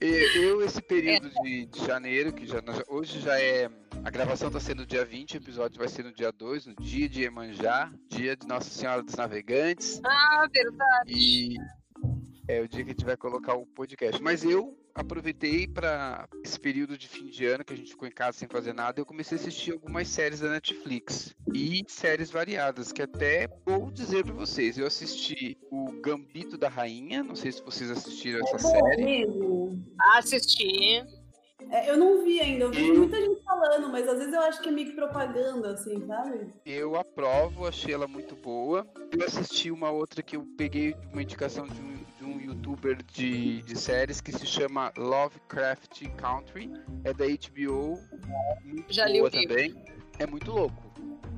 eu, 0.00 0.42
Eu, 0.42 0.62
esse 0.62 0.80
período 0.80 1.28
de, 1.42 1.66
de 1.66 1.84
janeiro, 1.84 2.32
que 2.32 2.46
já, 2.46 2.62
hoje 2.88 3.18
já 3.20 3.38
é. 3.40 3.68
A 4.04 4.10
gravação 4.10 4.50
tá 4.50 4.60
sendo 4.60 4.86
dia 4.86 5.04
20, 5.04 5.34
o 5.34 5.36
episódio 5.38 5.78
vai 5.78 5.88
ser 5.88 6.04
no 6.04 6.12
dia 6.12 6.30
2, 6.30 6.66
no 6.66 6.74
dia 6.76 7.08
de 7.08 7.22
Iemanjá, 7.22 7.90
dia 8.08 8.36
de 8.36 8.46
Nossa 8.46 8.70
Senhora 8.70 9.02
dos 9.02 9.16
Navegantes. 9.16 10.00
Ah, 10.04 10.46
verdade. 10.52 11.12
E 11.12 11.56
é 12.48 12.60
o 12.60 12.68
dia 12.68 12.84
que 12.84 12.90
a 12.90 12.92
gente 12.92 13.04
vai 13.04 13.16
colocar 13.16 13.54
o 13.54 13.66
podcast. 13.66 14.22
Mas 14.22 14.44
eu 14.44 14.76
aproveitei 14.94 15.66
para 15.66 16.28
esse 16.44 16.58
período 16.58 16.96
de 16.96 17.08
fim 17.08 17.26
de 17.26 17.44
ano 17.46 17.64
que 17.64 17.72
a 17.72 17.76
gente 17.76 17.90
ficou 17.90 18.06
em 18.06 18.12
casa 18.12 18.38
sem 18.38 18.48
fazer 18.48 18.72
nada, 18.72 19.00
eu 19.00 19.06
comecei 19.06 19.36
a 19.36 19.40
assistir 19.40 19.72
algumas 19.72 20.06
séries 20.08 20.40
da 20.40 20.48
Netflix 20.48 21.34
e 21.52 21.82
séries 21.88 22.30
variadas, 22.30 22.92
que 22.92 23.02
até 23.02 23.48
vou 23.66 23.90
dizer 23.90 24.24
para 24.24 24.34
vocês, 24.34 24.78
eu 24.78 24.86
assisti 24.86 25.58
o 25.70 25.90
Gambito 26.00 26.56
da 26.56 26.68
Rainha, 26.68 27.24
não 27.24 27.34
sei 27.34 27.50
se 27.50 27.62
vocês 27.62 27.90
assistiram 27.90 28.40
essa 28.40 28.56
É 28.56 28.60
bom 28.62 28.86
série. 28.88 29.04
mesmo. 29.04 29.84
Assisti. 30.14 31.02
É, 31.70 31.90
eu 31.90 31.96
não 31.96 32.22
vi 32.22 32.40
ainda, 32.40 32.64
eu 32.64 32.70
vi 32.70 32.92
muita 32.92 33.20
gente 33.20 33.42
falando, 33.42 33.90
mas 33.90 34.06
às 34.06 34.18
vezes 34.18 34.34
eu 34.34 34.40
acho 34.42 34.60
que 34.60 34.68
é 34.68 34.72
meio 34.72 34.90
que 34.90 34.94
propaganda, 34.94 35.72
assim, 35.72 36.06
sabe? 36.06 36.52
Eu 36.64 36.94
aprovo, 36.94 37.66
achei 37.66 37.94
ela 37.94 38.06
muito 38.06 38.36
boa. 38.36 38.86
Eu 39.10 39.24
assisti 39.24 39.70
uma 39.70 39.90
outra 39.90 40.22
que 40.22 40.36
eu 40.36 40.46
peguei 40.58 40.92
de 40.92 41.06
uma 41.12 41.22
indicação 41.22 41.66
de 41.66 41.80
um, 41.80 42.03
de 42.24 42.30
um 42.30 42.40
youtuber 42.40 42.96
de, 43.02 43.62
de 43.62 43.78
séries 43.78 44.20
que 44.20 44.32
se 44.32 44.46
chama 44.46 44.92
Lovecraft 44.96 46.08
Country. 46.16 46.70
É 47.04 47.12
da 47.12 47.26
HBO. 47.26 48.00
Muito 48.64 48.92
Já 48.92 49.06
li 49.06 49.18
boa 49.18 49.30
o 49.30 49.32
livro. 49.32 49.48
também. 49.48 49.84
É 50.18 50.26
muito 50.26 50.50
louco. 50.50 50.82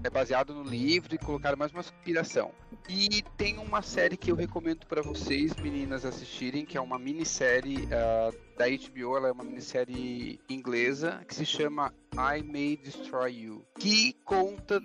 É 0.04 0.10
baseado 0.10 0.54
no 0.54 0.62
livro 0.62 1.14
e 1.14 1.18
colocaram 1.18 1.58
mais 1.58 1.72
uma 1.72 1.80
inspiração. 1.80 2.52
E 2.88 3.22
tem 3.36 3.58
uma 3.58 3.82
série 3.82 4.16
que 4.16 4.30
eu 4.30 4.36
recomendo 4.36 4.86
para 4.86 5.02
vocês, 5.02 5.56
meninas, 5.56 6.04
assistirem, 6.04 6.64
que 6.64 6.78
é 6.78 6.80
uma 6.80 6.98
minissérie 6.98 7.88
ah, 7.90 8.30
da 8.56 8.66
HBO. 8.66 9.16
Ela 9.16 9.28
é 9.28 9.32
uma 9.32 9.42
minissérie 9.42 10.38
inglesa 10.48 11.24
que 11.26 11.34
se 11.34 11.44
chama 11.44 11.92
I 12.14 12.42
May 12.44 12.76
Destroy 12.76 13.32
You, 13.32 13.66
que 13.80 14.12
conta 14.24 14.80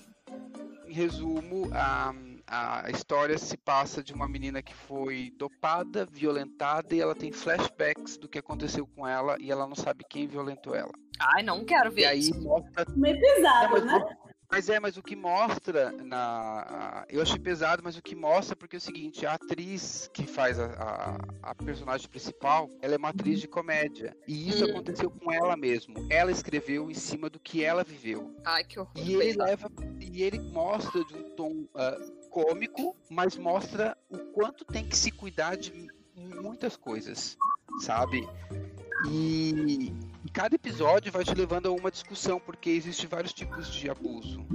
em 0.88 0.94
resumo, 0.94 1.70
a, 1.72 2.14
a 2.54 2.90
história 2.92 3.38
se 3.38 3.56
passa 3.56 4.04
de 4.04 4.14
uma 4.14 4.28
menina 4.28 4.62
que 4.62 4.74
foi 4.74 5.32
dopada, 5.38 6.06
violentada 6.06 6.94
e 6.94 7.00
ela 7.00 7.16
tem 7.16 7.32
flashbacks 7.32 8.18
do 8.18 8.28
que 8.28 8.38
aconteceu 8.38 8.86
com 8.86 9.08
ela 9.08 9.38
e 9.40 9.50
ela 9.50 9.66
não 9.66 9.76
sabe 9.76 10.04
quem 10.10 10.28
violentou 10.28 10.76
ela. 10.76 10.92
Ai, 11.34 11.44
não 11.44 11.64
quero 11.64 11.90
ver 11.92 12.02
E 12.02 12.06
aí 12.06 12.20
isso. 12.20 12.42
mostra. 12.42 12.86
Meio 12.94 13.18
pesado, 13.22 13.72
mas, 13.72 13.86
né? 13.86 14.18
Mas 14.52 14.70
é, 14.70 14.80
mas 14.80 14.98
o 14.98 15.02
que 15.04 15.16
mostra 15.16 15.92
na. 15.92 17.06
Eu 17.10 17.22
achei 17.22 17.40
pesado, 17.40 17.82
mas 17.84 17.98
o 17.98 18.02
que 18.02 18.16
mostra 18.16 18.56
porque 18.56 18.76
é 18.76 18.80
o 18.80 18.82
seguinte, 18.82 19.26
a 19.26 19.34
atriz 19.36 20.10
que 20.14 20.26
faz 20.28 20.60
a, 20.60 20.66
a, 21.44 21.52
a 21.52 21.56
personagem 21.56 22.08
principal, 22.10 22.70
ela 22.82 22.96
é 22.96 22.98
uma 22.98 23.10
atriz 23.10 23.40
de 23.40 23.48
comédia. 23.48 24.16
E 24.28 24.50
isso 24.50 24.66
Hum. 24.66 24.70
aconteceu 24.72 25.10
com 25.10 25.32
ela 25.32 25.56
mesmo. 25.56 25.96
Ela 26.10 26.32
escreveu 26.32 26.92
em 26.92 26.94
cima 26.94 27.30
do 27.30 27.40
que 27.40 27.64
ela 27.64 27.84
viveu. 27.84 28.36
Ai, 28.44 28.64
que 28.64 28.80
horror. 28.80 28.92
E 28.96 29.14
ele 29.16 29.38
leva 29.38 29.72
e 30.00 30.22
ele 30.24 30.40
mostra 30.40 31.04
de 31.06 31.16
um 31.16 31.36
tom 31.36 31.66
ah, 31.76 31.98
cômico, 32.30 32.96
mas 33.10 33.38
mostra 33.38 33.98
o 34.10 34.18
quanto 34.18 34.66
tem 34.66 34.86
que 34.86 34.98
se 34.98 35.12
cuidar 35.12 35.56
de 35.56 35.88
muitas 36.16 36.76
coisas, 36.76 37.38
sabe? 37.80 38.28
E 39.10 39.94
cada 40.34 40.56
episódio 40.56 41.12
vai 41.12 41.24
te 41.24 41.34
levando 41.34 41.68
a 41.68 41.72
uma 41.72 41.92
discussão, 41.92 42.40
porque 42.40 42.70
existe 42.70 43.08
vários 43.08 43.34
tipos 43.34 43.72
de 43.72 43.90
abuso. 43.90 44.46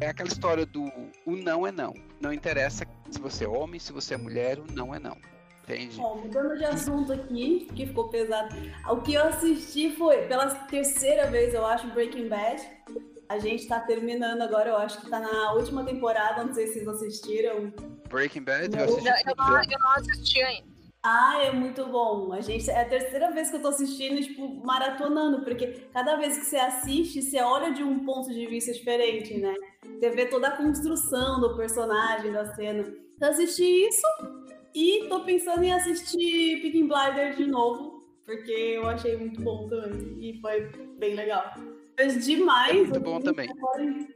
É 0.00 0.08
aquela 0.08 0.28
história 0.28 0.66
do 0.66 0.84
o 1.24 1.36
não 1.36 1.66
é 1.66 1.70
não. 1.70 1.94
Não 2.20 2.32
interessa 2.32 2.84
se 3.10 3.20
você 3.20 3.44
é 3.44 3.48
homem, 3.48 3.78
se 3.78 3.92
você 3.92 4.14
é 4.14 4.16
mulher, 4.16 4.58
o 4.58 4.66
não 4.72 4.94
é 4.94 4.98
não. 4.98 5.16
Entende? 5.62 5.96
Bom, 5.96 6.18
mudando 6.18 6.58
de 6.58 6.64
assunto 6.64 7.12
aqui, 7.12 7.68
que 7.74 7.86
ficou 7.86 8.08
pesado. 8.08 8.54
O 8.88 8.98
que 8.98 9.14
eu 9.14 9.24
assisti 9.24 9.94
foi, 9.96 10.26
pela 10.26 10.54
terceira 10.66 11.30
vez, 11.30 11.54
eu 11.54 11.64
acho, 11.64 11.86
Breaking 11.88 12.28
Bad. 12.28 12.62
A 13.28 13.38
gente 13.38 13.66
tá 13.66 13.80
terminando 13.80 14.42
agora, 14.42 14.70
eu 14.70 14.76
acho 14.76 15.00
que 15.00 15.08
tá 15.08 15.20
na 15.20 15.52
última 15.54 15.82
temporada, 15.84 16.44
não 16.44 16.52
sei 16.52 16.66
se 16.66 16.84
vocês 16.84 17.10
assistiram. 17.10 17.72
Breaking 18.10 18.42
Bad, 18.42 18.76
eu 18.76 18.84
assisti 18.84 19.08
Eu, 19.08 19.36
não, 19.36 19.62
eu 19.62 19.78
não 19.78 19.90
assisti 19.92 20.42
ainda. 20.42 20.73
Ah, 21.06 21.38
é 21.42 21.52
muito 21.52 21.84
bom. 21.86 22.32
A 22.32 22.40
gente 22.40 22.70
é 22.70 22.80
a 22.80 22.88
terceira 22.88 23.30
vez 23.30 23.50
que 23.50 23.56
eu 23.56 23.60
tô 23.62 23.68
assistindo, 23.68 24.22
tipo, 24.22 24.48
maratonando, 24.64 25.44
porque 25.44 25.66
cada 25.92 26.16
vez 26.16 26.38
que 26.38 26.46
você 26.46 26.56
assiste, 26.56 27.20
você 27.20 27.42
olha 27.42 27.72
de 27.74 27.82
um 27.82 28.06
ponto 28.06 28.32
de 28.32 28.46
vista 28.46 28.72
diferente, 28.72 29.36
né? 29.36 29.54
Você 29.84 30.10
vê 30.10 30.24
toda 30.24 30.48
a 30.48 30.56
construção 30.56 31.40
do 31.40 31.54
personagem, 31.56 32.32
da 32.32 32.46
cena. 32.54 32.90
Então 33.16 33.28
assisti 33.28 33.64
isso 33.86 34.06
e 34.74 35.06
tô 35.10 35.20
pensando 35.20 35.62
em 35.62 35.72
assistir 35.74 36.62
Picking 36.62 36.88
Blinder 36.88 37.36
de 37.36 37.46
novo, 37.46 38.02
porque 38.24 38.50
eu 38.50 38.88
achei 38.88 39.14
muito 39.18 39.42
bom 39.42 39.68
também 39.68 40.16
e 40.18 40.40
foi 40.40 40.70
bem 40.98 41.14
legal. 41.14 41.44
Mas 41.98 42.24
demais, 42.24 42.70
É 42.76 42.82
muito 42.82 43.00
bom 43.00 43.20
também. 43.20 43.48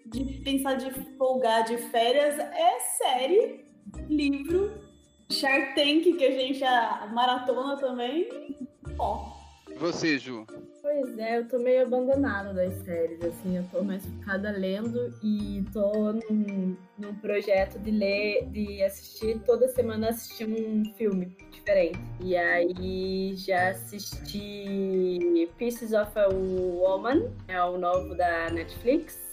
de 0.06 0.40
pensar 0.42 0.74
de 0.74 0.90
folgar 1.18 1.64
de 1.64 1.76
férias 1.90 2.38
é 2.38 2.80
série, 2.96 3.64
livro, 4.08 4.72
Shark 5.30 5.74
Tank, 5.74 6.16
que 6.16 6.24
a 6.24 6.30
gente 6.32 6.64
a 6.64 7.06
maratona 7.12 7.76
também. 7.76 8.28
Ó, 8.98 9.26
E 9.70 9.74
Você, 9.74 10.18
Ju? 10.18 10.46
Pois 10.80 11.18
é, 11.18 11.38
eu 11.38 11.48
tô 11.48 11.58
meio 11.58 11.82
abandonada 11.82 12.54
das 12.54 12.72
séries, 12.82 13.22
assim, 13.22 13.58
eu 13.58 13.64
tô 13.70 13.82
mais 13.82 14.04
focada 14.06 14.50
lendo 14.50 15.12
e 15.22 15.62
tô 15.70 16.12
num, 16.14 16.74
num 16.96 17.14
projeto 17.16 17.78
de 17.78 17.90
ler, 17.90 18.46
de 18.46 18.82
assistir, 18.82 19.38
toda 19.44 19.68
semana 19.68 20.08
assistir 20.08 20.48
um 20.48 20.82
filme 20.96 21.36
diferente. 21.52 21.98
E 22.24 22.34
aí 22.34 23.34
já 23.36 23.68
assisti 23.70 25.46
Pieces 25.58 25.92
of 25.92 26.10
a 26.18 26.28
Woman, 26.28 27.30
é 27.48 27.62
o 27.62 27.76
novo 27.76 28.14
da 28.16 28.48
Netflix, 28.50 29.27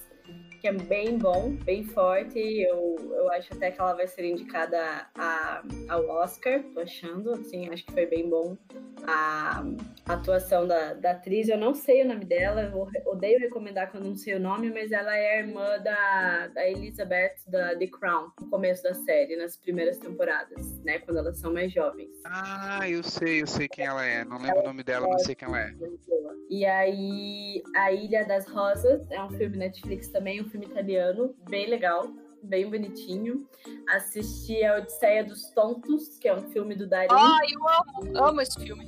que 0.66 0.70
é 0.70 0.74
bem 0.74 1.20
bom, 1.20 1.52
bem 1.64 1.84
forte. 1.84 2.40
Eu, 2.40 2.96
eu 3.00 3.32
acho 3.34 3.54
até 3.54 3.70
que 3.70 3.80
ela 3.80 3.94
vai 3.94 4.08
ser 4.08 4.26
indicada 4.26 5.08
a, 5.14 5.62
ao 5.88 6.08
Oscar, 6.08 6.64
tô 6.74 6.80
achando, 6.80 7.34
assim, 7.34 7.70
acho 7.70 7.86
que 7.86 7.92
foi 7.92 8.08
bem 8.08 8.28
bom 8.28 8.58
a 9.06 9.64
a 10.08 10.14
atuação 10.14 10.68
da, 10.68 10.94
da 10.94 11.12
atriz, 11.12 11.50
eu 11.50 11.58
não 11.58 11.74
sei 11.74 12.04
o 12.04 12.08
nome 12.08 12.26
dela, 12.26 12.62
eu 12.62 12.88
odeio 13.08 13.40
recomendar 13.40 13.92
quando 13.92 14.06
não 14.06 14.16
sei 14.16 14.36
o 14.36 14.40
nome, 14.40 14.72
mas 14.72 14.92
ela 14.92 15.18
é 15.18 15.38
a 15.38 15.40
irmã 15.40 15.80
da, 15.80 16.48
da 16.48 16.70
Elizabeth 16.70 17.38
da 17.48 17.76
The 17.76 17.88
Crown, 17.88 18.30
no 18.40 18.50
começo 18.50 18.84
da 18.84 18.94
série, 18.94 19.36
nas 19.36 19.58
primeiras 19.58 19.98
temporadas, 19.98 20.78
né? 20.84 21.00
Quando 21.00 21.18
elas 21.18 21.40
são 21.40 21.52
mais 21.52 21.74
jovens. 21.74 22.12
Ah, 22.26 22.88
eu 22.88 23.02
sei, 23.02 23.42
eu 23.42 23.48
sei 23.48 23.68
quem 23.68 23.86
ela 23.86 24.06
é. 24.06 24.24
Não 24.24 24.38
lembro 24.38 24.60
o 24.60 24.64
nome 24.64 24.84
dela, 24.84 25.08
mas 25.08 25.24
sei 25.24 25.34
quem 25.34 25.48
ela 25.48 25.60
é. 25.60 25.74
E 26.48 26.64
aí, 26.64 27.64
A 27.76 27.92
Ilha 27.92 28.24
das 28.26 28.48
Rosas 28.48 29.10
é 29.10 29.22
um 29.24 29.32
filme 29.32 29.58
Netflix 29.58 30.10
também, 30.10 30.40
um 30.40 30.48
filme 30.56 30.66
italiano, 30.68 31.36
bem 31.50 31.68
legal, 31.70 32.08
bem 32.42 32.70
bonitinho. 32.70 33.46
Assisti 33.90 34.64
a 34.64 34.78
Odisseia 34.78 35.24
dos 35.24 35.50
Tontos, 35.50 36.18
que 36.18 36.30
é 36.30 36.34
um 36.34 36.50
filme 36.52 36.76
do 36.76 36.88
Darim. 36.88 37.10
Ai, 37.12 37.48
eu 37.52 37.68
amo, 37.68 38.18
amo 38.18 38.42
esse 38.42 38.58
filme. 38.64 38.86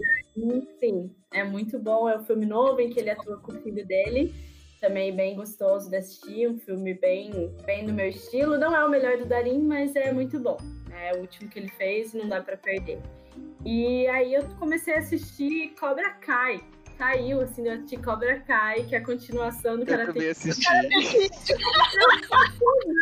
Sim, 0.79 1.13
é 1.33 1.43
muito 1.43 1.77
bom. 1.77 2.07
É 2.07 2.17
um 2.17 2.23
filme 2.23 2.45
novo 2.45 2.79
em 2.79 2.89
que 2.89 2.99
ele 2.99 3.09
atua 3.09 3.37
com 3.39 3.51
o 3.51 3.61
filho 3.61 3.85
dele. 3.85 4.33
Também 4.79 5.13
bem 5.13 5.35
gostoso 5.35 5.89
de 5.89 5.97
assistir. 5.97 6.47
Um 6.47 6.57
filme 6.57 6.93
bem, 6.93 7.53
bem 7.65 7.85
no 7.85 7.93
meu 7.93 8.07
estilo. 8.07 8.57
Não 8.57 8.73
é 8.73 8.85
o 8.85 8.89
melhor 8.89 9.17
do 9.17 9.25
Darim, 9.25 9.61
mas 9.61 9.95
é 9.95 10.13
muito 10.13 10.39
bom. 10.39 10.57
É 10.91 11.13
o 11.17 11.21
último 11.21 11.49
que 11.49 11.59
ele 11.59 11.69
fez 11.69 12.13
não 12.13 12.29
dá 12.29 12.41
pra 12.41 12.55
perder. 12.55 13.01
E 13.65 14.07
aí 14.07 14.33
eu 14.33 14.43
comecei 14.57 14.93
a 14.93 14.99
assistir 14.99 15.73
Cobra 15.77 16.11
Kai. 16.13 16.61
Caiu, 16.97 17.41
assim, 17.41 17.67
eu 17.67 17.73
assisti 17.75 17.97
Cobra 17.97 18.39
Kai, 18.39 18.83
que 18.83 18.95
é 18.95 18.97
a 18.97 19.05
continuação 19.05 19.75
do 19.77 19.83
Eu 19.83 19.85
Karate 19.97 20.29
assisti. 20.29 20.65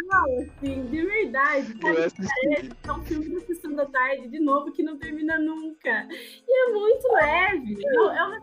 Não, 0.07 0.39
assim, 0.41 0.85
de 0.85 1.05
verdade. 1.05 1.67
sabe? 1.81 1.97
Eu 1.97 2.03
assisti. 2.03 2.71
É 2.87 2.91
um 2.91 3.03
filme 3.03 3.29
da 3.29 3.39
sessão 3.45 3.73
da 3.73 3.85
tarde, 3.85 4.27
de 4.27 4.39
novo, 4.39 4.71
que 4.71 4.83
não 4.83 4.97
termina 4.97 5.37
nunca. 5.39 6.07
E 6.47 6.69
é 6.69 6.71
muito 6.73 7.07
leve. 7.13 7.75
É 7.85 7.95
é 8.17 8.23
uma 8.23 8.41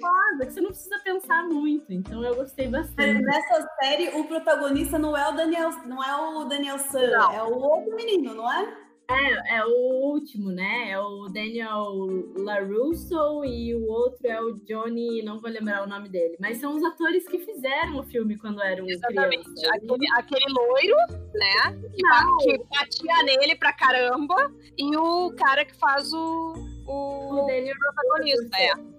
foda, 0.00 0.46
que 0.46 0.52
você 0.52 0.60
não 0.60 0.70
precisa 0.70 0.98
pensar 1.04 1.44
muito. 1.44 1.92
Então 1.92 2.22
eu 2.24 2.34
gostei 2.34 2.68
mas 2.68 2.86
bastante. 2.88 3.22
nessa 3.22 3.68
série 3.80 4.08
o 4.10 4.24
protagonista 4.24 4.98
não 4.98 5.16
é 5.16 5.28
o 5.28 5.32
Daniel, 5.32 5.70
não 5.86 6.02
é 6.02 6.16
o 6.16 6.44
Daniel 6.44 6.78
San, 6.78 7.06
Não. 7.10 7.32
é 7.32 7.42
o 7.42 7.54
outro 7.58 7.94
menino, 7.94 8.34
não 8.34 8.52
é? 8.52 8.87
É, 9.10 9.56
é 9.56 9.64
o 9.64 10.12
último, 10.12 10.50
né? 10.50 10.90
É 10.90 11.00
o 11.00 11.28
Daniel 11.28 11.96
LaRusso 12.36 13.42
e 13.42 13.74
o 13.74 13.86
outro 13.86 14.26
é 14.26 14.38
o 14.38 14.52
Johnny, 14.66 15.22
não 15.22 15.40
vou 15.40 15.50
lembrar 15.50 15.82
o 15.82 15.86
nome 15.86 16.10
dele. 16.10 16.36
Mas 16.38 16.58
são 16.58 16.76
os 16.76 16.84
atores 16.84 17.26
que 17.26 17.38
fizeram 17.38 17.98
o 17.98 18.02
filme 18.02 18.36
quando 18.36 18.62
eram 18.62 18.86
Exatamente. 18.86 19.44
crianças. 19.44 19.64
Aquele, 19.70 20.06
aquele 20.14 20.44
loiro, 20.52 20.96
né? 21.34 21.80
Que, 21.94 22.58
que 22.58 22.64
batia 22.64 23.22
nele 23.24 23.56
pra 23.56 23.72
caramba. 23.72 24.52
E 24.76 24.94
o 24.94 25.32
cara 25.36 25.64
que 25.64 25.74
faz 25.78 26.12
o, 26.12 26.54
o, 26.86 27.42
O 27.42 27.46
Daniel 27.46 27.76
protagonista. 27.78 28.58
É. 28.58 28.97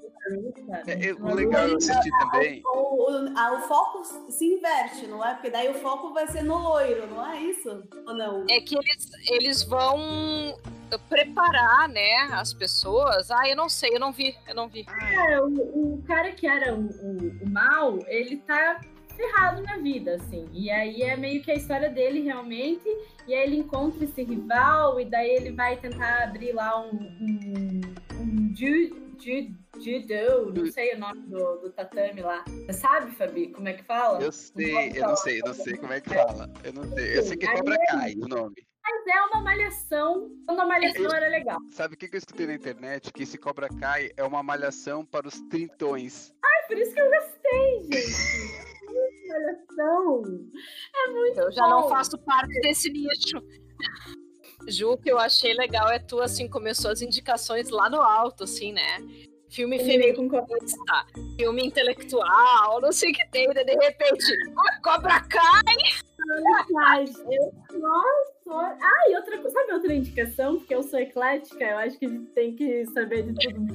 É, 0.87 1.07
é, 1.07 1.13
o 1.13 1.33
legal 1.33 1.67
eu 1.67 1.77
assistir 1.77 2.11
também. 2.19 2.61
O, 2.65 3.11
o, 3.11 3.37
a, 3.37 3.53
o 3.53 3.61
foco 3.67 4.03
se 4.29 4.45
inverte, 4.45 5.07
não 5.07 5.25
é? 5.25 5.33
Porque 5.33 5.49
daí 5.49 5.69
o 5.69 5.75
foco 5.75 6.13
vai 6.13 6.27
ser 6.27 6.43
no 6.43 6.57
loiro, 6.57 7.07
não 7.07 7.25
é 7.25 7.41
isso? 7.41 7.83
Ou 8.05 8.13
não? 8.13 8.45
É 8.49 8.59
que 8.59 8.75
eles, 8.75 9.11
eles 9.29 9.63
vão 9.63 10.55
preparar, 10.97 11.87
né, 11.89 12.29
as 12.31 12.53
pessoas. 12.53 13.29
Ah, 13.29 13.47
eu 13.47 13.55
não 13.55 13.69
sei, 13.69 13.95
eu 13.95 13.99
não 13.99 14.11
vi, 14.11 14.35
eu 14.47 14.55
não 14.55 14.67
vi. 14.67 14.85
É, 14.89 15.39
o, 15.41 15.47
o 15.47 16.03
cara 16.07 16.31
que 16.31 16.47
era 16.47 16.73
o, 16.73 16.87
o, 16.87 17.43
o 17.43 17.49
mal, 17.49 17.99
ele 18.07 18.37
tá 18.37 18.79
ferrado 19.19 19.61
na 19.63 19.77
vida, 19.77 20.15
assim. 20.15 20.47
E 20.53 20.71
aí 20.71 21.01
é 21.01 21.17
meio 21.17 21.43
que 21.43 21.51
a 21.51 21.55
história 21.55 21.89
dele 21.89 22.21
realmente. 22.21 22.87
E 23.27 23.33
aí 23.33 23.43
ele 23.43 23.57
encontra 23.57 24.03
esse 24.03 24.23
rival, 24.23 24.99
e 24.99 25.05
daí 25.05 25.29
ele 25.29 25.51
vai 25.51 25.75
tentar 25.75 26.23
abrir 26.23 26.53
lá 26.53 26.81
um. 26.81 26.95
um, 26.95 27.81
um 28.19 28.55
ju, 28.55 28.95
ju, 29.19 29.53
judo, 29.77 30.53
não 30.53 30.71
sei 30.71 30.95
o 30.95 30.99
nome 30.99 31.21
do, 31.27 31.57
do 31.57 31.71
tatame 31.71 32.21
lá. 32.21 32.43
Você 32.47 32.73
sabe, 32.73 33.11
Fabi, 33.15 33.51
como 33.51 33.67
é 33.67 33.73
que 33.73 33.83
fala? 33.83 34.21
Eu 34.21 34.31
sei, 34.31 34.91
eu 34.95 35.07
não 35.07 35.15
sei, 35.15 35.39
eu 35.41 35.45
não 35.45 35.53
sei 35.53 35.77
como 35.77 35.93
é 35.93 36.01
que 36.01 36.09
fala. 36.09 36.49
Eu 36.63 36.73
não 36.73 36.83
sei. 36.89 37.17
Eu 37.17 37.23
sei 37.23 37.37
que 37.37 37.45
é 37.45 37.55
Cobra 37.55 37.77
Kai 37.87 38.13
o 38.15 38.27
nome. 38.27 38.55
Mas 38.81 39.15
é 39.15 39.21
uma 39.21 39.41
malhação. 39.41 40.31
Uma 40.49 40.65
malhação 40.65 41.13
era 41.13 41.29
legal. 41.29 41.59
Sabe 41.71 41.93
o 41.93 41.97
que, 41.97 42.07
que 42.07 42.15
eu 42.15 42.19
escutei 42.19 42.47
na 42.47 42.55
internet? 42.55 43.13
Que 43.13 43.23
esse 43.23 43.37
Cobra 43.37 43.69
Kai 43.69 44.09
é 44.17 44.23
uma 44.23 44.41
malhação 44.41 45.05
para 45.05 45.27
os 45.27 45.39
trintões. 45.49 46.33
Ai, 46.43 46.67
por 46.67 46.77
isso 46.77 46.93
que 46.93 46.99
eu 47.01 47.09
gostei, 47.09 47.83
gente. 47.83 48.67
malhação. 49.27 50.23
É 50.95 51.11
muito 51.11 51.39
Eu 51.39 51.51
já 51.51 51.63
bom. 51.63 51.69
não 51.69 51.89
faço 51.89 52.17
parte 52.19 52.59
desse 52.61 52.89
nicho. 52.89 53.41
Ju, 54.67 54.91
o 54.91 54.97
que 54.97 55.09
eu 55.11 55.17
achei 55.17 55.53
legal 55.53 55.89
é 55.89 55.99
tu, 55.99 56.19
assim, 56.19 56.49
começou 56.49 56.91
as 56.91 57.01
indicações 57.01 57.69
lá 57.69 57.89
no 57.89 58.01
alto, 58.01 58.43
assim, 58.43 58.73
né? 58.73 58.97
Filme 59.49 59.77
com 60.13 60.29
feminista, 60.29 61.05
filme 61.37 61.65
intelectual, 61.65 62.79
não 62.81 62.91
sei 62.91 63.09
o 63.09 63.13
que 63.13 63.27
tem, 63.31 63.47
né? 63.47 63.63
de 63.63 63.75
repente, 63.75 64.25
Cobra 64.83 65.21
Kai! 65.21 65.75
Eu, 67.31 67.79
nossa! 67.79 68.77
Ah, 68.81 69.09
e 69.09 69.15
outra 69.15 69.37
coisa, 69.39 69.49
sabe 69.49 69.73
outra 69.73 69.93
indicação? 69.93 70.57
Porque 70.57 70.75
eu 70.75 70.83
sou 70.83 70.99
eclética, 70.99 71.63
eu 71.63 71.77
acho 71.77 71.97
que 71.97 72.05
a 72.05 72.09
gente 72.09 72.25
tem 72.31 72.55
que 72.55 72.85
saber 72.87 73.23
de 73.23 73.33
tudo 73.33 73.73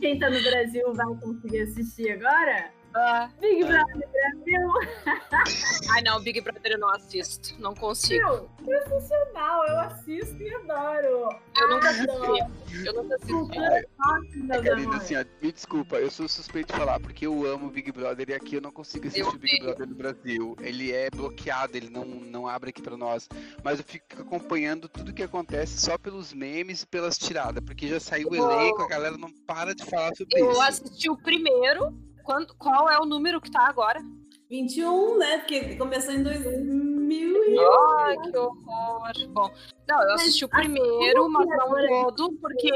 Quem 0.00 0.18
tá 0.18 0.30
no 0.30 0.42
Brasil 0.42 0.94
vai 0.94 1.06
conseguir 1.20 1.60
assistir 1.62 2.12
agora? 2.12 2.70
Ah, 2.98 3.28
Big 3.40 3.62
Brother 3.62 4.08
Brasil! 4.10 4.72
ai 5.92 6.02
não, 6.02 6.18
Big 6.22 6.40
Brother 6.40 6.72
eu 6.72 6.78
não 6.78 6.88
assisto, 6.90 7.54
não 7.60 7.74
consigo. 7.74 8.48
Meu, 8.62 8.82
sensacional, 8.88 9.66
eu 9.68 9.80
assisto 9.80 10.42
e 10.42 10.54
adoro. 10.54 11.28
Eu 11.60 11.68
nunca 11.68 11.90
Adoro. 11.90 12.32
assisti, 12.32 12.86
eu 12.86 12.94
nunca 12.94 13.14
assisti. 13.16 13.96
Karina, 14.46 14.56
amores. 14.84 15.02
assim, 15.02 15.16
ó, 15.16 15.24
me 15.42 15.52
desculpa, 15.52 15.96
eu 15.96 16.10
sou 16.10 16.26
suspeito 16.26 16.72
de 16.72 16.78
falar, 16.78 16.98
porque 16.98 17.26
eu 17.26 17.46
amo 17.46 17.68
Big 17.70 17.92
Brother 17.92 18.30
e 18.30 18.34
aqui 18.34 18.54
eu 18.56 18.60
não 18.62 18.72
consigo 18.72 19.06
assistir 19.08 19.26
Eu 19.28 19.34
o 19.34 19.38
Big. 19.38 19.60
Brother 19.62 19.86
no 19.86 19.94
Brasil. 19.94 20.56
Ele 20.60 20.90
é 20.92 21.10
bloqueado, 21.10 21.76
ele 21.76 21.90
não, 21.90 22.04
não 22.04 22.48
abre 22.48 22.70
aqui 22.70 22.80
pra 22.80 22.96
nós. 22.96 23.28
Mas 23.62 23.78
eu 23.78 23.84
fico 23.84 24.06
acompanhando 24.22 24.88
tudo 24.88 25.12
que 25.12 25.22
acontece 25.22 25.78
só 25.80 25.98
pelos 25.98 26.32
memes 26.32 26.82
e 26.82 26.86
pelas 26.86 27.18
tiradas, 27.18 27.62
porque 27.64 27.88
já 27.88 28.00
saiu 28.00 28.30
o 28.30 28.34
elenco, 28.34 28.82
a 28.82 28.88
galera 28.88 29.18
não 29.18 29.30
para 29.46 29.74
de 29.74 29.84
falar 29.84 30.14
sobre 30.16 30.40
Eu 30.40 30.50
isso. 30.52 30.62
assisti 30.62 31.10
o 31.10 31.16
primeiro. 31.18 31.94
Quando, 32.26 32.52
qual 32.56 32.90
é 32.90 32.98
o 32.98 33.06
número 33.06 33.40
que 33.40 33.50
tá 33.50 33.68
agora? 33.68 34.00
21, 34.50 35.18
né? 35.18 35.38
Porque 35.38 35.76
começou 35.76 36.12
em 36.12 36.24
2000 36.24 37.44
e... 37.44 37.58
Ai, 37.58 38.16
que 38.18 38.36
horror. 38.36 39.12
Bom, 39.28 39.50
não, 39.88 40.02
eu 40.02 40.14
assisti 40.14 40.44
o 40.44 40.48
primeiro, 40.48 41.28
mas 41.30 41.46
não 41.46 42.12
todo, 42.12 42.36
porque, 42.40 42.70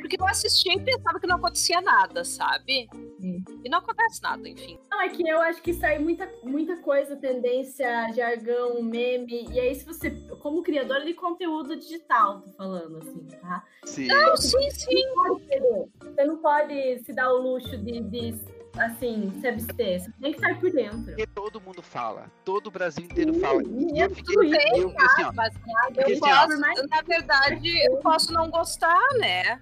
porque 0.00 0.16
eu 0.20 0.26
assisti 0.26 0.70
e 0.70 0.80
pensava 0.80 1.20
que 1.20 1.26
não 1.28 1.36
acontecia 1.36 1.80
nada, 1.80 2.24
sabe? 2.24 2.88
Sim. 3.20 3.44
E 3.64 3.68
não 3.68 3.78
acontece 3.78 4.20
nada, 4.22 4.48
enfim. 4.48 4.78
Não, 4.90 5.00
é 5.00 5.08
que 5.08 5.28
eu 5.28 5.40
acho 5.40 5.62
que 5.62 5.72
sai 5.72 5.98
muita, 5.98 6.28
muita 6.42 6.76
coisa, 6.78 7.16
tendência, 7.16 8.12
jargão, 8.12 8.82
meme. 8.82 9.46
E 9.50 9.60
aí, 9.60 9.74
se 9.74 9.84
você, 9.84 10.10
como 10.40 10.62
criador 10.62 11.04
de 11.04 11.14
conteúdo 11.14 11.76
digital, 11.76 12.40
tô 12.40 12.50
falando 12.52 12.98
assim, 12.98 13.26
tá? 13.40 13.64
Sim. 13.84 14.06
Não, 14.06 14.36
sim, 14.36 14.70
sim. 14.70 15.14
Pode 15.14 15.42
perder. 15.44 15.88
Você 16.00 16.24
não 16.24 16.38
pode 16.38 16.98
se 17.04 17.12
dar 17.12 17.32
o 17.32 17.38
luxo 17.38 17.76
de, 17.78 18.00
de, 18.00 18.34
assim, 18.78 19.32
se 19.40 19.46
abster. 19.48 20.00
Você 20.00 20.12
tem 20.20 20.32
que 20.32 20.38
estar 20.38 20.58
por 20.60 20.70
dentro. 20.70 21.02
Porque 21.04 21.26
todo 21.26 21.60
mundo 21.60 21.82
fala, 21.82 22.30
todo 22.44 22.66
o 22.68 22.70
Brasil 22.70 23.04
inteiro 23.04 23.34
fala. 23.34 23.62
e 23.62 23.96
E 23.96 24.00
é 24.00 24.04
eu 24.06 24.10
fiquei, 24.10 24.34
tudo 24.34 24.44
isso, 24.44 24.56
eu, 24.76 24.94
assim, 25.00 25.22
ó, 25.24 25.32
Mas 25.32 25.54
eu 25.96 26.02
assim, 26.04 26.20
posso, 26.20 26.46
por 26.48 26.58
mais- 26.58 26.88
na 26.88 27.02
verdade, 27.02 27.86
eu 27.86 27.96
posso 27.98 28.32
não 28.32 28.50
gostar, 28.50 29.00
né? 29.18 29.60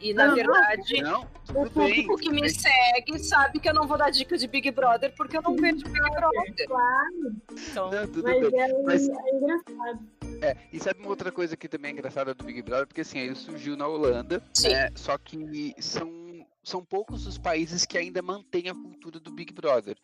E, 0.00 0.12
na 0.14 0.28
Não, 0.28 0.34
verdade, 0.34 1.02
não, 1.02 1.22
o 1.22 1.26
tudo 1.46 1.70
bem. 1.70 1.70
público 2.06 2.16
que 2.18 2.30
me 2.30 2.40
bem. 2.42 2.50
segue 2.50 3.18
sabe 3.20 3.60
que 3.60 3.68
eu 3.68 3.74
não 3.74 3.86
vou 3.86 3.96
dar 3.98 4.10
dica 4.10 4.36
de 4.36 4.46
Big 4.46 4.70
Brother 4.70 5.12
porque 5.16 5.36
eu 5.36 5.42
não 5.42 5.54
vejo 5.56 5.84
Big 5.84 6.00
Brother. 6.10 6.66
Claro, 6.66 7.36
Então, 7.70 7.90
Não, 7.90 8.06
tudo 8.06 8.22
mas 8.22 8.50
bem. 8.50 8.60
é, 8.60 8.82
Mas- 8.82 9.08
é 9.08 9.34
engraçado. 9.34 10.00
É, 10.42 10.56
e 10.72 10.80
sabe 10.80 10.98
uma 11.00 11.08
outra 11.10 11.30
coisa 11.30 11.56
que 11.56 11.68
também 11.68 11.90
é 11.90 11.94
engraçada 11.94 12.34
do 12.34 12.42
Big 12.44 12.62
Brother? 12.62 12.86
Porque 12.86 13.02
assim, 13.02 13.18
ele 13.18 13.34
surgiu 13.36 13.76
na 13.76 13.86
Holanda, 13.86 14.42
Sim. 14.54 14.70
né? 14.70 14.88
Só 14.96 15.16
que 15.16 15.72
são, 15.78 16.08
são 16.62 16.84
poucos 16.84 17.26
os 17.26 17.38
países 17.38 17.84
que 17.84 17.98
ainda 17.98 18.22
mantêm 18.22 18.68
a 18.68 18.74
cultura 18.74 19.18
do 19.18 19.32
Big 19.32 19.52
Brother. 19.52 19.96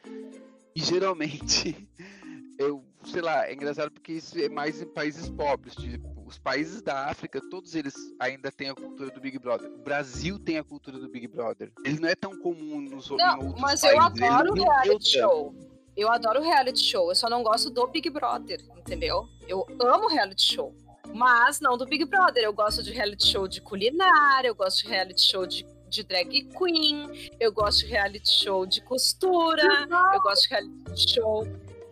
E 0.75 0.81
geralmente, 0.81 1.89
eu, 2.59 2.85
sei 3.05 3.23
lá, 3.23 3.49
é 3.49 3.55
engraçado 3.55 3.91
porque 3.91 4.13
isso 4.13 4.39
é 4.39 4.49
mais 4.49 4.81
em 4.83 4.87
países 4.87 5.29
pobres. 5.29 5.75
Tipo, 5.75 6.09
os 6.27 6.39
países 6.39 6.83
da 6.83 7.07
África, 7.07 7.41
todos 7.49 7.75
eles 7.75 7.95
ainda 8.21 8.51
têm 8.53 8.69
a 8.69 8.75
cultura 8.75 9.11
do 9.11 9.21
Big 9.21 9.39
Brother. 9.39 9.71
O 9.73 9.79
Brasil 9.79 10.39
tem 10.39 10.59
a 10.59 10.65
cultura 10.65 10.99
do 10.99 11.09
Big 11.09 11.27
Brother. 11.27 11.73
Ele 11.85 12.01
não 12.01 12.09
é 12.09 12.15
tão 12.15 12.39
comum 12.41 12.81
nos, 12.81 13.09
Não, 13.11 13.39
outros 13.41 13.61
mas 13.61 13.81
países. 13.81 13.85
eu 13.85 13.91
ele 13.91 14.25
adoro 14.25 14.53
reality 14.55 14.89
tanto. 14.89 15.07
show. 15.09 15.55
Eu 15.97 16.09
adoro 16.11 16.43
reality 16.43 16.85
show. 16.85 17.09
Eu 17.09 17.15
só 17.15 17.29
não 17.31 17.43
gosto 17.43 17.71
do 17.71 17.87
Big 17.89 18.09
Brother, 18.11 18.61
entendeu? 18.77 19.29
Eu 19.49 19.67
amo 19.81 20.07
reality 20.09 20.43
show. 20.55 20.73
Mas 21.15 21.59
não 21.61 21.77
do 21.79 21.87
Big 21.87 22.05
Brother. 22.05 22.45
Eu 22.45 22.53
gosto 22.53 22.83
de 22.83 22.93
reality 22.93 23.27
show 23.27 23.49
de 23.49 23.61
culinária, 23.61 24.49
eu 24.49 24.55
gosto 24.55 24.83
de 24.83 24.89
reality 24.91 25.23
show 25.23 25.47
de, 25.47 25.67
de 25.89 26.03
drag 26.05 26.49
queen, 26.57 27.31
eu 27.41 27.53
gosto 27.53 27.81
de 27.81 27.87
reality 27.87 28.31
show 28.31 28.67
de 28.67 28.81
costura, 28.83 29.63
eu 30.15 30.21
gosto 30.21 30.43
de 30.43 30.49
reality 30.49 31.15
show. 31.15 31.47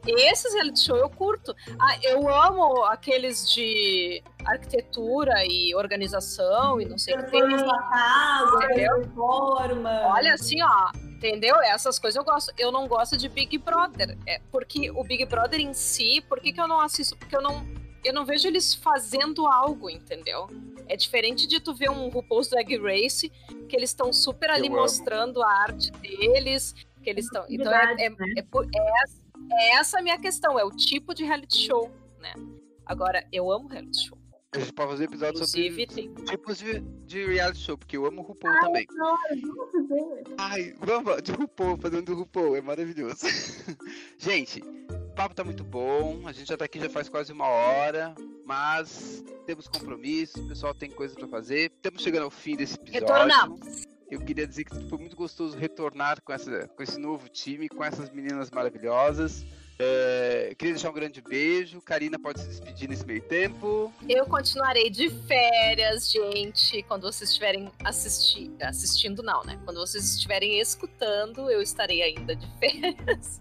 Esses 0.07 0.55
reality 0.55 0.80
show 0.80 0.97
eu 0.97 1.11
curto. 1.11 1.55
Ah, 1.80 1.99
eu 2.03 2.28
amo 2.28 2.84
aqueles 2.84 3.51
de 3.53 4.22
arquitetura 4.44 5.44
e 5.44 5.74
organização 5.74 6.80
e 6.80 6.84
não 6.84 6.97
sei 6.97 7.14
o 7.14 7.24
que 7.24 7.40
casa, 7.40 8.66
reforma. 8.68 10.03
Olha, 10.07 10.34
assim, 10.34 10.62
ó, 10.62 10.90
entendeu? 11.05 11.57
Essas 11.57 11.99
coisas 11.99 12.16
eu 12.16 12.24
gosto. 12.24 12.53
Eu 12.57 12.70
não 12.70 12.86
gosto 12.86 13.16
de 13.16 13.28
Big 13.28 13.59
Brother. 13.59 14.16
É 14.26 14.40
porque 14.53 14.90
o 14.90 15.03
Big 15.03 15.24
Brother 15.24 15.61
em 15.61 15.74
si, 15.74 16.22
por 16.28 16.40
que, 16.40 16.53
que 16.53 16.61
eu 16.61 16.68
não 16.68 16.80
assisto? 16.80 17.16
Porque 17.16 17.36
eu 17.36 17.42
não, 17.42 17.66
eu 18.07 18.12
não 18.14 18.24
vejo 18.24 18.46
eles 18.48 18.74
fazendo 18.74 19.46
algo, 19.46 19.90
entendeu? 19.90 20.48
É 20.88 20.96
diferente 20.96 21.46
de 21.46 21.61
tu 21.61 21.74
ver 21.74 21.90
um 21.90 22.09
RuPaul's 22.09 22.48
Drag 22.48 22.76
Race, 22.78 23.28
que 23.68 23.76
eles 23.76 23.90
estão 23.90 24.12
super 24.12 24.50
ali 24.50 24.66
Eu 24.68 24.72
amo. 24.72 24.82
mostrando 24.82 25.42
a 25.42 25.50
arte 25.62 25.90
deles, 25.92 26.72
que 27.02 27.11
eles 27.11 27.24
estão. 27.26 27.44
Então 27.48 27.72
é, 27.72 27.92
é, 27.98 28.11
né? 28.11 28.16
é, 28.36 28.40
é 28.40 29.02
essa- 29.02 29.22
é 29.52 29.70
essa 29.76 29.98
a 29.98 30.02
minha 30.02 30.18
questão, 30.18 30.59
é 30.59 30.64
o 30.64 30.70
tipo 30.70 31.14
de 31.14 31.24
reality 31.24 31.59
show, 31.59 31.90
né? 32.20 32.32
Agora, 32.84 33.26
eu 33.32 33.50
amo 33.50 33.68
reality 33.68 34.07
show. 34.09 34.18
A 34.52 34.59
gente 34.59 34.72
pode 34.72 34.90
fazer 34.92 35.04
episódio 35.04 35.34
Inclusive, 35.34 35.86
sobre 35.88 36.09
tem. 36.09 36.24
tipos 36.24 36.57
de, 36.59 36.80
de 36.80 37.26
reality 37.26 37.59
show, 37.61 37.76
porque 37.76 37.96
eu 37.96 38.07
amo 38.07 38.22
o 38.22 38.24
RuPaul 38.24 38.54
também. 38.61 38.86
Não, 38.92 39.16
vamos 39.42 39.72
fazer. 39.72 40.34
Ai, 40.38 40.74
vamos 40.78 41.22
de 41.22 41.32
RuPaul, 41.32 41.76
fazendo 41.76 42.04
do 42.07 42.14
RuPaul, 42.14 42.57
é 42.57 42.61
maravilhoso. 42.62 43.26
gente, 44.18 44.62
papo 45.16 45.34
tá 45.34 45.42
muito 45.42 45.64
bom, 45.64 46.28
a 46.28 46.32
gente 46.32 46.46
já 46.46 46.58
tá 46.58 46.66
aqui 46.66 46.78
já 46.78 46.90
faz 46.90 47.08
quase 47.08 47.32
uma 47.32 47.46
hora, 47.46 48.14
mas 48.44 49.24
temos 49.46 49.66
compromissos, 49.66 50.44
o 50.44 50.46
pessoal 50.46 50.74
tem 50.74 50.90
coisa 50.90 51.14
pra 51.14 51.26
fazer. 51.26 51.72
Estamos 51.74 52.02
chegando 52.02 52.24
ao 52.24 52.30
fim 52.30 52.54
desse 52.54 52.74
episódio. 52.74 53.06
Retornamos. 53.06 53.86
Eu 54.10 54.20
queria 54.20 54.46
dizer 54.46 54.64
que 54.64 54.88
foi 54.88 54.98
muito 54.98 55.16
gostoso 55.16 55.56
retornar 55.56 56.20
com, 56.22 56.32
essa, 56.34 56.68
com 56.68 56.82
esse 56.82 56.98
novo 56.98 57.30
time, 57.30 57.66
com 57.66 57.82
essas 57.82 58.10
meninas 58.10 58.50
maravilhosas. 58.50 59.44
É, 59.78 60.54
queria 60.58 60.74
deixar 60.74 60.90
um 60.90 60.94
grande 60.94 61.20
beijo. 61.20 61.80
Karina 61.82 62.18
pode 62.18 62.40
se 62.40 62.48
despedir 62.48 62.88
nesse 62.88 63.04
meio 63.04 63.20
tempo. 63.22 63.92
Eu 64.08 64.24
continuarei 64.26 64.88
de 64.88 65.10
férias, 65.10 66.10
gente. 66.10 66.82
Quando 66.84 67.02
vocês 67.02 67.28
estiverem 67.30 67.70
assisti 67.84 68.50
assistindo, 68.60 69.22
não, 69.22 69.44
né? 69.44 69.58
Quando 69.64 69.78
vocês 69.78 70.14
estiverem 70.14 70.58
escutando, 70.60 71.50
eu 71.50 71.60
estarei 71.60 72.02
ainda 72.02 72.34
de 72.34 72.46
férias. 72.58 73.40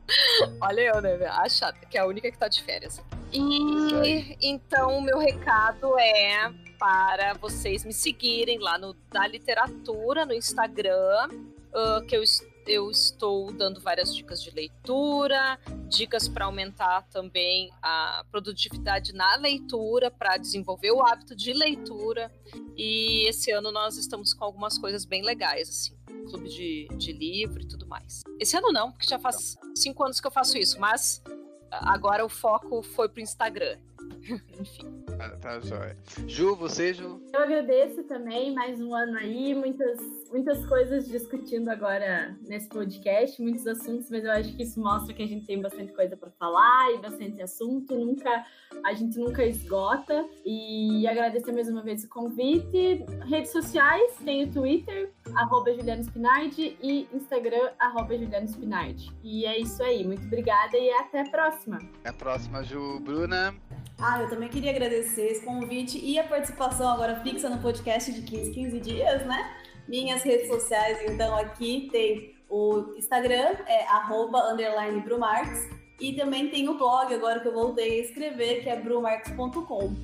Olha 0.61 0.81
eu, 0.81 1.01
né? 1.01 1.25
A 1.25 1.47
chata, 1.47 1.85
que 1.85 1.97
é 1.97 2.01
a 2.01 2.05
única 2.05 2.29
que 2.29 2.37
tá 2.37 2.47
de 2.49 2.61
férias. 2.63 3.01
E 3.31 4.37
então 4.41 4.97
o 4.97 5.01
meu 5.01 5.17
recado 5.17 5.97
é 5.97 6.51
para 6.77 7.33
vocês 7.35 7.85
me 7.85 7.93
seguirem 7.93 8.59
lá 8.59 8.77
no 8.77 8.93
da 9.09 9.25
literatura 9.25 10.25
no 10.25 10.33
Instagram, 10.33 11.29
ah, 11.73 12.01
que 12.07 12.15
eu 12.17 12.21
es- 12.23 12.45
eu 12.65 12.89
estou 12.89 13.51
dando 13.51 13.79
várias 13.79 14.15
dicas 14.15 14.41
de 14.41 14.51
leitura, 14.51 15.59
dicas 15.87 16.27
para 16.27 16.45
aumentar 16.45 17.03
também 17.09 17.71
a 17.81 18.25
produtividade 18.31 19.13
na 19.13 19.35
leitura, 19.35 20.09
para 20.09 20.37
desenvolver 20.37 20.91
o 20.91 21.05
hábito 21.05 21.35
de 21.35 21.53
leitura. 21.53 22.31
E 22.75 23.27
esse 23.27 23.51
ano 23.51 23.71
nós 23.71 23.97
estamos 23.97 24.33
com 24.33 24.43
algumas 24.43 24.77
coisas 24.77 25.05
bem 25.05 25.23
legais, 25.23 25.69
assim, 25.69 25.97
clube 26.29 26.49
de, 26.49 26.87
de 26.97 27.13
livro 27.13 27.61
e 27.61 27.67
tudo 27.67 27.87
mais. 27.87 28.23
Esse 28.39 28.57
ano 28.57 28.71
não, 28.71 28.91
porque 28.91 29.07
já 29.07 29.19
faz 29.19 29.55
cinco 29.75 30.03
anos 30.03 30.19
que 30.19 30.27
eu 30.27 30.31
faço 30.31 30.57
isso, 30.57 30.79
mas 30.79 31.21
agora 31.69 32.25
o 32.25 32.29
foco 32.29 32.81
foi 32.81 33.07
pro 33.07 33.21
Instagram. 33.21 33.77
Enfim. 34.59 35.05
Ah, 35.19 35.29
tá 35.29 35.59
jóia. 35.59 35.97
Ju, 36.27 36.55
você, 36.55 36.93
Ju? 36.93 37.21
Eu 37.33 37.41
agradeço 37.41 38.03
também, 38.03 38.53
mais 38.53 38.81
um 38.81 38.93
ano 38.93 39.17
aí, 39.17 39.53
muitas, 39.53 39.99
muitas 40.31 40.65
coisas 40.65 41.07
discutindo 41.07 41.69
agora 41.69 42.37
nesse 42.47 42.67
podcast, 42.69 43.41
muitos 43.41 43.65
assuntos, 43.67 44.09
mas 44.09 44.23
eu 44.23 44.31
acho 44.31 44.55
que 44.55 44.63
isso 44.63 44.79
mostra 44.79 45.13
que 45.13 45.23
a 45.23 45.27
gente 45.27 45.45
tem 45.45 45.61
bastante 45.61 45.93
coisa 45.93 46.17
para 46.17 46.31
falar 46.31 46.93
e 46.93 46.97
bastante 46.97 47.41
assunto, 47.41 47.95
nunca 47.95 48.45
a 48.83 48.93
gente 48.93 49.17
nunca 49.17 49.45
esgota. 49.45 50.27
E 50.45 51.07
agradecer 51.07 51.51
mais 51.51 51.69
uma 51.69 51.81
vez 51.81 52.03
o 52.03 52.09
convite. 52.09 53.05
Redes 53.25 53.51
sociais, 53.51 54.15
tem 54.23 54.43
o 54.43 54.51
Twitter, 54.51 55.11
arroba 55.35 55.73
Juliano 55.73 56.03
Spinardi, 56.03 56.77
e 56.81 57.07
Instagram, 57.13 57.71
arroba 57.79 58.17
Juliano 58.17 58.47
Spinardi. 58.47 59.11
E 59.23 59.45
é 59.45 59.59
isso 59.59 59.81
aí, 59.83 60.05
muito 60.05 60.25
obrigada 60.25 60.77
e 60.77 60.89
até 60.91 61.21
a 61.21 61.29
próxima. 61.29 61.77
Até 61.99 62.09
a 62.09 62.13
próxima, 62.13 62.63
Ju. 62.63 62.99
Bruna? 62.99 63.55
Ah, 63.97 64.21
eu 64.21 64.29
também 64.29 64.49
queria 64.49 64.71
agradecer 64.71 65.27
esse 65.27 65.45
convite 65.45 65.97
e 66.03 66.19
a 66.19 66.23
participação 66.27 66.89
agora 66.89 67.21
fixa 67.21 67.49
no 67.49 67.61
podcast 67.61 68.11
de 68.11 68.21
15, 68.21 68.51
15 68.51 68.79
dias, 68.81 69.25
né? 69.25 69.55
Minhas 69.87 70.21
redes 70.23 70.47
sociais, 70.47 70.99
então, 71.09 71.35
aqui 71.37 71.89
tem 71.91 72.35
o 72.49 72.93
Instagram, 72.97 73.55
é 73.67 73.87
arroba, 73.87 74.51
underline 74.51 74.99
Brumarx, 75.01 75.69
e 75.99 76.13
também 76.13 76.49
tem 76.49 76.67
o 76.67 76.77
blog, 76.77 77.13
agora 77.13 77.39
que 77.39 77.47
eu 77.47 77.53
voltei 77.53 77.99
a 77.99 78.03
escrever, 78.03 78.63
que 78.63 78.69
é 78.69 78.79
brumarx.com. 78.79 79.95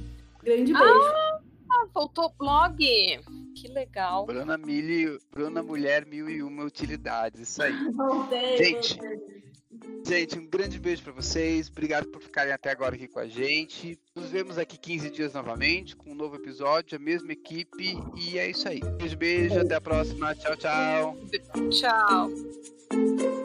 Grande 0.42 0.74
beijo. 0.74 1.14
Ah, 1.72 1.86
voltou 1.94 2.34
blog! 2.38 2.78
Que 3.56 3.68
legal. 3.68 4.26
Bruna 4.26 4.58
Mili, 4.58 5.20
Bruna 5.32 5.62
Mulher 5.62 6.06
Mil 6.06 6.30
e 6.30 6.42
Uma 6.42 6.64
Utilidades, 6.64 7.42
isso 7.42 7.62
aí. 7.62 7.74
Voltei, 7.94 8.58
Gente, 8.58 8.98
voltei. 8.98 9.51
Gente, 10.06 10.38
um 10.38 10.46
grande 10.46 10.80
beijo 10.80 11.04
para 11.04 11.14
vocês. 11.14 11.70
Obrigado 11.70 12.08
por 12.08 12.22
ficarem 12.22 12.52
até 12.52 12.72
agora 12.72 12.96
aqui 12.96 13.08
com 13.08 13.20
a 13.20 13.28
gente. 13.28 14.00
Nos 14.16 14.30
vemos 14.30 14.58
aqui 14.58 14.78
15 14.78 15.10
dias 15.10 15.34
novamente 15.34 15.96
com 15.96 16.12
um 16.12 16.16
novo 16.16 16.36
episódio, 16.36 16.98
a 16.98 17.00
mesma 17.00 17.32
equipe. 17.32 17.98
E 18.18 18.38
é 18.38 18.50
isso 18.50 18.68
aí. 18.68 18.82
Beijo, 18.98 19.18
beijo. 19.18 19.60
Até 19.60 19.76
a 19.76 19.82
próxima. 19.82 20.36
Tchau, 20.36 20.56
tchau. 20.58 21.18
Tchau. 21.70 23.41